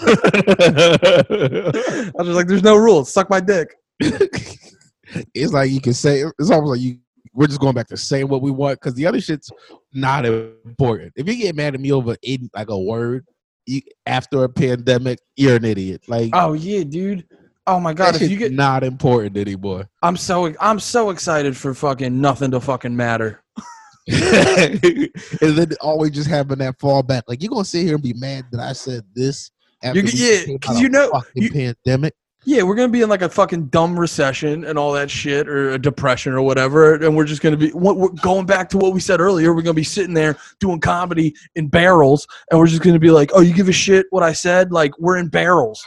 was 2.15 2.27
just 2.27 2.37
like, 2.37 2.47
"There's 2.47 2.63
no 2.63 2.77
rules. 2.77 3.13
Suck 3.13 3.31
my 3.31 3.41
dick." 3.41 3.75
it's 4.01 5.53
like 5.53 5.71
you 5.71 5.81
can 5.81 5.95
say 5.95 6.25
it's 6.39 6.51
almost 6.51 6.71
like 6.71 6.81
you 6.81 6.99
we're 7.35 7.47
just 7.47 7.61
going 7.61 7.75
back 7.75 7.89
to 7.89 7.97
saying 7.97 8.29
what 8.29 8.43
we 8.43 8.51
want 8.51 8.81
because 8.81 8.95
the 8.95 9.07
other 9.07 9.21
shit's 9.21 9.51
not 9.93 10.27
important. 10.27 11.13
If 11.17 11.27
you 11.27 11.37
get 11.37 11.57
mad 11.57 11.75
at 11.75 11.81
me 11.81 11.93
over 11.93 12.17
in 12.23 12.51
like 12.55 12.69
a 12.69 12.79
word 12.79 13.25
you, 13.67 13.81
after 14.07 14.45
a 14.45 14.49
pandemic, 14.49 15.19
you're 15.37 15.57
an 15.57 15.65
idiot. 15.65 16.03
Like 16.09 16.31
Oh 16.33 16.53
yeah, 16.53 16.83
dude. 16.85 17.27
Oh 17.67 17.79
my 17.79 17.95
god, 17.95 18.21
if 18.21 18.29
you 18.29 18.37
get, 18.37 18.53
not 18.53 18.83
important 18.83 19.37
anymore. 19.37 19.89
I'm 20.03 20.17
so 20.17 20.53
I'm 20.61 20.81
so 20.81 21.11
excited 21.11 21.57
for 21.57 21.75
fucking 21.75 22.21
nothing 22.21 22.51
to 22.51 22.61
fucking 22.61 22.97
matter. 22.97 23.43
and 24.09 25.11
then 25.41 25.73
always 25.81 26.11
just 26.11 26.29
having 26.29 26.59
that 26.59 26.79
fallback. 26.79 27.23
Like 27.29 27.43
you're 27.43 27.51
gonna 27.51 27.65
sit 27.65 27.85
here 27.85 27.95
and 27.95 28.03
be 28.03 28.13
mad 28.15 28.47
that 28.53 28.61
I 28.61 28.73
said 28.73 29.05
this 29.15 29.51
after 29.83 30.01
You, 30.01 30.09
yeah, 30.13 30.57
out 30.69 30.81
you 30.81 30.89
know, 30.89 31.11
fucking 31.13 31.43
you, 31.43 31.51
pandemic. 31.53 32.15
yeah, 32.45 32.63
we're 32.63 32.75
gonna 32.75 32.89
be 32.89 33.03
in 33.03 33.09
like 33.09 33.23
a 33.23 33.29
fucking 33.29 33.67
dumb 33.67 33.99
recession 33.99 34.65
and 34.65 34.79
all 34.79 34.93
that 34.93 35.11
shit, 35.11 35.49
or 35.49 35.71
a 35.71 35.79
depression 35.79 36.33
or 36.33 36.43
whatever, 36.43 36.95
and 36.95 37.17
we're 37.17 37.25
just 37.25 37.43
gonna 37.43 37.57
be 37.57 37.71
what- 37.71 37.97
we're 37.97 38.09
going 38.23 38.47
back 38.47 38.69
to 38.71 38.79
what 38.79 38.93
we 38.93 39.01
said 39.01 39.21
earlier. 39.21 39.53
We're 39.55 39.63
gonna 39.63 39.75
be 39.75 39.85
sitting 39.85 40.15
there 40.15 40.37
doing 40.61 40.81
comedy 40.81 41.35
in 41.55 41.69
barrels, 41.69 42.27
and 42.51 42.59
we're 42.59 42.67
just 42.67 42.83
gonna 42.83 42.99
be 42.99 43.11
like, 43.11 43.31
"Oh, 43.35 43.41
you 43.41 43.55
give 43.55 43.69
a 43.69 43.73
shit 43.73 44.07
what 44.11 44.23
I 44.25 44.33
said?" 44.33 44.73
Like 44.73 44.99
we're 44.99 45.17
in 45.19 45.29
barrels, 45.29 45.85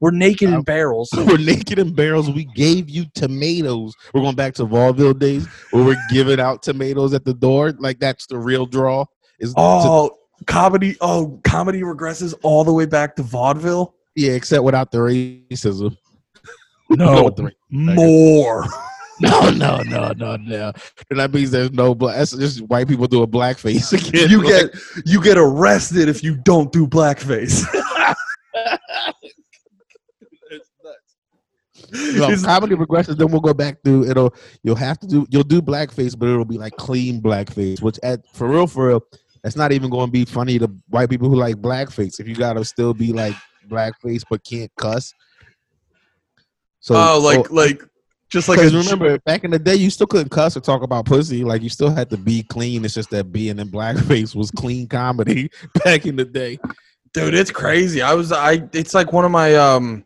we're 0.00 0.10
naked 0.10 0.50
in 0.50 0.62
barrels. 0.62 1.08
We're 1.16 1.38
naked 1.38 1.78
in 1.78 1.94
barrels. 1.94 2.30
We 2.30 2.44
gave 2.54 2.90
you 2.90 3.06
tomatoes. 3.14 3.94
We're 4.12 4.20
going 4.20 4.36
back 4.36 4.54
to 4.56 4.64
vaudeville 4.64 5.14
days 5.14 5.46
where 5.70 5.84
we're 5.84 5.96
giving 6.10 6.38
out 6.38 6.62
tomatoes 6.62 7.14
at 7.14 7.24
the 7.24 7.32
door. 7.32 7.72
Like 7.78 7.98
that's 7.98 8.26
the 8.26 8.38
real 8.38 8.66
draw. 8.66 9.06
Is 9.40 9.54
to- 9.54 9.60
Oh, 9.60 10.10
comedy! 10.46 10.96
Oh, 11.00 11.40
comedy 11.44 11.80
regresses 11.80 12.34
all 12.42 12.62
the 12.64 12.72
way 12.72 12.84
back 12.86 13.16
to 13.16 13.22
vaudeville. 13.22 13.94
yeah, 14.14 14.32
except 14.32 14.62
without 14.64 14.90
the 14.90 14.98
racism. 14.98 15.96
No, 16.90 17.30
the 17.30 17.42
ra- 17.44 17.50
more. 17.70 18.64
no, 19.20 19.50
no, 19.50 19.78
no, 19.82 20.12
no, 20.12 20.36
no. 20.36 20.72
And 21.10 21.18
that 21.18 21.32
means 21.34 21.50
there's 21.50 21.72
no 21.72 21.96
black. 21.96 22.16
That's 22.16 22.30
just 22.36 22.60
white 22.68 22.86
people 22.86 23.08
doing 23.08 23.26
blackface 23.28 23.92
again. 24.08 24.30
you 24.30 24.42
Like, 24.42 24.72
get 24.72 24.80
you 25.04 25.20
get 25.20 25.36
arrested 25.36 26.08
if 26.08 26.22
you 26.22 26.36
don't 26.36 26.70
do 26.70 26.86
blackface. 26.86 27.64
you 31.92 32.18
know, 32.18 32.36
comedy 32.42 32.76
progresses. 32.76 33.16
Then 33.16 33.30
we'll 33.30 33.40
go 33.40 33.54
back 33.54 33.82
to 33.84 34.04
it'll. 34.04 34.34
You'll 34.62 34.76
have 34.76 34.98
to 35.00 35.06
do. 35.06 35.26
You'll 35.30 35.42
do 35.42 35.60
blackface, 35.62 36.18
but 36.18 36.28
it'll 36.28 36.44
be 36.44 36.58
like 36.58 36.76
clean 36.76 37.20
blackface. 37.20 37.82
Which 37.82 37.98
at 38.02 38.20
for 38.34 38.48
real, 38.48 38.66
for 38.66 38.88
real, 38.88 39.02
that's 39.42 39.56
not 39.56 39.72
even 39.72 39.90
going 39.90 40.06
to 40.06 40.12
be 40.12 40.24
funny 40.24 40.58
to 40.58 40.70
white 40.88 41.10
people 41.10 41.28
who 41.28 41.36
like 41.36 41.56
blackface. 41.56 42.20
If 42.20 42.28
you 42.28 42.34
got 42.34 42.54
to 42.54 42.64
still 42.64 42.94
be 42.94 43.12
like 43.12 43.34
blackface 43.68 44.22
but 44.28 44.44
can't 44.44 44.70
cuss. 44.76 45.12
So 46.80 46.94
oh, 46.94 47.20
like 47.20 47.46
so- 47.46 47.54
like 47.54 47.82
just 48.28 48.48
like 48.48 48.58
remember, 48.58 49.18
back 49.20 49.44
in 49.44 49.52
the 49.52 49.58
day, 49.58 49.76
you 49.76 49.88
still 49.88 50.06
couldn't 50.06 50.30
cuss 50.30 50.56
or 50.56 50.60
talk 50.60 50.82
about 50.82 51.06
pussy. 51.06 51.44
Like 51.44 51.62
you 51.62 51.68
still 51.68 51.90
had 51.90 52.10
to 52.10 52.16
be 52.16 52.42
clean. 52.42 52.84
It's 52.84 52.94
just 52.94 53.10
that 53.10 53.32
being 53.32 53.58
in 53.60 53.68
blackface 53.68 54.34
was 54.34 54.50
clean 54.50 54.88
comedy 54.88 55.48
back 55.84 56.06
in 56.06 56.16
the 56.16 56.24
day. 56.24 56.58
dude, 57.12 57.34
it's 57.34 57.52
crazy. 57.52 58.02
I 58.02 58.14
was 58.14 58.32
I. 58.32 58.68
It's 58.72 58.94
like 58.94 59.12
one 59.12 59.24
of 59.24 59.30
my 59.30 59.54
um, 59.54 60.04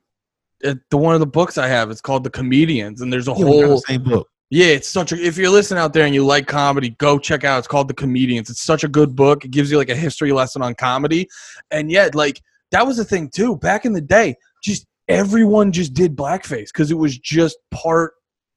it, 0.62 0.78
the 0.90 0.96
one 0.96 1.14
of 1.14 1.20
the 1.20 1.26
books 1.26 1.58
I 1.58 1.68
have. 1.68 1.90
It's 1.90 2.00
called 2.00 2.24
The 2.24 2.30
Comedians, 2.30 3.00
and 3.00 3.12
there's 3.12 3.28
a 3.28 3.32
Yeah, 3.32 3.44
whole 3.44 3.78
same 3.80 4.02
book. 4.02 4.28
yeah. 4.50 4.66
It's 4.66 4.88
such 4.88 5.12
a. 5.12 5.16
If 5.16 5.36
you're 5.36 5.50
listening 5.50 5.80
out 5.80 5.92
there 5.92 6.04
and 6.04 6.14
you 6.14 6.24
like 6.24 6.46
comedy, 6.46 6.90
go 6.98 7.18
check 7.18 7.44
out. 7.44 7.58
It's 7.58 7.68
called 7.68 7.88
The 7.88 7.94
Comedians. 7.94 8.50
It's 8.50 8.62
such 8.62 8.84
a 8.84 8.88
good 8.88 9.14
book. 9.16 9.44
It 9.44 9.50
gives 9.50 9.70
you 9.70 9.78
like 9.78 9.90
a 9.90 9.96
history 9.96 10.32
lesson 10.32 10.62
on 10.62 10.74
comedy, 10.74 11.28
and 11.70 11.90
yet 11.90 12.14
like 12.14 12.40
that 12.72 12.86
was 12.86 12.96
the 12.96 13.04
thing 13.04 13.28
too. 13.28 13.56
Back 13.56 13.84
in 13.84 13.92
the 13.92 14.00
day, 14.00 14.36
just 14.62 14.86
everyone 15.08 15.72
just 15.72 15.94
did 15.94 16.16
blackface 16.16 16.66
because 16.66 16.90
it 16.90 16.98
was 16.98 17.18
just 17.18 17.58
part 17.70 18.12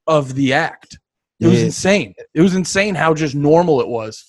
of 0.08 0.36
the 0.36 0.54
act. 0.54 1.00
It 1.40 1.48
was 1.48 1.62
insane. 1.62 2.14
It 2.34 2.40
was 2.42 2.56
insane 2.56 2.96
how 2.96 3.14
just 3.14 3.36
normal 3.36 3.82
it 3.82 3.88
was. 3.88 4.24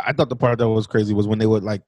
I 0.00 0.12
thought 0.12 0.30
the 0.30 0.36
part 0.36 0.58
that 0.58 0.68
was 0.68 0.86
crazy 0.86 1.14
was 1.14 1.28
when 1.28 1.38
they 1.38 1.46
would 1.46 1.62
like 1.62 1.82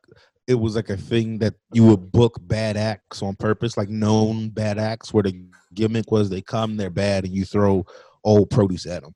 it 0.46 0.54
was 0.54 0.76
like 0.76 0.90
a 0.90 0.96
thing 0.96 1.38
that 1.38 1.54
you 1.72 1.84
would 1.84 2.10
book 2.10 2.38
bad 2.42 2.76
acts 2.76 3.22
on 3.22 3.36
purpose, 3.36 3.76
like 3.76 3.88
known 3.88 4.48
bad 4.50 4.78
acts, 4.78 5.12
where 5.12 5.22
the 5.22 5.44
gimmick 5.74 6.10
was 6.10 6.28
they 6.28 6.42
come, 6.42 6.76
they're 6.76 6.90
bad, 6.90 7.24
and 7.24 7.34
you 7.34 7.44
throw 7.44 7.84
old 8.24 8.50
produce 8.50 8.86
at 8.86 9.02
them, 9.02 9.14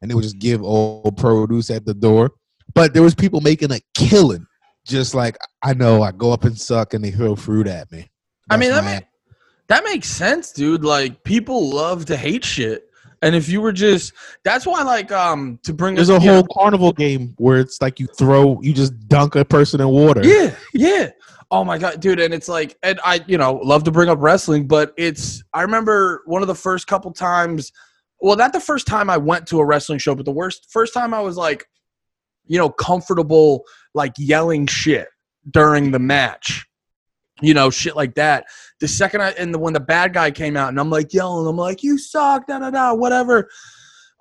and 0.00 0.10
they 0.10 0.14
would 0.14 0.24
just 0.24 0.38
give 0.38 0.62
old 0.62 1.16
produce 1.16 1.70
at 1.70 1.84
the 1.84 1.94
door. 1.94 2.32
But 2.74 2.94
there 2.94 3.02
was 3.02 3.14
people 3.14 3.40
making 3.40 3.72
a 3.72 3.80
killing, 3.94 4.46
just 4.84 5.14
like 5.14 5.36
I 5.62 5.74
know 5.74 6.02
I 6.02 6.12
go 6.12 6.32
up 6.32 6.44
and 6.44 6.58
suck, 6.58 6.94
and 6.94 7.04
they 7.04 7.12
throw 7.12 7.36
fruit 7.36 7.66
at 7.66 7.90
me. 7.92 8.08
I 8.50 8.56
mean, 8.56 8.70
That's 8.70 8.86
that, 8.86 9.02
ma- 9.02 9.06
that 9.68 9.84
makes 9.84 10.08
sense, 10.08 10.52
dude. 10.52 10.84
Like 10.84 11.22
people 11.22 11.70
love 11.70 12.06
to 12.06 12.16
hate 12.16 12.44
shit. 12.44 12.90
And 13.22 13.34
if 13.34 13.48
you 13.48 13.60
were 13.60 13.72
just 13.72 14.12
that's 14.44 14.66
why 14.66 14.82
like 14.82 15.10
um 15.10 15.58
to 15.62 15.72
bring 15.72 15.94
there's 15.94 16.10
a 16.10 16.20
whole 16.20 16.46
carnival 16.52 16.92
game 16.92 17.34
where 17.38 17.58
it's 17.58 17.80
like 17.80 17.98
you 17.98 18.06
throw, 18.06 18.60
you 18.62 18.72
just 18.72 19.08
dunk 19.08 19.34
a 19.34 19.44
person 19.44 19.80
in 19.80 19.88
water. 19.88 20.20
Yeah, 20.24 20.54
yeah. 20.72 21.10
Oh 21.50 21.64
my 21.64 21.78
god, 21.78 22.00
dude, 22.00 22.20
and 22.20 22.34
it's 22.34 22.48
like 22.48 22.76
and 22.82 23.00
I, 23.04 23.24
you 23.26 23.38
know, 23.38 23.54
love 23.54 23.84
to 23.84 23.90
bring 23.90 24.08
up 24.08 24.18
wrestling, 24.20 24.66
but 24.66 24.92
it's 24.96 25.42
I 25.52 25.62
remember 25.62 26.22
one 26.26 26.42
of 26.42 26.48
the 26.48 26.54
first 26.54 26.86
couple 26.86 27.12
times 27.12 27.72
well, 28.20 28.36
not 28.36 28.52
the 28.52 28.60
first 28.60 28.86
time 28.86 29.10
I 29.10 29.16
went 29.16 29.46
to 29.48 29.60
a 29.60 29.64
wrestling 29.64 29.98
show, 29.98 30.14
but 30.14 30.24
the 30.24 30.32
worst 30.32 30.66
first 30.70 30.94
time 30.94 31.12
I 31.12 31.20
was 31.20 31.36
like, 31.36 31.66
you 32.46 32.58
know, 32.58 32.70
comfortable 32.70 33.64
like 33.94 34.12
yelling 34.18 34.66
shit 34.66 35.08
during 35.50 35.90
the 35.90 35.98
match. 35.98 36.66
You 37.42 37.54
know, 37.54 37.70
shit 37.70 37.96
like 37.96 38.14
that. 38.14 38.46
The 38.80 38.88
second 38.88 39.22
I 39.22 39.30
and 39.32 39.52
the, 39.52 39.58
when 39.58 39.72
the 39.72 39.80
bad 39.80 40.14
guy 40.14 40.30
came 40.30 40.56
out 40.56 40.68
and 40.70 40.80
I'm 40.80 40.90
like 40.90 41.12
yelling, 41.12 41.46
I'm 41.46 41.56
like, 41.56 41.82
you 41.82 41.98
suck, 41.98 42.46
da 42.46 42.58
da 42.58 42.70
da, 42.70 42.94
whatever. 42.94 43.48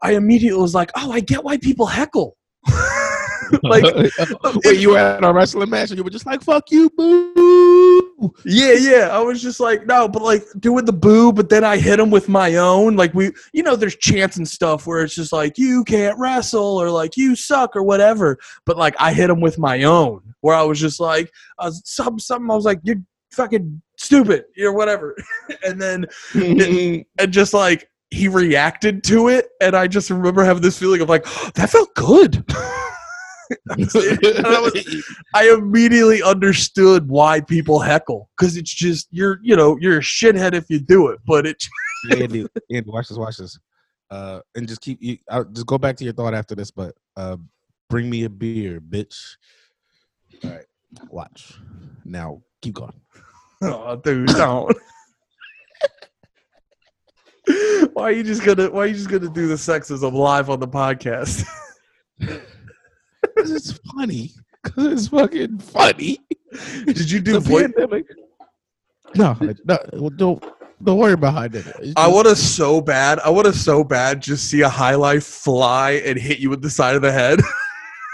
I 0.03 0.13
immediately 0.13 0.61
was 0.61 0.76
like, 0.76 0.91
oh, 0.95 1.11
I 1.11 1.22
get 1.22 1.43
why 1.43 1.57
people 1.57 1.86
heckle. 1.86 2.38
like 3.63 3.84
Wait, 4.66 4.80
you 4.80 4.91
were 4.91 4.97
at 4.97 5.24
a 5.24 5.32
wrestling 5.32 5.70
match 5.70 5.91
and 5.91 5.97
you 5.97 6.03
were 6.03 6.09
just 6.09 6.26
like, 6.26 6.43
fuck 6.43 6.70
you, 6.72 6.89
boo. 6.89 8.05
Yeah, 8.45 8.74
yeah. 8.74 9.09
I 9.11 9.20
was 9.20 9.41
just 9.41 9.59
like, 9.59 9.86
no, 9.86 10.07
but 10.07 10.22
like 10.22 10.45
doing 10.59 10.86
the 10.86 10.93
boo, 10.93 11.34
but 11.34 11.49
then 11.49 11.63
I 11.63 11.78
hit 11.78 11.99
him 11.99 12.11
with 12.11 12.30
my 12.30 12.55
own. 12.55 12.95
Like 12.95 13.13
we, 13.13 13.32
you 13.53 13.63
know, 13.63 13.76
there's 13.76 13.95
chants 13.97 14.38
and 14.38 14.47
stuff 14.47 14.88
where 14.88 15.03
it's 15.03 15.16
just 15.16 15.34
like 15.34 15.57
you 15.57 15.84
can't 15.84 16.18
wrestle 16.18 16.82
or 16.82 16.89
like 16.89 17.18
you 17.18 17.36
suck 17.36 17.76
or 17.76 17.84
whatever. 17.84 18.38
But 18.66 18.78
like 18.78 18.95
I 18.99 19.13
hit 19.13 19.30
him 19.30 19.41
with 19.41 19.57
my 19.57 19.84
own, 19.84 20.22
where 20.41 20.55
I 20.55 20.63
was 20.63 20.80
just 20.80 20.99
like, 20.99 21.32
uh, 21.59 21.72
some 21.84 22.18
something. 22.20 22.49
I 22.49 22.55
was 22.55 22.66
like, 22.66 22.80
you're 22.84 23.01
fucking 23.32 23.82
stupid, 23.97 24.45
or 24.61 24.74
whatever. 24.74 25.16
and 25.63 25.82
then 25.82 26.05
and 26.34 27.32
just 27.32 27.53
like 27.53 27.89
he 28.11 28.28
reacted 28.28 29.03
to 29.05 29.28
it, 29.28 29.49
and 29.61 29.76
I 29.76 29.88
just 29.88 30.09
remember 30.09 30.43
having 30.43 30.61
this 30.63 30.80
feeling 30.80 31.01
of 31.01 31.09
like 31.09 31.26
that 31.53 31.70
felt 31.70 31.93
good. 31.95 32.45
I 33.72 34.60
was- 34.60 35.04
I 35.34 35.50
immediately 35.50 36.22
understood 36.24 37.08
why 37.08 37.41
people 37.41 37.80
heckle 37.80 38.30
because 38.38 38.58
it's 38.58 38.74
just 38.74 39.08
you're 39.12 39.39
you 39.43 39.56
know 39.56 39.78
you're 39.80 39.98
a 39.98 40.02
shithead 40.02 40.54
if 40.54 40.70
you 40.70 40.80
do 40.80 41.08
it, 41.10 41.20
but 41.26 41.46
it 41.46 41.64
Andy, 42.12 42.46
Andy, 42.72 42.89
watch 42.89 43.08
this, 43.10 43.18
watch 43.18 43.38
this. 43.38 43.58
Uh, 44.12 44.39
and 44.56 44.68
just 44.68 44.82
keep 44.82 45.02
you. 45.02 45.18
I'll 45.30 45.46
just 45.46 45.66
go 45.66 45.78
back 45.78 45.98
to 45.98 46.04
your 46.04 46.14
thought 46.14 46.34
after 46.36 46.54
this, 46.56 46.70
but 46.72 46.96
uh, 47.18 47.38
bring 47.89 48.10
me 48.10 48.24
a 48.26 48.30
beer, 48.30 48.80
bitch. 48.80 49.36
All 50.43 50.52
right, 50.52 50.66
watch. 51.10 51.54
Now 52.04 52.41
keep 52.62 52.76
going. 52.76 52.93
oh 53.64 53.96
dude 53.98 54.28
don't. 54.28 54.76
why 57.93 58.04
are 58.04 58.12
you 58.12 58.24
just 58.24 58.43
gonna 58.43 58.70
why 58.70 58.82
are 58.84 58.88
you 58.88 58.93
just 58.96 59.10
gonna 59.10 59.30
do 59.30 59.48
the 59.48 59.56
sexism 59.56 60.14
live 60.14 60.50
on 60.50 60.60
the 60.60 60.68
podcast? 60.68 61.46
'Cause 63.38 63.51
it's 63.51 63.73
funny. 63.95 64.31
Cause 64.63 64.86
it's 64.86 65.07
fucking 65.09 65.59
funny. 65.59 66.19
Did 66.86 67.09
you 67.11 67.19
do 67.19 67.38
It's 67.38 67.45
a 67.45 67.49
voice? 67.49 67.61
pandemic. 67.63 68.05
No, 69.15 69.38
I- 69.39 69.55
no. 69.65 69.77
well, 69.93 70.09
Don't 70.09 70.43
Don't 70.83 70.97
worry 70.97 71.13
about 71.13 71.33
how 71.36 71.41
I 71.41 71.47
did 71.47 71.65
it. 71.67 71.75
It's 71.81 71.93
I 71.95 72.03
just- 72.05 72.15
would 72.15 72.25
have 72.25 72.38
so 72.38 72.81
bad. 72.81 73.19
I 73.19 73.29
would 73.29 73.45
have 73.45 73.55
so 73.55 73.83
bad 73.83 74.21
just 74.21 74.49
see 74.49 74.61
a 74.61 74.69
High 74.69 74.95
Life 74.95 75.23
fly 75.23 75.91
and 76.05 76.19
hit 76.19 76.39
you 76.39 76.49
with 76.49 76.61
the 76.61 76.69
side 76.69 76.95
of 76.95 77.01
the 77.01 77.11
head. 77.11 77.39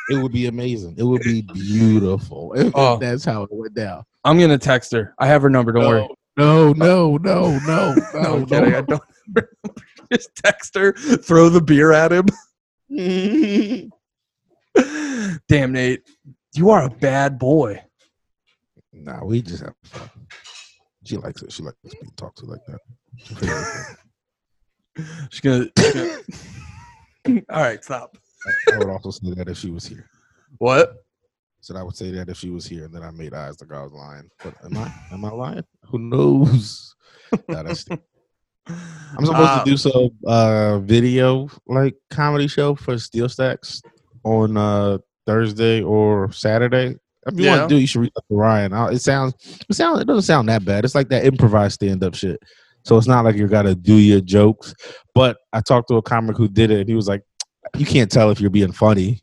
It 0.10 0.16
would 0.22 0.34
be 0.34 0.48
amazing. 0.48 0.96
It 0.98 1.04
would 1.04 1.22
be 1.22 1.42
beautiful. 1.54 2.52
If 2.54 2.74
Oh. 2.76 2.98
that's 2.98 3.24
how 3.24 3.44
it 3.44 3.50
went 3.52 3.74
down. 3.76 4.04
I'm 4.26 4.38
gonna 4.38 4.58
text 4.58 4.92
her. 4.92 5.14
I 5.20 5.28
have 5.28 5.42
her 5.42 5.50
number. 5.50 5.72
Don't 5.72 5.88
worry. 5.88 6.08
No, 6.36 6.74
no, 6.74 7.16
no, 7.18 7.58
no, 7.60 7.60
No, 7.96 7.96
no, 8.22 8.34
I'm 8.36 8.46
kidding. 8.46 8.76
I 8.76 8.82
don't. 8.82 9.02
just 10.12 10.36
text 10.36 10.76
her. 10.76 10.92
Throw 10.94 11.48
the 11.48 11.62
beer 11.62 11.94
at 11.94 12.12
him. 12.12 12.26
Damn, 15.48 15.72
Nate, 15.74 16.02
you 16.56 16.70
are 16.70 16.86
a 16.86 16.90
bad 16.90 17.38
boy. 17.40 17.82
nah, 18.94 19.24
we 19.24 19.42
just 19.42 19.64
have 19.64 19.74
fun. 19.84 20.10
She 21.04 21.18
likes 21.18 21.42
it. 21.42 21.52
She 21.52 21.64
likes 21.64 21.78
being 21.84 22.12
talked 22.16 22.38
to 22.40 22.46
like 22.46 22.62
that. 22.68 22.80
She 23.18 23.34
figures 23.36 23.68
it 24.96 25.06
She's 25.32 25.40
gonna. 25.42 25.66
she's 25.78 25.94
gonna- 25.94 27.42
All 27.50 27.62
right, 27.62 27.84
stop. 27.84 28.18
I 28.74 28.78
would 28.78 28.90
also 28.90 29.12
say 29.12 29.34
that 29.36 29.48
if 29.50 29.58
she 29.58 29.70
was 29.70 29.86
here. 29.86 30.08
What? 30.58 30.94
Said 31.62 31.76
I 31.76 31.84
would 31.84 31.96
say 31.96 32.10
that 32.12 32.28
if 32.30 32.38
she 32.38 32.50
was 32.50 32.66
here, 32.66 32.86
and 32.86 32.94
then 32.94 33.04
I 33.04 33.12
made 33.12 33.34
eyes 33.36 33.62
like 33.62 33.72
I 33.72 33.84
was 33.84 33.92
lying. 33.92 34.30
But 34.44 34.56
am 34.66 34.78
I? 34.78 34.92
Am 35.12 35.24
I 35.26 35.30
lying? 35.30 35.64
Who 35.86 36.00
knows? 36.00 36.96
Nah, 37.48 37.64
that's 37.64 37.86
I'm 38.68 39.26
supposed 39.26 39.50
Uh, 39.50 39.64
to 39.64 39.70
do 39.70 39.78
some 39.78 40.10
uh 40.26 40.80
video 40.80 41.50
like 41.68 41.96
comedy 42.10 42.48
show 42.48 42.74
for 42.76 42.96
SteelStacks 42.96 43.82
on 44.24 44.58
uh 44.58 44.98
Thursday 45.26 45.82
or 45.82 46.32
Saturday. 46.32 46.96
If 47.28 47.38
you 47.40 47.46
Yeah. 47.46 47.58
want 47.58 47.70
to 47.70 47.76
do, 47.76 47.78
it, 47.78 47.82
you 47.82 47.88
should 47.88 48.02
reach 48.02 48.14
out 48.18 48.24
to 48.30 48.36
Ryan. 48.36 48.74
It 48.94 49.02
sounds, 49.02 49.36
it 49.70 49.76
sounds, 49.76 50.02
it 50.02 50.06
doesn't 50.08 50.24
sound 50.24 50.50
that 50.50 50.66
bad. 50.66 50.84
It's 50.84 50.96
like 50.96 51.10
that 51.10 51.24
improvised 51.26 51.76
stand 51.76 52.04
up 52.04 52.16
shit. 52.16 52.42
So 52.84 52.98
it's 52.98 53.08
not 53.08 53.24
like 53.24 53.36
you 53.36 53.48
got 53.48 53.64
to 53.64 53.76
do 53.76 53.94
your 53.96 54.22
jokes. 54.22 54.74
But 55.14 55.38
I 55.54 55.62
talked 55.62 55.88
to 55.90 55.98
a 55.98 56.02
comic 56.02 56.36
who 56.36 56.48
did 56.48 56.72
it, 56.72 56.80
and 56.80 56.90
he 56.90 56.96
was 56.96 57.08
like, 57.08 57.22
"You 57.78 57.86
can't 57.86 58.12
tell 58.12 58.32
if 58.32 58.42
you're 58.42 58.50
being 58.50 58.72
funny 58.72 59.22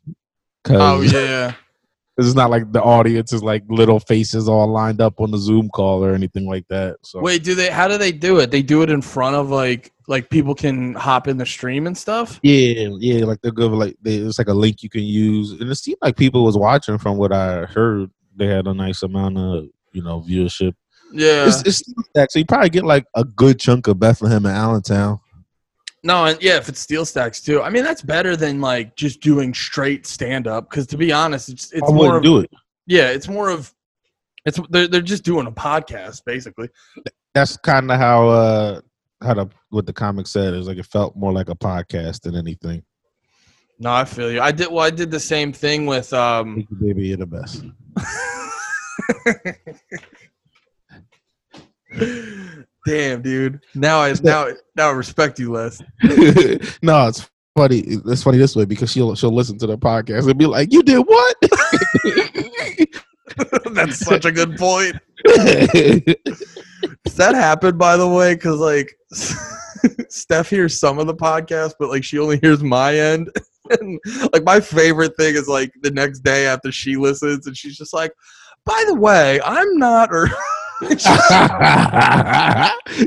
Oh 0.69 1.01
yeah. 1.01 1.53
it's 2.17 2.35
not 2.35 2.49
like 2.49 2.71
the 2.71 2.81
audience 2.81 3.33
is 3.33 3.43
like 3.43 3.63
little 3.69 3.99
faces 3.99 4.47
all 4.47 4.67
lined 4.67 5.01
up 5.01 5.19
on 5.19 5.31
the 5.31 5.37
Zoom 5.37 5.69
call 5.69 6.03
or 6.03 6.13
anything 6.13 6.47
like 6.47 6.65
that." 6.69 6.97
So 7.03 7.19
Wait, 7.19 7.43
do 7.43 7.53
they? 7.53 7.69
How 7.69 7.89
do 7.89 7.97
they 7.97 8.13
do 8.13 8.39
it? 8.39 8.49
They 8.49 8.61
do 8.61 8.81
it 8.81 8.89
in 8.89 9.01
front 9.01 9.35
of 9.35 9.49
like 9.49 9.91
like 10.09 10.29
people 10.31 10.55
can 10.55 10.95
hop 10.95 11.27
in 11.27 11.37
the 11.37 11.45
stream 11.45 11.85
and 11.85 11.95
stuff. 11.95 12.39
Yeah, 12.41 12.89
yeah, 12.97 13.25
like 13.25 13.39
they're 13.41 13.51
good. 13.51 13.71
Like 13.71 13.95
they, 14.01 14.15
it's 14.15 14.39
like 14.39 14.47
a 14.47 14.53
link 14.53 14.81
you 14.81 14.89
can 14.89 15.03
use, 15.03 15.51
and 15.51 15.69
it 15.69 15.75
seemed 15.75 15.99
like 16.01 16.17
people 16.17 16.43
was 16.43 16.57
watching. 16.57 16.97
From 16.97 17.17
what 17.17 17.31
I 17.31 17.65
heard, 17.65 18.09
they 18.35 18.47
had 18.47 18.65
a 18.65 18.73
nice 18.73 19.03
amount 19.03 19.37
of 19.37 19.67
you 19.93 20.01
know 20.01 20.21
viewership. 20.21 20.73
Yeah. 21.13 21.47
It's, 21.47 21.83
it's 22.15 22.35
you 22.35 22.45
probably 22.45 22.69
get 22.69 22.85
like 22.85 23.05
a 23.15 23.23
good 23.23 23.59
chunk 23.59 23.87
of 23.87 23.99
Bethlehem 23.99 24.45
and 24.45 24.55
Allentown. 24.55 25.19
No, 26.03 26.25
and 26.25 26.41
yeah, 26.41 26.57
if 26.57 26.69
it's 26.69 26.85
SteelStacks 26.85 27.43
too. 27.43 27.61
I 27.61 27.69
mean, 27.69 27.83
that's 27.83 28.01
better 28.01 28.35
than 28.35 28.61
like 28.61 28.95
just 28.95 29.21
doing 29.21 29.53
straight 29.53 30.07
stand 30.07 30.47
up. 30.47 30.69
Because 30.69 30.87
to 30.87 30.97
be 30.97 31.11
honest, 31.11 31.49
it's 31.49 31.71
it's 31.71 31.89
I 31.89 31.93
more 31.93 32.17
of, 32.17 32.23
do 32.23 32.39
it. 32.39 32.49
yeah, 32.87 33.09
it's 33.09 33.27
more 33.27 33.49
of 33.49 33.71
it's 34.45 34.59
they're 34.69 34.87
they're 34.87 35.01
just 35.01 35.23
doing 35.23 35.45
a 35.45 35.51
podcast 35.51 36.23
basically. 36.25 36.69
That's 37.35 37.57
kind 37.57 37.91
of 37.91 37.99
how 37.99 38.29
uh 38.29 38.81
how 39.21 39.33
the 39.33 39.47
what 39.69 39.85
the 39.85 39.93
comic 39.93 40.27
said 40.27 40.53
is 40.53 40.67
like 40.67 40.77
it 40.77 40.85
felt 40.85 41.15
more 41.15 41.33
like 41.33 41.49
a 41.49 41.55
podcast 41.55 42.21
than 42.21 42.35
anything. 42.35 42.83
No, 43.79 43.93
I 43.93 44.05
feel 44.05 44.31
you. 44.31 44.41
I 44.41 44.51
did 44.51 44.69
well. 44.69 44.85
I 44.85 44.89
did 44.89 45.09
the 45.11 45.19
same 45.19 45.53
thing 45.53 45.85
with 45.85 46.11
um. 46.13 46.55
Thank 46.55 46.69
you, 46.69 46.75
baby, 46.77 47.07
you're 47.07 47.17
the 47.17 47.25
best. 47.25 47.63
Damn, 52.85 53.21
dude. 53.21 53.61
Now 53.75 54.01
I 54.01 54.13
now 54.21 54.47
now 54.75 54.89
I 54.89 54.91
respect 54.91 55.39
you 55.39 55.51
less. 55.51 55.81
no, 56.81 57.07
it's 57.07 57.29
funny. 57.55 57.79
It's 57.79 58.23
funny 58.23 58.37
this 58.37 58.55
way 58.55 58.65
because 58.65 58.91
she'll 58.91 59.15
she'll 59.15 59.33
listen 59.33 59.57
to 59.59 59.67
the 59.67 59.77
podcast 59.77 60.29
and 60.29 60.37
be 60.37 60.45
like, 60.45 60.73
"You 60.73 60.83
did 60.83 60.99
what?" 60.99 61.37
That's 63.73 63.99
such 63.99 64.25
a 64.25 64.31
good 64.31 64.57
point. 64.57 64.97
Does 67.05 67.15
that 67.15 67.35
happen, 67.35 67.77
by 67.77 67.97
the 67.97 68.07
way? 68.07 68.35
Because 68.35 68.59
like 68.59 68.95
Steph 70.09 70.49
hears 70.49 70.79
some 70.79 70.99
of 70.99 71.07
the 71.07 71.15
podcast, 71.15 71.73
but 71.79 71.89
like 71.89 72.03
she 72.03 72.19
only 72.19 72.39
hears 72.39 72.63
my 72.63 72.95
end. 72.95 73.29
And 73.71 73.99
like 74.33 74.43
my 74.45 74.59
favorite 74.59 75.15
thing 75.15 75.35
is 75.35 75.47
like 75.47 75.71
the 75.83 75.91
next 75.91 76.21
day 76.21 76.47
after 76.47 76.71
she 76.71 76.95
listens, 76.95 77.45
and 77.45 77.55
she's 77.55 77.77
just 77.77 77.93
like, 77.93 78.11
"By 78.65 78.83
the 78.87 78.95
way, 78.95 79.39
I'm 79.45 79.77
not." 79.77 80.09
Or 80.11 80.27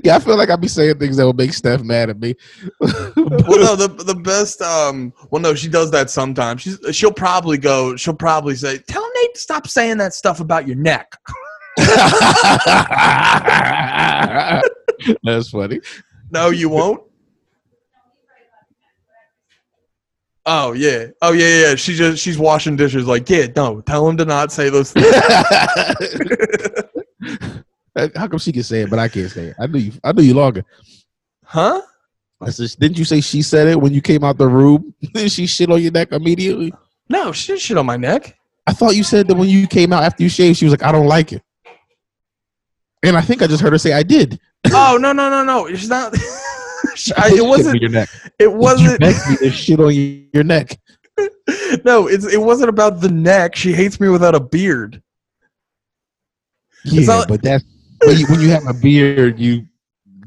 yeah, 0.04 0.14
I 0.14 0.18
feel 0.20 0.36
like 0.36 0.50
I'd 0.50 0.60
be 0.60 0.68
saying 0.68 0.98
things 0.98 1.16
that 1.16 1.26
would 1.26 1.36
make 1.36 1.52
Steph 1.52 1.82
mad 1.82 2.10
at 2.10 2.20
me. 2.20 2.36
well, 2.80 2.92
no, 3.16 3.74
the 3.74 3.88
the 4.06 4.14
best. 4.14 4.62
Um, 4.62 5.12
well, 5.32 5.42
no, 5.42 5.54
she 5.54 5.68
does 5.68 5.90
that 5.90 6.10
sometimes. 6.10 6.62
She's 6.62 6.78
she'll 6.92 7.12
probably 7.12 7.58
go. 7.58 7.96
She'll 7.96 8.14
probably 8.14 8.54
say, 8.54 8.78
"Tell 8.78 9.02
Nate 9.16 9.34
to 9.34 9.40
stop 9.40 9.66
saying 9.66 9.96
that 9.98 10.14
stuff 10.14 10.38
about 10.38 10.68
your 10.68 10.76
neck." 10.76 11.16
That's 15.22 15.50
funny. 15.50 15.80
No, 16.30 16.50
you 16.50 16.68
won't. 16.68 17.02
Oh 20.44 20.72
yeah. 20.72 21.06
Oh 21.22 21.32
yeah, 21.32 21.68
yeah. 21.68 21.74
She 21.76 21.94
just 21.94 22.22
she's 22.22 22.38
washing 22.38 22.76
dishes. 22.76 23.06
Like, 23.06 23.28
yeah, 23.30 23.46
no. 23.54 23.80
Tell 23.82 24.08
him 24.08 24.16
to 24.16 24.24
not 24.24 24.50
say 24.52 24.70
those 24.70 24.92
things. 24.92 25.06
How 28.16 28.26
come 28.26 28.38
she 28.38 28.52
can 28.52 28.62
say 28.62 28.82
it, 28.82 28.90
but 28.90 28.98
I 28.98 29.08
can't 29.08 29.30
say 29.30 29.48
it? 29.48 29.56
I 29.58 29.66
knew 29.66 29.78
you. 29.78 29.92
I 30.02 30.12
knew 30.12 30.22
you 30.22 30.34
longer. 30.34 30.64
huh? 31.44 31.80
I 32.40 32.50
said, 32.50 32.70
didn't 32.80 32.98
you 32.98 33.04
say 33.04 33.20
she 33.20 33.42
said 33.42 33.68
it 33.68 33.80
when 33.80 33.92
you 33.92 34.00
came 34.00 34.24
out 34.24 34.36
the 34.36 34.48
room? 34.48 34.92
Didn't 35.14 35.30
she 35.30 35.46
shit 35.46 35.70
on 35.70 35.80
your 35.80 35.92
neck 35.92 36.10
immediately? 36.10 36.74
No, 37.08 37.30
she 37.30 37.52
didn't 37.52 37.60
shit 37.60 37.78
on 37.78 37.86
my 37.86 37.96
neck. 37.96 38.36
I 38.66 38.72
thought 38.72 38.96
you 38.96 39.04
said 39.04 39.28
that 39.28 39.36
when 39.36 39.48
you 39.48 39.68
came 39.68 39.92
out 39.92 40.02
after 40.02 40.24
you 40.24 40.28
shaved, 40.28 40.58
she 40.58 40.64
was 40.64 40.72
like, 40.72 40.82
I 40.82 40.90
don't 40.90 41.06
like 41.06 41.32
it. 41.32 41.40
And 43.02 43.16
I 43.16 43.20
think 43.20 43.42
I 43.42 43.46
just 43.46 43.62
heard 43.62 43.72
her 43.72 43.78
say, 43.78 43.92
I 43.92 44.02
did. 44.02 44.38
Oh 44.72 44.96
no, 45.00 45.12
no, 45.12 45.28
no, 45.28 45.42
no. 45.44 45.66
It's 45.66 45.88
not. 45.88 46.14
I, 47.16 47.30
it 47.34 47.44
wasn't. 47.44 47.80
your 47.80 47.90
neck. 47.90 48.08
It 48.38 48.52
wasn't. 48.52 49.00
begged 49.00 49.18
me 49.28 49.36
to 49.38 49.50
shit 49.50 49.80
on 49.80 49.94
your 49.94 50.22
your 50.34 50.44
neck. 50.44 50.78
No, 51.84 52.06
it's 52.06 52.24
it 52.32 52.40
wasn't 52.40 52.68
about 52.68 53.00
the 53.00 53.10
neck. 53.10 53.56
She 53.56 53.72
hates 53.72 53.98
me 53.98 54.08
without 54.08 54.34
a 54.34 54.40
beard. 54.40 55.02
Yeah, 56.84 57.06
not- 57.06 57.28
but 57.28 57.42
that's 57.42 57.64
when 58.04 58.18
you, 58.18 58.26
when 58.28 58.40
you 58.40 58.48
have 58.50 58.66
a 58.66 58.74
beard, 58.74 59.38
you 59.38 59.66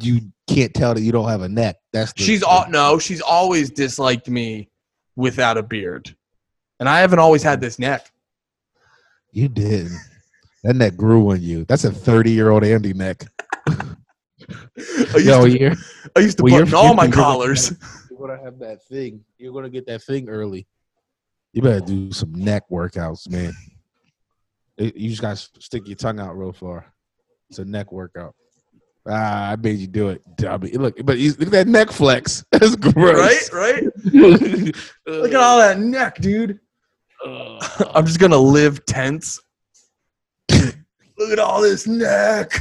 you 0.01 0.21
can't 0.47 0.73
tell 0.73 0.93
that 0.93 1.01
you 1.01 1.11
don't 1.11 1.27
have 1.29 1.41
a 1.41 1.49
neck. 1.49 1.77
That's 1.93 2.13
the, 2.13 2.23
She's 2.23 2.43
all 2.43 2.69
no. 2.69 2.99
She's 2.99 3.21
always 3.21 3.69
disliked 3.69 4.27
me 4.29 4.69
without 5.15 5.57
a 5.57 5.63
beard, 5.63 6.15
and 6.79 6.87
I 6.89 6.99
haven't 6.99 7.19
always 7.19 7.43
had 7.43 7.61
this 7.61 7.79
neck. 7.79 8.11
You 9.31 9.47
did. 9.47 9.87
That 10.65 10.75
neck 10.75 10.97
grew 10.97 11.29
on 11.31 11.43
you. 11.43 11.63
That's 11.65 11.83
a 11.83 11.91
thirty-year-old 11.91 12.63
Andy 12.63 12.91
neck. 12.93 13.23
I 13.67 13.85
used 14.77 15.25
Yo, 15.25 15.45
to, 15.45 15.59
you're, 15.59 15.73
I 16.15 16.19
used 16.21 16.37
to 16.37 16.43
well, 16.43 16.59
put 16.59 16.69
you're 16.69 16.75
all 16.77 16.95
my 16.95 17.05
50, 17.05 17.17
you're 17.17 17.23
gonna- 17.23 17.35
collars. 17.37 17.73
you're 18.09 18.19
gonna 18.27 18.43
have 18.43 18.57
that 18.59 18.83
thing. 18.87 19.23
You're 19.37 19.53
gonna 19.53 19.69
get 19.69 19.85
that 19.85 20.01
thing 20.01 20.27
early. 20.27 20.65
You 21.53 21.61
better 21.61 21.81
do 21.81 22.11
some 22.11 22.33
neck 22.33 22.63
workouts, 22.71 23.29
man. 23.29 23.53
It- 24.77 24.95
you 24.95 25.09
just 25.11 25.21
gotta 25.21 25.35
stick 25.35 25.87
your 25.87 25.97
tongue 25.97 26.19
out 26.19 26.35
real 26.35 26.51
far. 26.51 26.91
It's 27.51 27.59
a 27.59 27.65
neck 27.65 27.91
workout. 27.91 28.33
Ah, 29.07 29.51
I 29.51 29.55
made 29.57 29.77
you 29.77 29.85
do 29.85 30.09
it, 30.09 30.23
dummy. 30.35 30.71
Look, 30.71 30.95
but 31.05 31.17
he's, 31.17 31.37
look 31.37 31.49
at 31.49 31.51
that 31.51 31.67
neck 31.67 31.91
flex. 31.91 32.43
That's 32.51 32.75
gross. 32.75 33.51
Right, 33.53 33.83
right. 33.83 33.83
Look 35.05 35.29
at 35.31 35.35
all 35.35 35.59
that 35.59 35.77
neck, 35.77 36.17
dude. 36.17 36.59
I'm 37.23 38.05
just 38.07 38.19
gonna 38.19 38.37
live 38.37 38.83
tense. 38.87 39.39
Look 41.17 41.31
at 41.31 41.39
all 41.39 41.61
this 41.61 41.87
neck. 41.87 42.51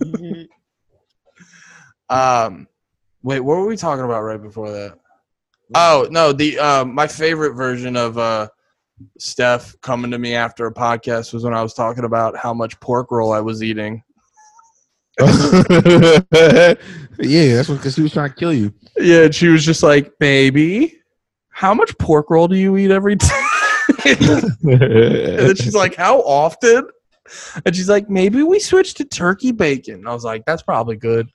Um, 2.10 2.66
wait, 3.22 3.40
what 3.40 3.56
were 3.56 3.66
we 3.66 3.76
talking 3.76 4.04
about 4.04 4.22
right 4.22 4.42
before 4.42 4.70
that? 4.70 4.98
Oh 5.74 6.08
no, 6.10 6.32
the 6.32 6.58
um, 6.58 6.92
my 6.92 7.06
favorite 7.06 7.54
version 7.54 7.96
of 7.96 8.18
uh, 8.18 8.48
Steph 9.18 9.80
coming 9.80 10.10
to 10.10 10.18
me 10.18 10.34
after 10.34 10.66
a 10.66 10.74
podcast 10.74 11.32
was 11.32 11.44
when 11.44 11.54
I 11.54 11.62
was 11.62 11.72
talking 11.72 12.04
about 12.04 12.36
how 12.36 12.52
much 12.52 12.78
pork 12.80 13.12
roll 13.12 13.32
I 13.32 13.40
was 13.40 13.62
eating. 13.62 14.02
yeah, 15.20 15.26
that's 17.54 17.68
because 17.68 17.94
he 17.94 18.02
was 18.02 18.12
trying 18.12 18.30
to 18.30 18.36
kill 18.36 18.52
you. 18.52 18.74
Yeah, 18.96 19.24
and 19.24 19.34
she 19.34 19.46
was 19.46 19.64
just 19.64 19.84
like, 19.84 20.18
"Baby, 20.18 20.98
how 21.50 21.72
much 21.72 21.96
pork 21.98 22.30
roll 22.30 22.48
do 22.48 22.56
you 22.56 22.76
eat 22.76 22.90
every 22.90 23.14
day?" 23.14 23.28
and 24.04 24.48
then 24.68 25.54
she's 25.54 25.74
like, 25.74 25.94
"How 25.94 26.20
often?" 26.22 26.88
And 27.64 27.74
she's 27.74 27.88
like, 27.88 28.08
"Maybe 28.10 28.42
we 28.42 28.58
switch 28.58 28.94
to 28.94 29.04
turkey 29.04 29.52
bacon." 29.52 30.06
I 30.06 30.12
was 30.12 30.24
like, 30.24 30.42
"That's 30.46 30.62
probably 30.62 30.96
good." 30.96 31.28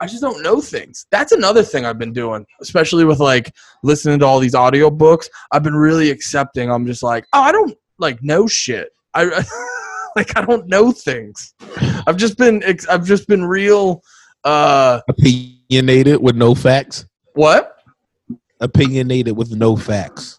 I 0.00 0.06
just 0.06 0.20
don't 0.22 0.42
know 0.42 0.60
things. 0.60 1.06
That's 1.10 1.32
another 1.32 1.62
thing 1.64 1.84
I've 1.84 1.98
been 1.98 2.12
doing, 2.12 2.46
especially 2.60 3.04
with 3.04 3.18
like 3.18 3.52
listening 3.82 4.20
to 4.20 4.26
all 4.26 4.38
these 4.38 4.54
audiobooks. 4.54 5.26
I've 5.50 5.64
been 5.64 5.74
really 5.74 6.10
accepting. 6.10 6.70
I'm 6.70 6.86
just 6.86 7.02
like, 7.02 7.26
"Oh, 7.32 7.40
I 7.42 7.52
don't 7.52 7.76
like 7.98 8.22
know 8.22 8.46
shit." 8.46 8.90
I 9.14 9.24
like 10.16 10.36
I 10.36 10.44
don't 10.44 10.66
know 10.68 10.92
things. 10.92 11.54
I've 12.06 12.16
just 12.16 12.38
been 12.38 12.62
I've 12.88 13.04
just 13.04 13.26
been 13.26 13.44
real 13.44 14.02
Uh, 14.44 15.00
Opinionated 15.08 16.22
with 16.22 16.36
no 16.36 16.54
facts. 16.54 17.06
what? 17.34 17.74
Opinionated 18.60 19.36
with 19.36 19.52
no 19.54 19.76
facts. 19.76 20.37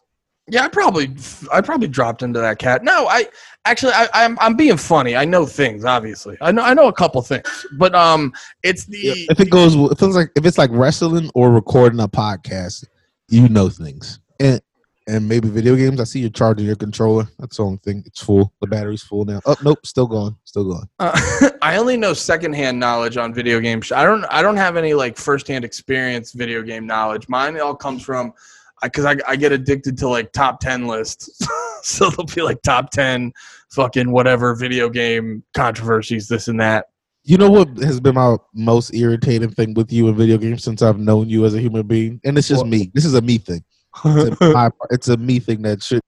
Yeah, 0.50 0.64
I 0.64 0.68
probably, 0.68 1.16
I 1.54 1.62
probably 1.62 1.88
dropped 1.88 2.22
into 2.22 2.40
that 2.40 2.60
cat. 2.60 2.84
No, 2.84 3.08
I 3.08 3.28
actually, 3.66 3.94
I, 3.94 4.08
I'm, 4.14 4.38
I'm 4.40 4.56
being 4.56 4.78
funny. 4.78 5.16
I 5.16 5.26
know 5.26 5.46
things, 5.46 5.86
obviously. 5.86 6.38
I 6.42 6.52
know, 6.52 6.64
I 6.64 6.74
know 6.74 6.88
a 6.88 6.94
couple 6.94 7.22
things, 7.22 7.66
but 7.78 7.94
um, 7.96 8.34
it's 8.64 8.86
the 8.86 9.28
If 9.30 9.40
it 9.40 9.50
goes, 9.50 9.76
if 9.76 10.02
it's 10.02 10.16
like 10.16 10.32
if 10.36 10.46
it's 10.46 10.58
like 10.58 10.72
wrestling 10.74 11.30
or 11.36 11.52
recording 11.52 12.00
a 12.00 12.08
podcast, 12.08 12.86
you 13.30 13.48
know 13.50 13.70
things. 13.70 14.20
And 14.40 14.62
and 15.10 15.28
maybe 15.28 15.50
video 15.50 15.76
games. 15.76 16.00
I 16.00 16.04
see 16.04 16.20
you're 16.20 16.30
charging 16.30 16.68
your 16.68 16.76
controller. 16.76 17.28
That's 17.40 17.58
the 17.58 17.64
only 17.64 17.78
thing. 17.80 18.04
It's 18.06 18.22
full. 18.22 18.54
The 18.62 18.68
battery's 18.68 19.02
full 19.02 19.26
now. 19.26 19.42
Oh 19.46 19.56
nope, 19.64 19.86
still 19.86 20.06
going. 20.06 20.38
Still 20.44 20.66
going. 20.66 20.90
Uh, 21.00 21.50
I 21.62 21.78
only 21.78 21.98
know 21.98 22.14
secondhand 22.14 22.80
knowledge 22.80 23.18
on 23.18 23.34
video 23.34 23.60
games. 23.60 23.92
I 23.92 24.04
don't. 24.04 24.24
I 24.26 24.42
don't 24.42 24.58
have 24.58 24.78
any 24.78 24.94
like 24.94 25.18
firsthand 25.18 25.66
experience 25.66 26.32
video 26.32 26.62
game 26.62 26.86
knowledge. 26.86 27.28
Mine 27.28 27.60
all 27.60 27.76
comes 27.76 28.04
from 28.04 28.34
because 28.82 29.06
I, 29.06 29.16
I 29.28 29.36
get 29.36 29.52
addicted 29.52 29.98
to 30.00 30.08
like 30.08 30.32
top 30.32 30.60
ten 30.60 30.88
lists. 30.88 31.30
so 31.84 32.10
they'll 32.10 32.26
be 32.26 32.42
like 32.42 32.62
top 32.62 32.92
ten 32.92 33.32
fucking 33.72 34.12
whatever 34.12 34.56
video 34.56 34.90
game 34.90 35.44
controversies, 35.54 36.28
this 36.28 36.48
and 36.48 36.60
that. 36.60 36.88
You 37.24 37.38
know 37.38 37.50
what 37.50 37.78
has 37.80 38.00
been 38.00 38.16
my 38.16 38.38
most 38.54 38.94
irritating 38.94 39.52
thing 39.52 39.74
with 39.74 39.92
you 39.92 40.08
in 40.08 40.16
video 40.16 40.38
games 40.38 40.64
since 40.64 40.82
I've 40.82 40.98
known 41.00 41.30
you 41.30 41.46
as 41.46 41.54
a 41.54 41.60
human 41.62 41.86
being, 41.86 42.20
and 42.24 42.38
it's 42.38 42.48
just 42.48 42.66
me. 42.66 42.92
This 42.94 43.06
is 43.06 43.14
a 43.14 43.22
me 43.22 43.38
thing. 43.38 43.64
It's 44.06 44.42
a, 44.42 44.50
my, 44.54 44.70
it's 44.90 45.10
a 45.10 45.18
me 45.18 45.40
thing 45.40 45.62
that 45.64 45.84
should 45.84 46.02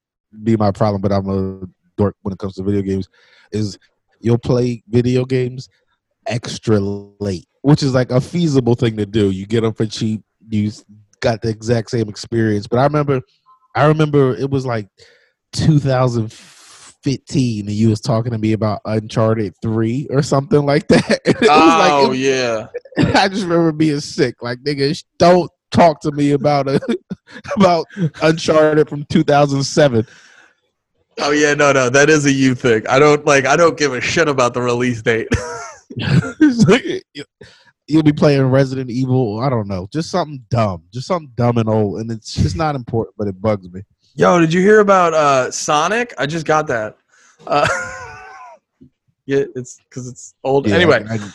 be 0.43 0.55
my 0.55 0.71
problem, 0.71 1.01
but 1.01 1.11
I'm 1.11 1.29
a 1.29 1.67
dork 1.97 2.15
when 2.21 2.33
it 2.33 2.39
comes 2.39 2.55
to 2.55 2.63
video 2.63 2.81
games. 2.81 3.09
Is 3.51 3.77
you'll 4.21 4.37
play 4.37 4.83
video 4.87 5.25
games 5.25 5.67
extra 6.27 6.79
late, 6.79 7.47
which 7.61 7.83
is 7.83 7.93
like 7.93 8.11
a 8.11 8.21
feasible 8.21 8.75
thing 8.75 8.95
to 8.97 9.05
do. 9.05 9.31
You 9.31 9.45
get 9.45 9.61
them 9.61 9.73
for 9.73 9.85
cheap. 9.85 10.23
You 10.49 10.71
got 11.21 11.41
the 11.41 11.49
exact 11.49 11.91
same 11.91 12.09
experience. 12.09 12.67
But 12.67 12.79
I 12.79 12.83
remember, 12.83 13.21
I 13.75 13.85
remember 13.85 14.35
it 14.35 14.49
was 14.49 14.65
like 14.65 14.89
2015, 15.53 17.67
and 17.67 17.75
you 17.75 17.87
was 17.89 18.01
talking 18.01 18.33
to 18.33 18.37
me 18.37 18.51
about 18.53 18.81
Uncharted 18.85 19.53
Three 19.61 20.07
or 20.09 20.21
something 20.21 20.65
like 20.65 20.87
that. 20.89 21.21
it 21.25 21.39
was 21.39 21.49
oh 21.49 22.09
like 22.09 22.19
yeah. 22.19 22.67
I 23.19 23.29
just 23.29 23.43
remember 23.43 23.71
being 23.71 24.01
sick. 24.01 24.41
Like 24.41 24.57
nigga, 24.59 24.97
sh- 24.97 25.05
don't 25.17 25.49
talk 25.71 26.01
to 26.01 26.11
me 26.11 26.31
about 26.31 26.67
a 26.67 26.81
about 27.55 27.85
Uncharted 28.21 28.89
from 28.89 29.05
2007. 29.05 30.05
Oh 31.19 31.31
yeah. 31.31 31.53
No, 31.53 31.71
no, 31.71 31.89
that 31.89 32.09
is 32.09 32.25
a 32.25 32.31
you 32.31 32.55
thing. 32.55 32.85
I 32.87 32.99
don't 32.99 33.25
like. 33.25 33.45
I 33.45 33.55
don't 33.55 33.77
give 33.77 33.93
a 33.93 34.01
shit 34.01 34.27
about 34.27 34.53
the 34.53 34.61
release 34.61 35.01
date. 35.01 35.29
It's 37.91 37.95
like, 37.95 37.97
you- 37.97 37.97
You'll 37.97 38.03
be 38.03 38.13
playing 38.13 38.43
Resident 38.43 38.89
Evil. 38.89 39.39
I 39.39 39.49
don't 39.49 39.67
know, 39.67 39.87
just 39.91 40.09
something 40.09 40.43
dumb, 40.49 40.83
just 40.93 41.07
something 41.07 41.31
dumb 41.35 41.57
and 41.57 41.69
old, 41.69 41.99
and 41.99 42.11
it's 42.11 42.33
just 42.33 42.55
not 42.55 42.75
important, 42.75 43.15
but 43.17 43.27
it 43.27 43.41
bugs 43.41 43.69
me. 43.71 43.81
Yo, 44.15 44.39
did 44.39 44.53
you 44.53 44.61
hear 44.61 44.79
about 44.79 45.13
uh 45.13 45.51
Sonic? 45.51 46.13
I 46.17 46.25
just 46.25 46.45
got 46.45 46.67
that. 46.67 46.97
Uh, 47.47 47.67
yeah, 49.25 49.43
it's 49.55 49.79
because 49.89 50.07
it's 50.07 50.33
old. 50.43 50.67
Yeah, 50.67 50.75
anyway, 50.75 51.05
I- 51.09 51.31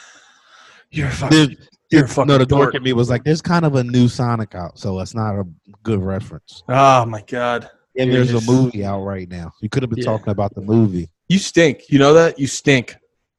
you're 0.90 1.10
fucking. 1.10 1.56
You're 1.90 2.08
fucking 2.08 2.26
no, 2.28 2.38
the 2.38 2.44
dork. 2.46 2.64
dork 2.64 2.74
in 2.74 2.82
me 2.82 2.92
was 2.92 3.08
like, 3.08 3.22
"There's 3.24 3.40
kind 3.42 3.64
of 3.64 3.76
a 3.76 3.84
new 3.84 4.08
Sonic 4.08 4.54
out, 4.56 4.76
so 4.78 4.98
it's 5.00 5.14
not 5.14 5.36
a 5.38 5.44
good 5.84 6.02
reference." 6.02 6.62
Oh 6.68 7.06
my 7.06 7.22
god. 7.22 7.70
And 7.98 8.12
there's 8.12 8.30
just- 8.32 8.46
a 8.48 8.50
movie 8.50 8.84
out 8.84 9.02
right 9.04 9.28
now. 9.28 9.52
You 9.62 9.68
could 9.68 9.82
have 9.82 9.90
been 9.90 10.00
Yeah. 10.00 10.04
talking 10.06 10.28
about 10.30 10.54
the 10.54 10.60
movie. 10.62 11.08
You 11.28 11.38
stink. 11.38 11.84
You 11.88 11.98
know 11.98 12.12
that? 12.14 12.38
You 12.38 12.46
stink. 12.46 12.96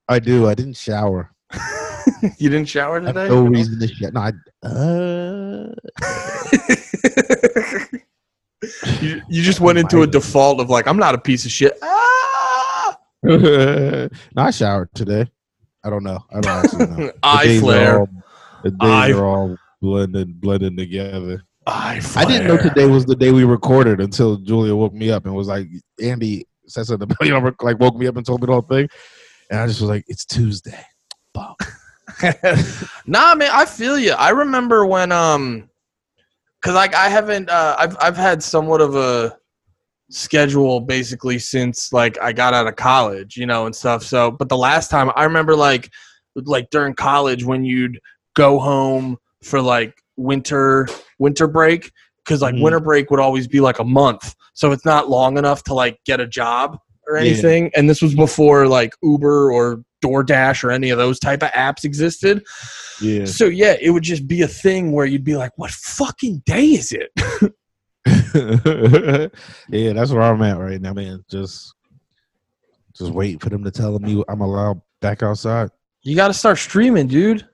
I 0.09 0.19
do. 0.19 0.47
I 0.47 0.55
didn't 0.55 0.77
shower. 0.77 1.31
you 2.37 2.49
didn't 2.49 2.67
shower 2.67 2.97
I 3.01 3.05
today? 3.11 3.27
no 3.29 3.43
reason 3.43 3.79
to 3.79 3.87
shower. 3.87 4.11
No, 4.11 4.21
I, 4.21 4.31
uh, 4.67 5.73
you, 9.01 9.21
you 9.29 9.43
just 9.43 9.59
went 9.59 9.77
into 9.77 10.01
a 10.01 10.07
default 10.07 10.59
of 10.59 10.69
like, 10.69 10.87
I'm 10.87 10.97
not 10.97 11.15
a 11.15 11.17
piece 11.19 11.45
of 11.45 11.51
shit. 11.51 11.77
Ah! 11.81 12.97
no, 13.23 14.09
I 14.37 14.51
showered 14.51 14.89
today. 14.93 15.25
I 15.83 15.89
don't 15.89 16.03
know. 16.03 16.19
I 16.31 16.41
don't 16.41 16.65
actually 16.65 16.85
know. 17.05 17.11
Eye 17.23 17.59
flare. 17.59 17.99
all- 17.99 18.09
The 18.63 18.71
days 18.71 18.79
Eye- 18.81 19.11
are 19.11 19.25
all 19.25 19.57
blended, 19.81 20.39
blended 20.41 20.77
together. 20.77 21.43
I 21.69 21.99
didn't 22.25 22.47
know 22.47 22.57
today 22.57 22.85
was 22.87 23.05
the 23.05 23.15
day 23.15 23.31
we 23.33 23.43
recorded 23.43 23.99
until 23.99 24.37
Julia 24.37 24.73
woke 24.73 24.93
me 24.93 25.11
up 25.11 25.25
and 25.25 25.35
was 25.35 25.49
like, 25.49 25.67
"Andy 26.01 26.45
said 26.65 26.85
something 26.85 27.03
about 27.11 27.27
you 27.27 27.33
know, 27.37 27.51
like 27.61 27.77
woke 27.77 27.95
me 27.97 28.07
up 28.07 28.15
and 28.15 28.25
told 28.25 28.39
me 28.39 28.45
the 28.47 28.53
whole 28.53 28.61
thing," 28.61 28.87
and 29.51 29.59
I 29.59 29.67
just 29.67 29.81
was 29.81 29.89
like, 29.89 30.05
"It's 30.07 30.23
Tuesday." 30.25 30.79
Fuck. 31.35 31.61
nah, 33.05 33.35
man, 33.35 33.49
I 33.51 33.65
feel 33.65 33.97
you. 33.97 34.11
I 34.11 34.29
remember 34.29 34.85
when 34.85 35.11
um, 35.11 35.69
cause 36.61 36.73
like 36.73 36.95
I 36.95 37.09
haven't 37.09 37.49
uh, 37.49 37.75
I've 37.77 37.97
I've 37.99 38.17
had 38.17 38.41
somewhat 38.41 38.81
of 38.81 38.95
a 38.95 39.37
schedule 40.09 40.79
basically 40.81 41.37
since 41.39 41.91
like 41.91 42.17
I 42.21 42.31
got 42.33 42.53
out 42.53 42.67
of 42.67 42.75
college, 42.75 43.37
you 43.37 43.45
know, 43.45 43.65
and 43.65 43.75
stuff. 43.75 44.03
So, 44.03 44.31
but 44.31 44.49
the 44.49 44.57
last 44.57 44.89
time 44.89 45.11
I 45.15 45.23
remember 45.25 45.55
like 45.55 45.89
like 46.35 46.69
during 46.69 46.93
college 46.93 47.43
when 47.45 47.65
you'd 47.65 47.99
go 48.35 48.59
home 48.59 49.17
for 49.43 49.61
like 49.61 50.01
winter 50.17 50.87
winter 51.19 51.47
break 51.47 51.91
because 52.23 52.41
like 52.41 52.55
Mhm. 52.55 52.61
winter 52.61 52.79
break 52.79 53.09
would 53.11 53.19
always 53.19 53.47
be 53.47 53.59
like 53.59 53.79
a 53.79 53.83
month 53.83 54.35
so 54.53 54.71
it's 54.71 54.85
not 54.85 55.09
long 55.09 55.37
enough 55.37 55.63
to 55.63 55.73
like 55.73 55.99
get 56.05 56.19
a 56.19 56.27
job 56.27 56.77
or 57.07 57.17
Yeah. 57.17 57.21
anything 57.23 57.71
and 57.75 57.89
this 57.89 58.01
was 58.01 58.13
before 58.15 58.67
like 58.67 58.93
uber 59.01 59.51
or 59.51 59.83
doordash 60.03 60.63
or 60.63 60.71
any 60.71 60.89
of 60.89 60.97
those 60.97 61.19
type 61.19 61.41
of 61.43 61.49
apps 61.51 61.83
existed 61.83 62.43
Yeah. 63.01 63.25
so 63.25 63.45
yeah 63.45 63.75
it 63.81 63.89
would 63.89 64.03
just 64.03 64.27
be 64.27 64.41
a 64.43 64.47
thing 64.47 64.91
where 64.91 65.05
you'd 65.05 65.23
be 65.23 65.35
like 65.37 65.51
what 65.57 65.71
fucking 65.71 66.43
day 66.45 66.65
is 66.65 66.91
it 66.91 67.11
yeah, 69.69 69.93
that's 69.93 70.11
where 70.11 70.21
I'm 70.21 70.41
at 70.41 70.57
right 70.57 70.79
now, 70.79 70.93
man. 70.93 71.23
Just, 71.29 71.73
just 72.95 73.11
wait 73.11 73.41
for 73.41 73.49
them 73.49 73.63
to 73.63 73.71
tell 73.71 73.97
me 73.99 74.23
I'm 74.29 74.41
allowed 74.41 74.81
back 75.01 75.23
outside. 75.23 75.69
you 76.03 76.15
got 76.15 76.27
to 76.27 76.33
start 76.33 76.57
streaming 76.57 77.07
dude 77.07 77.47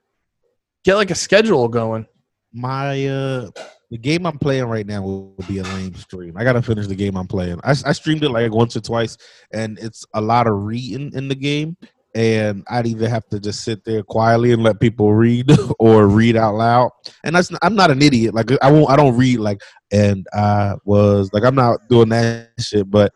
get 0.84 0.96
like 0.96 1.12
a 1.12 1.16
schedule 1.16 1.68
going 1.68 2.06
My 2.54 3.08
uh, 3.08 3.50
the 3.90 3.98
game 3.98 4.26
I'm 4.26 4.38
playing 4.38 4.66
right 4.66 4.86
now 4.86 5.02
will 5.02 5.36
be 5.48 5.58
a 5.60 5.64
lame 5.64 5.96
stream. 5.96 6.36
I 6.38 6.44
gotta 6.44 6.62
finish 6.62 6.88
the 6.88 6.96
game 6.96 7.16
I'm 7.18 7.28
playing. 7.28 7.60
I, 7.64 7.72
I 7.72 7.92
streamed 7.94 8.24
it 8.24 8.30
like 8.30 8.52
once 8.52 8.76
or 8.76 8.82
twice, 8.82 9.18
and 9.52 9.78
it's 9.80 10.06
a 10.14 10.22
lot 10.22 10.48
of 10.48 10.54
reading 10.64 11.12
in 11.14 11.28
the 11.28 11.36
game. 11.36 11.78
And 12.16 12.64
I'd 12.70 12.86
either 12.86 13.10
have 13.10 13.28
to 13.30 13.40
just 13.40 13.64
sit 13.64 13.84
there 13.86 14.04
quietly 14.04 14.52
and 14.52 14.62
let 14.62 14.80
people 14.80 15.14
read, 15.14 15.50
or 15.80 16.08
read 16.08 16.36
out 16.36 16.54
loud. 16.56 16.92
And 17.24 17.36
that's 17.36 17.50
I'm 17.64 17.76
not 17.76 17.90
an 17.90 18.02
idiot. 18.02 18.36
Like 18.36 18.52
I 18.62 18.72
won't. 18.72 18.90
I 18.92 18.96
don't 18.96 19.18
read 19.18 19.40
like. 19.40 19.62
And 19.92 20.26
I 20.34 20.76
was 20.86 21.32
like 21.34 21.44
I'm 21.44 21.56
not 21.56 21.80
doing 21.90 22.10
that 22.10 22.50
shit. 22.60 22.90
But 22.92 23.14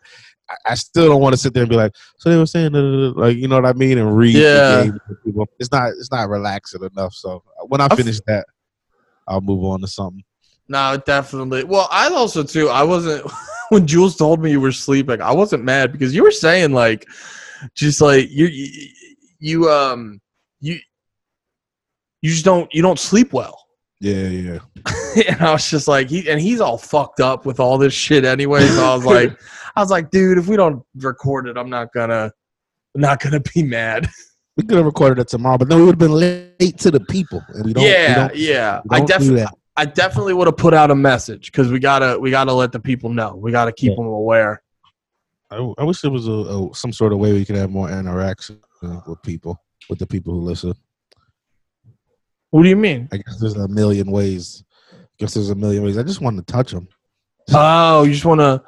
I, 0.49 0.71
I 0.71 0.75
still 0.75 1.09
don't 1.09 1.21
want 1.21 1.33
to 1.33 1.37
sit 1.37 1.53
there 1.53 1.61
and 1.63 1.69
be 1.69 1.75
like. 1.75 1.91
So 2.17 2.29
they 2.31 2.37
were 2.37 2.47
saying 2.47 2.71
da, 2.71 2.81
da, 2.81 3.13
da," 3.13 3.19
like 3.21 3.37
you 3.37 3.47
know 3.47 3.55
what 3.61 3.65
I 3.69 3.73
mean 3.73 3.99
and 3.99 4.17
read 4.17 4.35
Yeah. 4.35 4.77
the 4.77 4.83
game. 4.85 4.99
with 5.09 5.23
people. 5.23 5.47
It's 5.59 5.71
not. 5.71 5.89
It's 5.89 6.11
not 6.11 6.29
relaxing 6.29 6.83
enough. 6.83 7.13
So 7.13 7.43
when 7.67 7.81
I 7.81 7.89
finish 7.89 8.19
that, 8.25 8.47
I'll 9.27 9.41
move 9.41 9.63
on 9.63 9.81
to 9.81 9.87
something. 9.87 10.23
No, 10.69 11.01
definitely. 11.05 11.63
Well, 11.65 11.87
I 11.91 12.09
also 12.09 12.43
too. 12.43 12.69
I 12.69 12.81
wasn't 12.83 13.29
when 13.69 13.85
Jules 13.85 14.17
told 14.17 14.41
me 14.41 14.49
you 14.51 14.59
were 14.59 14.71
sleeping. 14.71 15.21
I 15.21 15.31
wasn't 15.31 15.63
mad 15.63 15.91
because 15.91 16.15
you 16.15 16.23
were 16.23 16.31
saying 16.31 16.71
like, 16.73 17.05
just 17.75 18.01
like 18.01 18.29
you, 18.29 18.45
you, 18.47 18.89
you 19.39 19.69
um, 19.69 20.19
you, 20.59 20.77
you 22.21 22.31
just 22.31 22.45
don't 22.45 22.73
you 22.73 22.81
don't 22.81 22.99
sleep 22.99 23.33
well. 23.33 23.63
Yeah, 23.99 24.27
yeah. 24.27 24.59
and 25.27 25.41
I 25.41 25.51
was 25.53 25.69
just 25.69 25.87
like, 25.87 26.09
he 26.09 26.29
and 26.29 26.39
he's 26.39 26.61
all 26.61 26.77
fucked 26.77 27.19
up 27.19 27.45
with 27.45 27.59
all 27.59 27.77
this 27.77 27.93
shit 27.93 28.25
anyway. 28.25 28.65
So 28.67 28.85
I 28.85 28.95
was 28.95 29.05
like, 29.17 29.39
I 29.75 29.81
was 29.81 29.89
like, 29.89 30.11
dude, 30.11 30.37
if 30.37 30.47
we 30.47 30.55
don't 30.55 30.83
record 30.97 31.47
it, 31.47 31.57
I'm 31.57 31.69
not 31.69 31.91
gonna, 31.93 32.31
I'm 32.95 33.01
not 33.01 33.19
gonna 33.19 33.41
be 33.53 33.63
mad. 33.63 34.07
We 34.57 34.63
could 34.63 34.77
have 34.77 34.87
recorded 34.87 35.19
it 35.21 35.27
tomorrow, 35.27 35.59
but 35.59 35.69
then 35.69 35.77
we 35.77 35.85
would 35.85 35.91
have 35.91 35.99
been 35.99 36.13
late 36.13 36.79
to 36.79 36.89
the 36.89 36.99
people, 36.99 37.43
and 37.49 37.63
we 37.63 37.73
don't. 37.73 37.83
we 37.83 37.89
yeah, 37.91 38.15
don't- 38.27 38.35
yeah. 38.35 38.81
we 38.89 38.95
I 38.95 38.97
don't 39.01 39.05
do 39.05 39.13
definitely. 39.13 39.45
I 39.75 39.85
definitely 39.85 40.33
would 40.33 40.47
have 40.47 40.57
put 40.57 40.73
out 40.73 40.89
a 40.89 40.95
message 40.95 41.51
because 41.51 41.71
we 41.71 41.77
gotta, 41.77 42.17
we 42.19 42.31
gotta 42.31 42.51
let 42.51 42.71
the 42.71 42.79
people 42.79 43.11
know. 43.11 43.35
We 43.35 43.51
gotta 43.51 43.71
keep 43.71 43.91
Yeah. 43.91 43.97
them 43.97 44.07
aware. 44.07 44.63
I, 45.49 45.73
I 45.77 45.83
wish 45.83 46.01
there 46.01 46.11
was 46.11 46.27
a, 46.27 46.31
a 46.31 46.69
some 46.73 46.91
sort 46.91 47.13
of 47.13 47.19
way 47.19 47.33
we 47.33 47.45
could 47.45 47.55
have 47.55 47.69
more 47.69 47.89
interaction 47.89 48.59
with 48.81 49.21
people, 49.23 49.61
with 49.89 49.99
the 49.99 50.07
people 50.07 50.33
who 50.33 50.41
listen. 50.41 50.73
What 52.49 52.63
do 52.63 52.69
you 52.69 52.75
mean? 52.75 53.09
I 53.11 53.17
guess 53.17 53.39
there's 53.39 53.55
a 53.55 53.67
million 53.67 54.11
ways. 54.11 54.63
I 54.93 54.97
guess 55.19 55.33
there's 55.33 55.49
a 55.49 55.55
million 55.55 55.83
ways. 55.83 55.97
I 55.97 56.03
just 56.03 56.21
want 56.21 56.37
to 56.37 56.43
touch 56.51 56.71
them. 56.71 56.87
Oh, 57.53 58.03
you 58.03 58.13
just 58.13 58.25
want 58.25 58.41
to, 58.41 58.61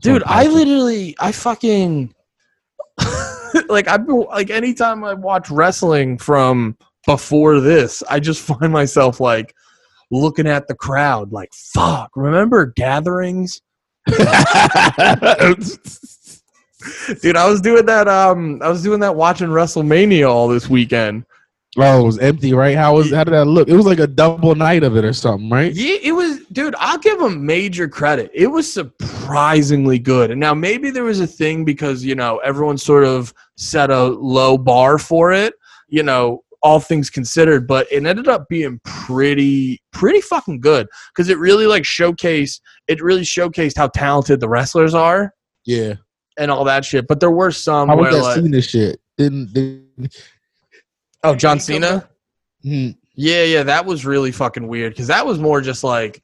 dude. 0.00 0.22
I 0.26 0.46
literally, 0.46 1.16
I 1.18 1.32
fucking, 1.32 2.14
like 3.68 3.88
I've 3.88 4.06
been 4.06 4.20
like 4.20 4.50
anytime 4.50 5.04
I 5.04 5.14
watch 5.14 5.50
wrestling 5.50 6.18
from 6.18 6.76
before 7.06 7.60
this, 7.60 8.02
I 8.08 8.20
just 8.20 8.42
find 8.46 8.72
myself 8.72 9.18
like 9.20 9.54
looking 10.10 10.46
at 10.46 10.68
the 10.68 10.74
crowd, 10.74 11.32
like 11.32 11.52
fuck. 11.52 12.10
Remember 12.14 12.66
gatherings, 12.66 13.60
dude? 17.20 17.36
I 17.36 17.48
was 17.48 17.60
doing 17.60 17.86
that. 17.86 18.08
Um, 18.08 18.60
I 18.62 18.68
was 18.68 18.82
doing 18.82 19.00
that 19.00 19.14
watching 19.14 19.48
WrestleMania 19.48 20.28
all 20.28 20.48
this 20.48 20.68
weekend, 20.68 21.24
Oh, 21.78 22.02
it 22.02 22.04
was 22.04 22.18
empty, 22.18 22.52
right? 22.52 22.76
How 22.76 22.96
was 22.96 23.10
how 23.10 23.24
did 23.24 23.32
that 23.32 23.46
look? 23.46 23.66
It 23.66 23.74
was 23.74 23.86
like 23.86 23.98
a 23.98 24.06
double 24.06 24.54
night 24.54 24.82
of 24.82 24.96
it 24.96 25.06
or 25.06 25.14
something, 25.14 25.48
right? 25.48 25.72
Yeah, 25.72 25.96
it 26.02 26.12
was, 26.12 26.40
dude. 26.52 26.74
I'll 26.78 26.98
give 26.98 27.18
them 27.18 27.46
major 27.46 27.88
credit. 27.88 28.30
It 28.34 28.46
was 28.46 28.70
surprisingly 28.70 29.98
good. 29.98 30.30
And 30.30 30.38
now 30.38 30.52
maybe 30.52 30.90
there 30.90 31.04
was 31.04 31.20
a 31.20 31.26
thing 31.26 31.64
because 31.64 32.04
you 32.04 32.14
know 32.14 32.38
everyone 32.38 32.76
sort 32.76 33.04
of 33.04 33.32
set 33.56 33.90
a 33.90 34.04
low 34.04 34.58
bar 34.58 34.98
for 34.98 35.32
it. 35.32 35.54
You 35.88 36.02
know, 36.02 36.44
all 36.62 36.78
things 36.80 37.10
considered, 37.10 37.66
but 37.66 37.86
it 37.90 38.04
ended 38.06 38.28
up 38.28 38.48
being 38.48 38.80
pretty, 38.84 39.82
pretty 39.92 40.20
fucking 40.20 40.60
good 40.60 40.86
because 41.14 41.28
it 41.28 41.38
really 41.38 41.66
like 41.66 41.82
showcased. 41.82 42.60
It 42.88 43.02
really 43.02 43.22
showcased 43.22 43.76
how 43.76 43.88
talented 43.88 44.40
the 44.40 44.48
wrestlers 44.48 44.94
are 44.94 45.34
Yeah. 45.64 45.94
and 46.38 46.50
all 46.50 46.64
that 46.64 46.84
shit. 46.84 47.08
But 47.08 47.20
there 47.20 47.30
were 47.30 47.50
some 47.50 47.88
How 47.88 47.96
where 47.96 48.12
that 48.12 48.22
like, 48.22 48.36
Cena 48.36 48.62
shit? 48.62 49.00
Didn't, 49.18 49.52
didn't 49.52 50.16
oh, 51.24 51.34
John 51.34 51.58
Cena. 51.58 52.08
hmm, 52.62 52.90
Yeah, 53.14 53.42
yeah, 53.44 53.62
that 53.64 53.84
was 53.84 54.06
really 54.06 54.32
fucking 54.32 54.66
weird 54.66 54.92
because 54.92 55.08
that 55.08 55.26
was 55.26 55.38
more 55.38 55.60
just 55.60 55.82
like 55.84 56.22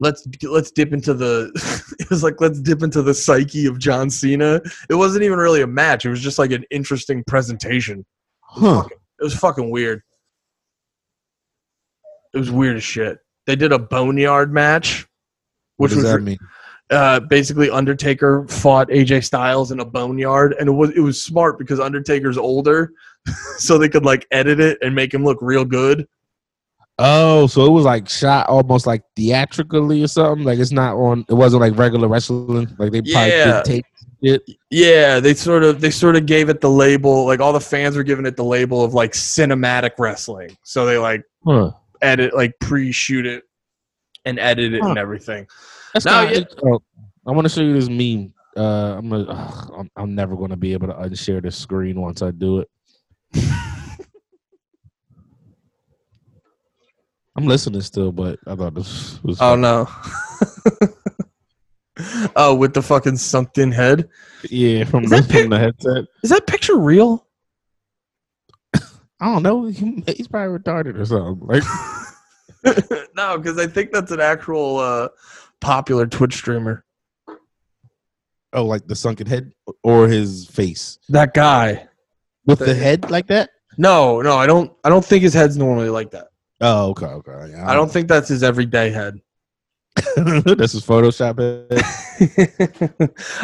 let's 0.00 0.26
let's 0.42 0.70
dip 0.72 0.92
into 0.92 1.14
the 1.14 1.50
it 2.00 2.10
was 2.10 2.22
like 2.22 2.40
let's 2.40 2.60
dip 2.60 2.82
into 2.82 3.02
the 3.02 3.14
psyche 3.14 3.66
of 3.66 3.78
John 3.78 4.10
Cena. 4.10 4.60
It 4.88 4.94
wasn't 4.94 5.24
even 5.24 5.38
really 5.38 5.62
a 5.62 5.66
match. 5.66 6.04
It 6.04 6.10
was 6.10 6.20
just 6.20 6.38
like 6.38 6.52
an 6.52 6.64
interesting 6.70 7.24
presentation. 7.26 8.04
Huh. 8.40 8.82
fucking, 8.82 8.98
it 9.22 9.24
was 9.24 9.34
fucking 9.38 9.70
weird. 9.70 10.02
It 12.34 12.38
was 12.38 12.50
weird 12.50 12.76
as 12.76 12.84
shit. 12.84 13.18
They 13.46 13.56
did 13.56 13.72
a 13.72 13.78
boneyard 13.78 14.52
match, 14.52 15.06
what 15.76 15.90
which 15.90 15.90
does 15.92 16.02
was 16.04 16.12
that 16.12 16.20
mean? 16.22 16.38
uh, 16.90 17.20
basically 17.20 17.70
Undertaker 17.70 18.46
fought 18.48 18.88
AJ 18.88 19.24
Styles 19.24 19.70
in 19.72 19.80
a 19.80 19.84
boneyard, 19.84 20.54
and 20.58 20.68
it 20.68 20.72
was 20.72 20.90
it 20.90 21.00
was 21.00 21.22
smart 21.22 21.58
because 21.58 21.80
Undertaker's 21.80 22.38
older, 22.38 22.92
so 23.58 23.78
they 23.78 23.88
could 23.88 24.04
like 24.04 24.26
edit 24.30 24.60
it 24.60 24.78
and 24.82 24.94
make 24.94 25.12
him 25.12 25.24
look 25.24 25.38
real 25.40 25.64
good. 25.64 26.06
Oh, 26.98 27.46
so 27.46 27.64
it 27.66 27.70
was 27.70 27.84
like 27.84 28.08
shot 28.08 28.48
almost 28.48 28.86
like 28.86 29.02
theatrically 29.16 30.02
or 30.04 30.08
something. 30.08 30.44
Like 30.44 30.58
it's 30.58 30.72
not 30.72 30.94
on. 30.96 31.24
It 31.28 31.34
wasn't 31.34 31.62
like 31.62 31.76
regular 31.76 32.06
wrestling. 32.06 32.68
Like 32.78 32.92
they 32.92 33.00
probably 33.02 33.30
Yeah. 33.30 33.44
didn't 33.44 33.64
take 33.64 33.84
it. 34.22 34.42
Yeah, 34.70 35.20
they 35.20 35.34
sort 35.34 35.64
of 35.64 35.80
they 35.80 35.90
sort 35.90 36.16
of 36.16 36.26
gave 36.26 36.48
it 36.48 36.60
the 36.60 36.70
label 36.70 37.26
like 37.26 37.40
all 37.40 37.52
the 37.52 37.60
fans 37.60 37.96
were 37.96 38.02
giving 38.02 38.24
it 38.26 38.36
the 38.36 38.44
label 38.44 38.82
of 38.84 38.94
like 38.94 39.12
cinematic 39.12 39.92
wrestling. 39.98 40.56
So 40.62 40.86
they 40.86 40.96
like 40.98 41.24
Huh. 41.44 41.72
edit 42.00 42.34
like 42.34 42.54
pre-shoot 42.60 43.26
it 43.26 43.44
and 44.24 44.38
edit 44.38 44.72
it 44.74 44.82
and 44.82 44.96
everything. 44.98 45.46
That's 45.92 46.04
No, 46.06 46.24
not. 46.24 46.32
yeah. 46.34 46.44
oh, 46.64 46.80
I 47.26 47.32
want 47.32 47.44
to 47.46 47.48
show 47.48 47.62
you 47.62 47.74
this 47.74 47.88
meme. 47.88 48.32
Uh, 48.56 48.96
I'm, 48.98 49.08
gonna, 49.08 49.24
ugh, 49.28 49.74
I'm 49.78 49.90
I'm 49.96 50.14
never 50.14 50.36
gonna 50.36 50.56
be 50.56 50.72
able 50.74 50.86
to 50.88 50.94
unshare 50.94 51.42
this 51.42 51.56
screen 51.56 52.00
once 52.00 52.22
I 52.22 52.30
do 52.30 52.60
it. 52.60 52.68
I'm 57.34 57.46
listening 57.46 57.80
still, 57.80 58.12
but 58.12 58.38
I 58.46 58.54
thought 58.54 58.74
this 58.74 59.22
was. 59.22 59.40
Oh 59.40 59.56
no. 59.56 59.88
oh, 62.36 62.54
with 62.54 62.74
the 62.74 62.82
fucking 62.82 63.16
sunk 63.16 63.58
in 63.58 63.72
head. 63.72 64.08
yeah, 64.50 64.84
from 64.84 65.04
the, 65.04 65.22
pic- 65.28 65.40
from 65.42 65.50
the 65.50 65.58
headset. 65.58 66.04
Is 66.22 66.30
that 66.30 66.46
picture 66.46 66.76
real? 66.78 67.26
I 68.74 69.26
don't 69.32 69.42
know. 69.44 69.66
He, 69.66 70.02
he's 70.06 70.26
probably 70.26 70.58
retarded 70.58 70.98
or 70.98 71.04
something. 71.06 71.46
Like, 71.46 71.62
no, 73.16 73.38
because 73.38 73.56
I 73.58 73.66
think 73.68 73.92
that's 73.92 74.10
an 74.10 74.20
actual 74.20 74.78
uh, 74.78 75.08
popular 75.60 76.06
Twitch 76.06 76.34
streamer. 76.34 76.84
oh, 78.52 78.64
like 78.64 78.86
the 78.88 78.96
sunken 78.96 79.26
head 79.28 79.52
or 79.84 80.08
his 80.08 80.46
face 80.48 80.98
That 81.08 81.34
guy. 81.34 81.86
with 82.46 82.58
The- 82.58 82.66
the 82.66 82.74
head 82.74 83.10
like 83.10 83.28
that. 83.28 83.50
No, 83.78 84.20
no, 84.20 84.36
I 84.36 84.46
don't. 84.46 84.70
I 84.84 84.90
don't 84.90 85.04
think 85.04 85.22
his 85.22 85.32
head's 85.32 85.56
normally 85.56 85.88
like 85.88 86.10
that. 86.10 86.28
Oh, 86.60 86.90
okay, 86.90 87.06
okay. 87.06 87.52
Yeah, 87.52 87.66
I 87.70 87.74
don't 87.74 87.90
think 87.90 88.06
that's 88.06 88.28
his 88.28 88.42
everyday 88.42 88.90
head. 88.90 89.18
this 90.16 90.74
is 90.74 90.84
Photoshop 90.84 91.38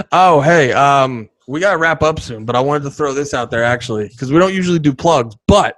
oh, 0.12 0.40
hey, 0.40 0.72
um, 0.72 1.28
we 1.46 1.60
gotta 1.60 1.78
wrap 1.78 2.02
up 2.02 2.20
soon, 2.20 2.44
but 2.44 2.56
I 2.56 2.60
wanted 2.60 2.84
to 2.84 2.90
throw 2.90 3.12
this 3.12 3.34
out 3.34 3.50
there 3.50 3.64
actually 3.64 4.08
because 4.08 4.32
we 4.32 4.38
don't 4.38 4.54
usually 4.54 4.78
do 4.78 4.94
plugs, 4.94 5.36
but 5.46 5.76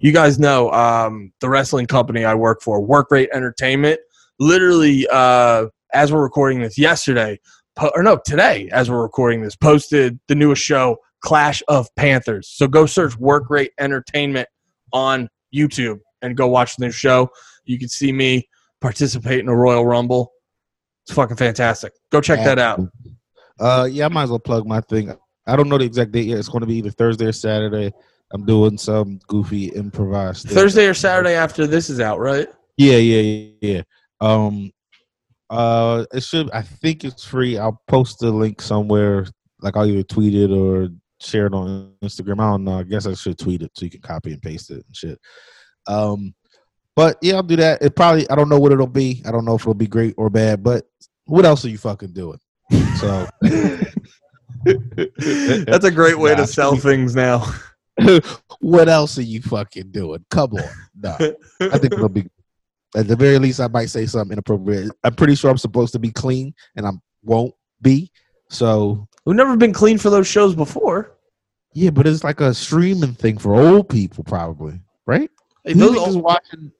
you 0.00 0.12
guys 0.12 0.38
know 0.38 0.70
um, 0.72 1.32
the 1.40 1.48
wrestling 1.48 1.86
company 1.86 2.24
I 2.24 2.34
work 2.34 2.62
for, 2.62 2.80
Work 2.82 3.10
Rate 3.10 3.30
Entertainment. 3.32 4.00
Literally, 4.38 5.06
uh, 5.10 5.66
as 5.92 6.12
we're 6.12 6.22
recording 6.22 6.60
this 6.60 6.78
yesterday, 6.78 7.38
po- 7.76 7.92
or 7.94 8.02
no, 8.02 8.18
today, 8.24 8.68
as 8.72 8.90
we're 8.90 9.02
recording 9.02 9.42
this, 9.42 9.56
posted 9.56 10.18
the 10.28 10.34
newest 10.34 10.62
show, 10.62 10.96
Clash 11.20 11.62
of 11.68 11.88
Panthers. 11.96 12.48
So 12.48 12.66
go 12.66 12.86
search 12.86 13.16
Work 13.16 13.50
Rate 13.50 13.72
Entertainment 13.78 14.48
on 14.92 15.28
YouTube 15.54 16.00
and 16.22 16.36
go 16.36 16.48
watch 16.48 16.76
the 16.76 16.86
new 16.86 16.92
show. 16.92 17.28
You 17.64 17.78
can 17.78 17.88
see 17.88 18.12
me 18.12 18.48
participate 18.80 19.40
in 19.40 19.48
a 19.48 19.56
Royal 19.56 19.84
Rumble. 19.84 20.32
It's 21.06 21.14
fucking 21.14 21.36
fantastic. 21.36 21.92
Go 22.10 22.20
check 22.20 22.44
that 22.44 22.58
out. 22.58 22.80
Uh, 23.58 23.88
yeah, 23.90 24.06
I 24.06 24.08
might 24.08 24.24
as 24.24 24.30
well 24.30 24.38
plug 24.38 24.66
my 24.66 24.80
thing. 24.82 25.14
I 25.46 25.56
don't 25.56 25.68
know 25.68 25.78
the 25.78 25.84
exact 25.84 26.12
date 26.12 26.26
yet. 26.26 26.38
It's 26.38 26.48
going 26.48 26.60
to 26.60 26.66
be 26.66 26.76
either 26.76 26.90
Thursday 26.90 27.26
or 27.26 27.32
Saturday. 27.32 27.92
I'm 28.32 28.44
doing 28.46 28.78
some 28.78 29.18
goofy 29.26 29.66
improvised. 29.66 30.46
thing. 30.46 30.54
Thursday 30.54 30.86
or 30.86 30.94
Saturday 30.94 31.34
after 31.34 31.66
this 31.66 31.90
is 31.90 32.00
out, 32.00 32.20
right? 32.20 32.48
Yeah, 32.76 32.96
yeah, 32.96 33.20
yeah, 33.20 33.50
yeah. 33.60 33.82
Um, 34.20 34.70
uh, 35.50 36.04
it 36.12 36.22
should. 36.22 36.50
I 36.52 36.62
think 36.62 37.04
it's 37.04 37.24
free. 37.24 37.58
I'll 37.58 37.82
post 37.88 38.20
the 38.20 38.30
link 38.30 38.62
somewhere. 38.62 39.26
Like 39.60 39.76
I'll 39.76 39.86
either 39.86 40.04
tweet 40.04 40.34
it 40.34 40.50
or 40.50 40.88
share 41.20 41.46
it 41.46 41.54
on 41.54 41.92
Instagram. 42.02 42.40
I 42.40 42.50
don't 42.52 42.64
know. 42.64 42.78
I 42.78 42.84
guess 42.84 43.06
I 43.06 43.14
should 43.14 43.38
tweet 43.38 43.62
it 43.62 43.72
so 43.74 43.84
you 43.84 43.90
can 43.90 44.00
copy 44.00 44.32
and 44.32 44.40
paste 44.40 44.70
it 44.70 44.84
and 44.86 44.96
shit. 44.96 45.18
Um, 45.86 46.34
but 46.96 47.16
yeah, 47.22 47.34
I'll 47.36 47.42
do 47.42 47.56
that. 47.56 47.82
It 47.82 47.94
probably. 47.96 48.28
I 48.30 48.34
don't 48.34 48.48
know 48.48 48.58
what 48.58 48.72
it'll 48.72 48.86
be. 48.86 49.22
I 49.26 49.30
don't 49.32 49.44
know 49.44 49.54
if 49.54 49.62
it'll 49.62 49.74
be 49.74 49.86
great 49.86 50.14
or 50.16 50.28
bad. 50.30 50.62
But 50.62 50.86
what 51.26 51.44
else 51.44 51.64
are 51.64 51.68
you 51.68 51.78
fucking 51.78 52.12
doing? 52.12 52.38
So. 52.98 53.26
That's 54.64 55.84
a 55.84 55.90
great 55.90 56.18
way 56.18 56.30
Nah. 56.32 56.36
to 56.38 56.46
sell 56.46 56.76
things 56.76 57.14
now. 57.14 57.44
what 58.60 58.88
else 58.88 59.18
are 59.18 59.22
you 59.22 59.40
fucking 59.42 59.90
doing? 59.90 60.24
Come 60.30 60.52
on. 60.54 60.64
No. 61.00 61.16
I 61.60 61.78
think 61.78 61.92
it'll 61.94 62.08
be 62.08 62.26
at 62.96 63.06
the 63.08 63.16
very 63.16 63.38
least 63.38 63.60
I 63.60 63.68
might 63.68 63.86
say 63.86 64.06
something 64.06 64.32
inappropriate. 64.32 64.90
I'm 65.04 65.14
pretty 65.14 65.34
sure 65.34 65.50
I'm 65.50 65.58
supposed 65.58 65.92
to 65.92 65.98
be 65.98 66.10
clean 66.10 66.54
and 66.76 66.86
I 66.86 66.90
won't 67.22 67.54
be. 67.82 68.10
So 68.48 69.06
We've 69.24 69.36
never 69.36 69.56
been 69.56 69.72
clean 69.72 69.96
for 69.98 70.10
those 70.10 70.26
shows 70.26 70.54
before. 70.54 71.16
yeah, 71.74 71.90
but 71.90 72.06
it's 72.06 72.24
like 72.24 72.40
a 72.40 72.52
streaming 72.52 73.14
thing 73.14 73.38
for 73.38 73.54
old 73.54 73.88
people 73.88 74.24
probably, 74.24 74.80
right? 75.06 75.30
Hey, 75.64 75.74
Who 75.74 75.78
those 75.80 75.94
just 75.94 76.08
old, 76.16 76.22
watching 76.24 76.72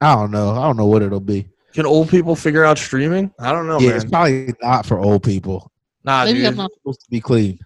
I 0.00 0.14
don't 0.14 0.30
know. 0.30 0.50
I 0.50 0.62
don't 0.66 0.76
know 0.76 0.86
what 0.86 1.02
it'll 1.02 1.20
be. 1.20 1.48
can 1.72 1.86
old 1.86 2.08
people 2.08 2.36
figure 2.36 2.64
out 2.64 2.78
streaming? 2.78 3.32
I 3.38 3.52
don't 3.52 3.66
know, 3.66 3.80
yeah, 3.80 3.88
man. 3.88 3.96
it's 3.96 4.04
probably 4.04 4.54
not 4.62 4.86
for 4.86 4.98
old 4.98 5.22
people. 5.22 5.70
Nah, 6.04 6.24
Maybe 6.24 6.38
dude. 6.38 6.48
I'm 6.48 6.56
not 6.56 6.72
supposed 6.72 7.00
to 7.00 7.10
be 7.10 7.20
clean. 7.20 7.58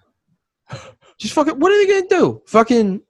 Just 1.18 1.34
fucking. 1.34 1.58
What 1.58 1.70
are 1.70 1.76
they 1.76 1.92
gonna 1.92 2.08
do? 2.08 2.42
Fucking. 2.46 3.02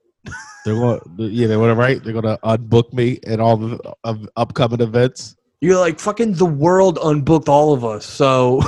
They're 0.65 0.75
going. 0.75 1.01
to 1.17 1.25
yeah, 1.25 1.47
they're 1.47 1.59
gonna 1.59 1.75
right. 1.75 2.03
They're 2.03 2.13
gonna 2.13 2.39
unbook 2.45 2.93
me 2.93 3.19
and 3.27 3.41
all 3.41 3.57
the 3.57 3.95
of 4.05 4.29
upcoming 4.37 4.81
events. 4.81 5.37
You're 5.61 5.79
like 5.79 5.99
fucking. 6.01 6.35
The 6.35 6.45
world 6.47 6.99
unbooked 6.99 7.49
all 7.49 7.73
of 7.73 7.85
us. 7.85 8.05
So. 8.05 8.61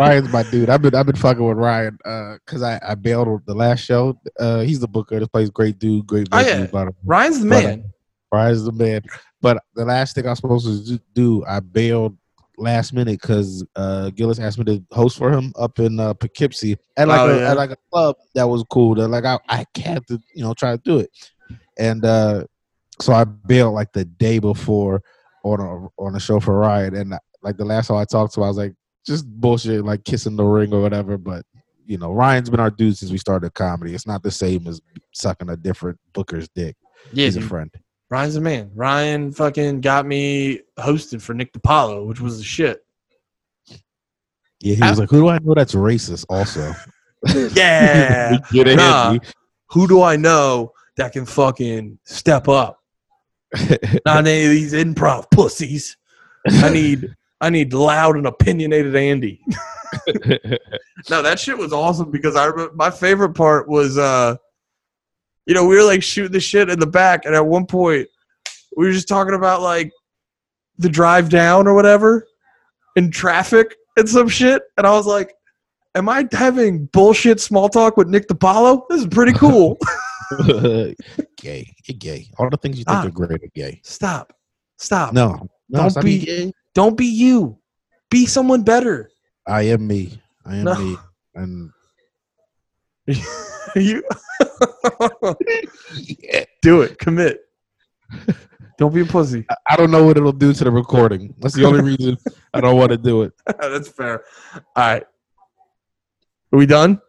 Ryan's 0.00 0.32
my 0.32 0.42
dude. 0.44 0.70
I've 0.70 0.80
been 0.80 0.94
I've 0.94 1.06
been 1.06 1.14
fucking 1.16 1.46
with 1.46 1.58
Ryan 1.58 1.98
because 2.44 2.62
I 2.62 2.80
I 2.82 2.94
bailed 2.94 3.28
on 3.28 3.42
the 3.44 3.54
last 3.54 3.80
show. 3.80 4.18
Uh, 4.38 4.60
he's 4.60 4.80
the 4.80 4.88
booker. 4.88 5.18
This 5.20 5.28
place, 5.28 5.50
great 5.50 5.78
dude, 5.78 6.06
great. 6.06 6.26
Oh, 6.32 6.42
great 6.42 6.46
yeah. 6.46 6.66
dude, 6.66 6.94
Ryan's 7.04 7.40
the 7.40 7.48
But, 7.48 7.64
uh, 7.64 7.68
man. 7.68 7.92
Ryan's 8.32 8.64
the 8.64 8.72
man. 8.72 9.02
But 9.40 9.62
the 9.74 9.84
last 9.84 10.14
thing 10.14 10.26
I 10.26 10.30
was 10.30 10.38
supposed 10.38 10.88
to 10.88 11.00
do- 11.14 11.44
I 11.48 11.60
bailed 11.60 12.16
last 12.58 12.92
minute 12.92 13.20
because 13.20 13.64
uh, 13.74 14.10
Gillis 14.10 14.38
asked 14.38 14.58
me 14.58 14.64
to 14.64 14.84
host 14.92 15.16
for 15.16 15.32
him 15.32 15.52
up 15.58 15.78
in 15.78 15.98
uh, 15.98 16.12
Poughkeepsie 16.14 16.76
at 16.96 17.08
like 17.08 17.20
Oh, 17.20 17.30
a, 17.30 17.38
yeah. 17.40 17.50
at 17.50 17.56
like 17.56 17.70
a 17.70 17.76
club 17.90 18.16
that 18.34 18.44
was 18.48 18.62
cool. 18.70 18.94
That 18.94 19.08
like 19.08 19.24
I 19.24 19.38
I 19.48 19.64
had 19.76 20.06
to 20.08 20.18
you 20.34 20.42
know 20.42 20.52
try 20.54 20.72
to 20.76 20.82
do 20.84 20.98
it, 20.98 21.10
and 21.78 22.04
uh, 22.04 22.44
so 23.00 23.12
I 23.14 23.24
bailed 23.24 23.74
like 23.74 23.92
the 23.92 24.04
day 24.04 24.38
before 24.38 25.02
on 25.42 25.60
a 25.60 25.88
on 26.02 26.14
a 26.16 26.20
show 26.20 26.38
for 26.38 26.58
Ryan, 26.58 26.94
and 26.96 27.14
like 27.42 27.56
the 27.56 27.64
last 27.64 27.86
time 27.88 27.96
I 27.96 28.04
talked 28.04 28.34
to, 28.34 28.40
him, 28.40 28.44
I 28.44 28.48
was 28.48 28.58
like 28.58 28.74
just 29.06 29.26
bullshit, 29.26 29.82
like 29.84 30.04
kissing 30.04 30.36
the 30.36 30.44
ring 30.44 30.74
or 30.74 30.82
whatever. 30.82 31.16
But 31.16 31.46
you 31.86 31.96
know, 31.96 32.12
Ryan's 32.12 32.50
been 32.50 32.60
our 32.60 32.70
dude 32.70 32.98
since 32.98 33.10
we 33.10 33.16
started 33.16 33.54
comedy. 33.54 33.94
It's 33.94 34.06
not 34.06 34.22
the 34.22 34.30
same 34.30 34.66
as 34.66 34.82
sucking 35.12 35.48
a 35.48 35.56
different 35.56 35.98
booker's 36.12 36.48
dick. 36.50 36.76
Yeah, 37.14 37.24
He's 37.24 37.36
a 37.38 37.40
friend. 37.40 37.70
Ryan's 38.10 38.34
the 38.34 38.40
man. 38.40 38.70
Ryan 38.74 39.30
fucking 39.32 39.80
got 39.82 40.04
me 40.06 40.60
hosted 40.78 41.22
for 41.22 41.32
Nick 41.32 41.52
DiPaolo, 41.52 42.06
which 42.06 42.20
was 42.20 42.38
the 42.38 42.44
shit. 42.44 42.84
Yeah, 44.60 44.74
he 44.74 44.82
I- 44.82 44.90
was 44.90 44.98
like, 44.98 45.10
"Who 45.10 45.20
do 45.20 45.28
I 45.28 45.38
know 45.38 45.54
that's 45.54 45.74
racist?" 45.74 46.26
Also, 46.28 46.72
Yeah. 47.54 48.38
Nah. 48.52 49.16
Who 49.70 49.86
do 49.86 50.02
I 50.02 50.16
know 50.16 50.72
that 50.96 51.12
can 51.12 51.24
fucking 51.24 51.98
step 52.04 52.48
up? 52.48 52.82
Not 54.04 54.26
any 54.26 54.44
of 54.44 54.50
these 54.50 54.72
improv 54.72 55.30
pussies. 55.30 55.96
I 56.48 56.68
need 56.70 57.14
I 57.40 57.50
need 57.50 57.72
loud 57.72 58.16
and 58.16 58.26
opinionated 58.26 58.96
Andy. 58.96 59.40
No, 61.08 61.22
that 61.22 61.38
shit 61.38 61.56
was 61.56 61.72
awesome 61.72 62.10
because 62.10 62.36
I 62.36 62.46
remember 62.46 62.74
my 62.74 62.90
favorite 62.90 63.34
part 63.34 63.68
was 63.68 63.96
uh 63.98 64.36
you 65.50 65.54
know, 65.54 65.64
we 65.66 65.74
were 65.74 65.82
like 65.82 66.00
shooting 66.00 66.30
the 66.30 66.38
shit 66.38 66.70
in 66.70 66.78
the 66.78 66.86
back, 66.86 67.24
and 67.24 67.34
at 67.34 67.44
one 67.44 67.66
point, 67.66 68.06
we 68.76 68.86
were 68.86 68.92
just 68.92 69.08
talking 69.08 69.34
about 69.34 69.62
like 69.62 69.90
the 70.78 70.88
drive 70.88 71.28
down 71.28 71.66
or 71.66 71.74
whatever 71.74 72.24
in 72.94 73.10
traffic 73.10 73.74
and 73.96 74.08
some 74.08 74.28
shit, 74.28 74.62
and 74.78 74.86
I 74.86 74.92
was 74.92 75.08
like, 75.08 75.34
"Am 75.96 76.08
I 76.08 76.28
having 76.30 76.86
bullshit 76.92 77.40
small 77.40 77.68
talk 77.68 77.96
with 77.96 78.06
Nick 78.06 78.28
DiPaolo? 78.28 78.82
This 78.88 79.00
is 79.00 79.08
pretty 79.08 79.32
cool." 79.32 79.76
gay. 81.36 81.66
You're 81.84 81.98
gay. 81.98 82.28
All 82.38 82.48
the 82.48 82.56
things 82.56 82.78
you 82.78 82.84
think 82.84 83.04
are 83.06 83.10
great 83.10 83.42
are 83.42 83.50
gay. 83.52 83.80
stop, 83.82 84.32
stop. 84.78 85.12
No. 85.12 85.48
No, 85.68 85.88
Don't 85.88 86.04
be- 86.04 86.24
gay. 86.24 86.52
Don't 86.76 86.96
be 86.96 87.06
you. 87.06 87.58
Be 88.08 88.24
someone 88.24 88.62
better. 88.62 89.10
I 89.48 89.62
am 89.62 89.84
me. 89.84 90.20
I 90.46 90.58
am 90.58 90.64
No. 90.64 90.74
me. 90.76 90.96
And 91.34 91.70
you 93.76 94.02
yeah. 96.18 96.44
do 96.62 96.82
it. 96.82 96.98
Commit. 96.98 97.40
Don't 98.78 98.94
be 98.94 99.02
a 99.02 99.04
pussy. 99.04 99.44
I- 99.68 99.76
don't 99.76 99.90
know 99.90 100.04
what 100.04 100.16
it'll 100.16 100.32
do 100.32 100.52
to 100.52 100.64
the 100.64 100.70
recording. 100.70 101.34
That's 101.38 101.54
the 101.54 101.64
only 101.64 101.82
reason 101.82 102.16
I 102.54 102.60
don't 102.60 102.76
want 102.76 102.90
to 102.90 102.96
do 102.96 103.22
it. 103.22 103.32
That's 103.60 103.88
fair. 103.88 104.22
All 104.54 104.62
right. 104.76 105.02
Are 106.52 106.58
we 106.58 106.66
done? 106.66 107.00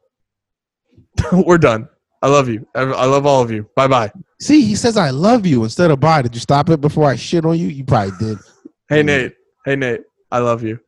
We're 1.31 1.57
done. 1.57 1.87
I 2.21 2.27
love 2.27 2.49
you. 2.49 2.67
I 2.75 2.83
love 2.83 3.25
all 3.25 3.41
of 3.41 3.49
you. 3.49 3.67
Bye 3.75 3.87
bye. 3.87 4.11
See, 4.39 4.61
he 4.61 4.75
says 4.75 4.95
I 4.95 5.09
love 5.09 5.45
you 5.45 5.63
instead 5.63 5.89
of 5.89 5.99
bye. 5.99 6.21
Did 6.21 6.35
you 6.35 6.41
stop 6.41 6.69
it 6.69 6.79
before 6.79 7.09
I 7.09 7.15
shit 7.15 7.45
on 7.45 7.57
you? 7.57 7.67
You 7.67 7.83
probably 7.83 8.13
did. 8.19 8.37
Hey. 8.89 9.01
Nate. 9.01 9.33
Hey 9.65 9.75
Nate. 9.75 10.01
I 10.31 10.39
love 10.39 10.61
you. 10.61 10.79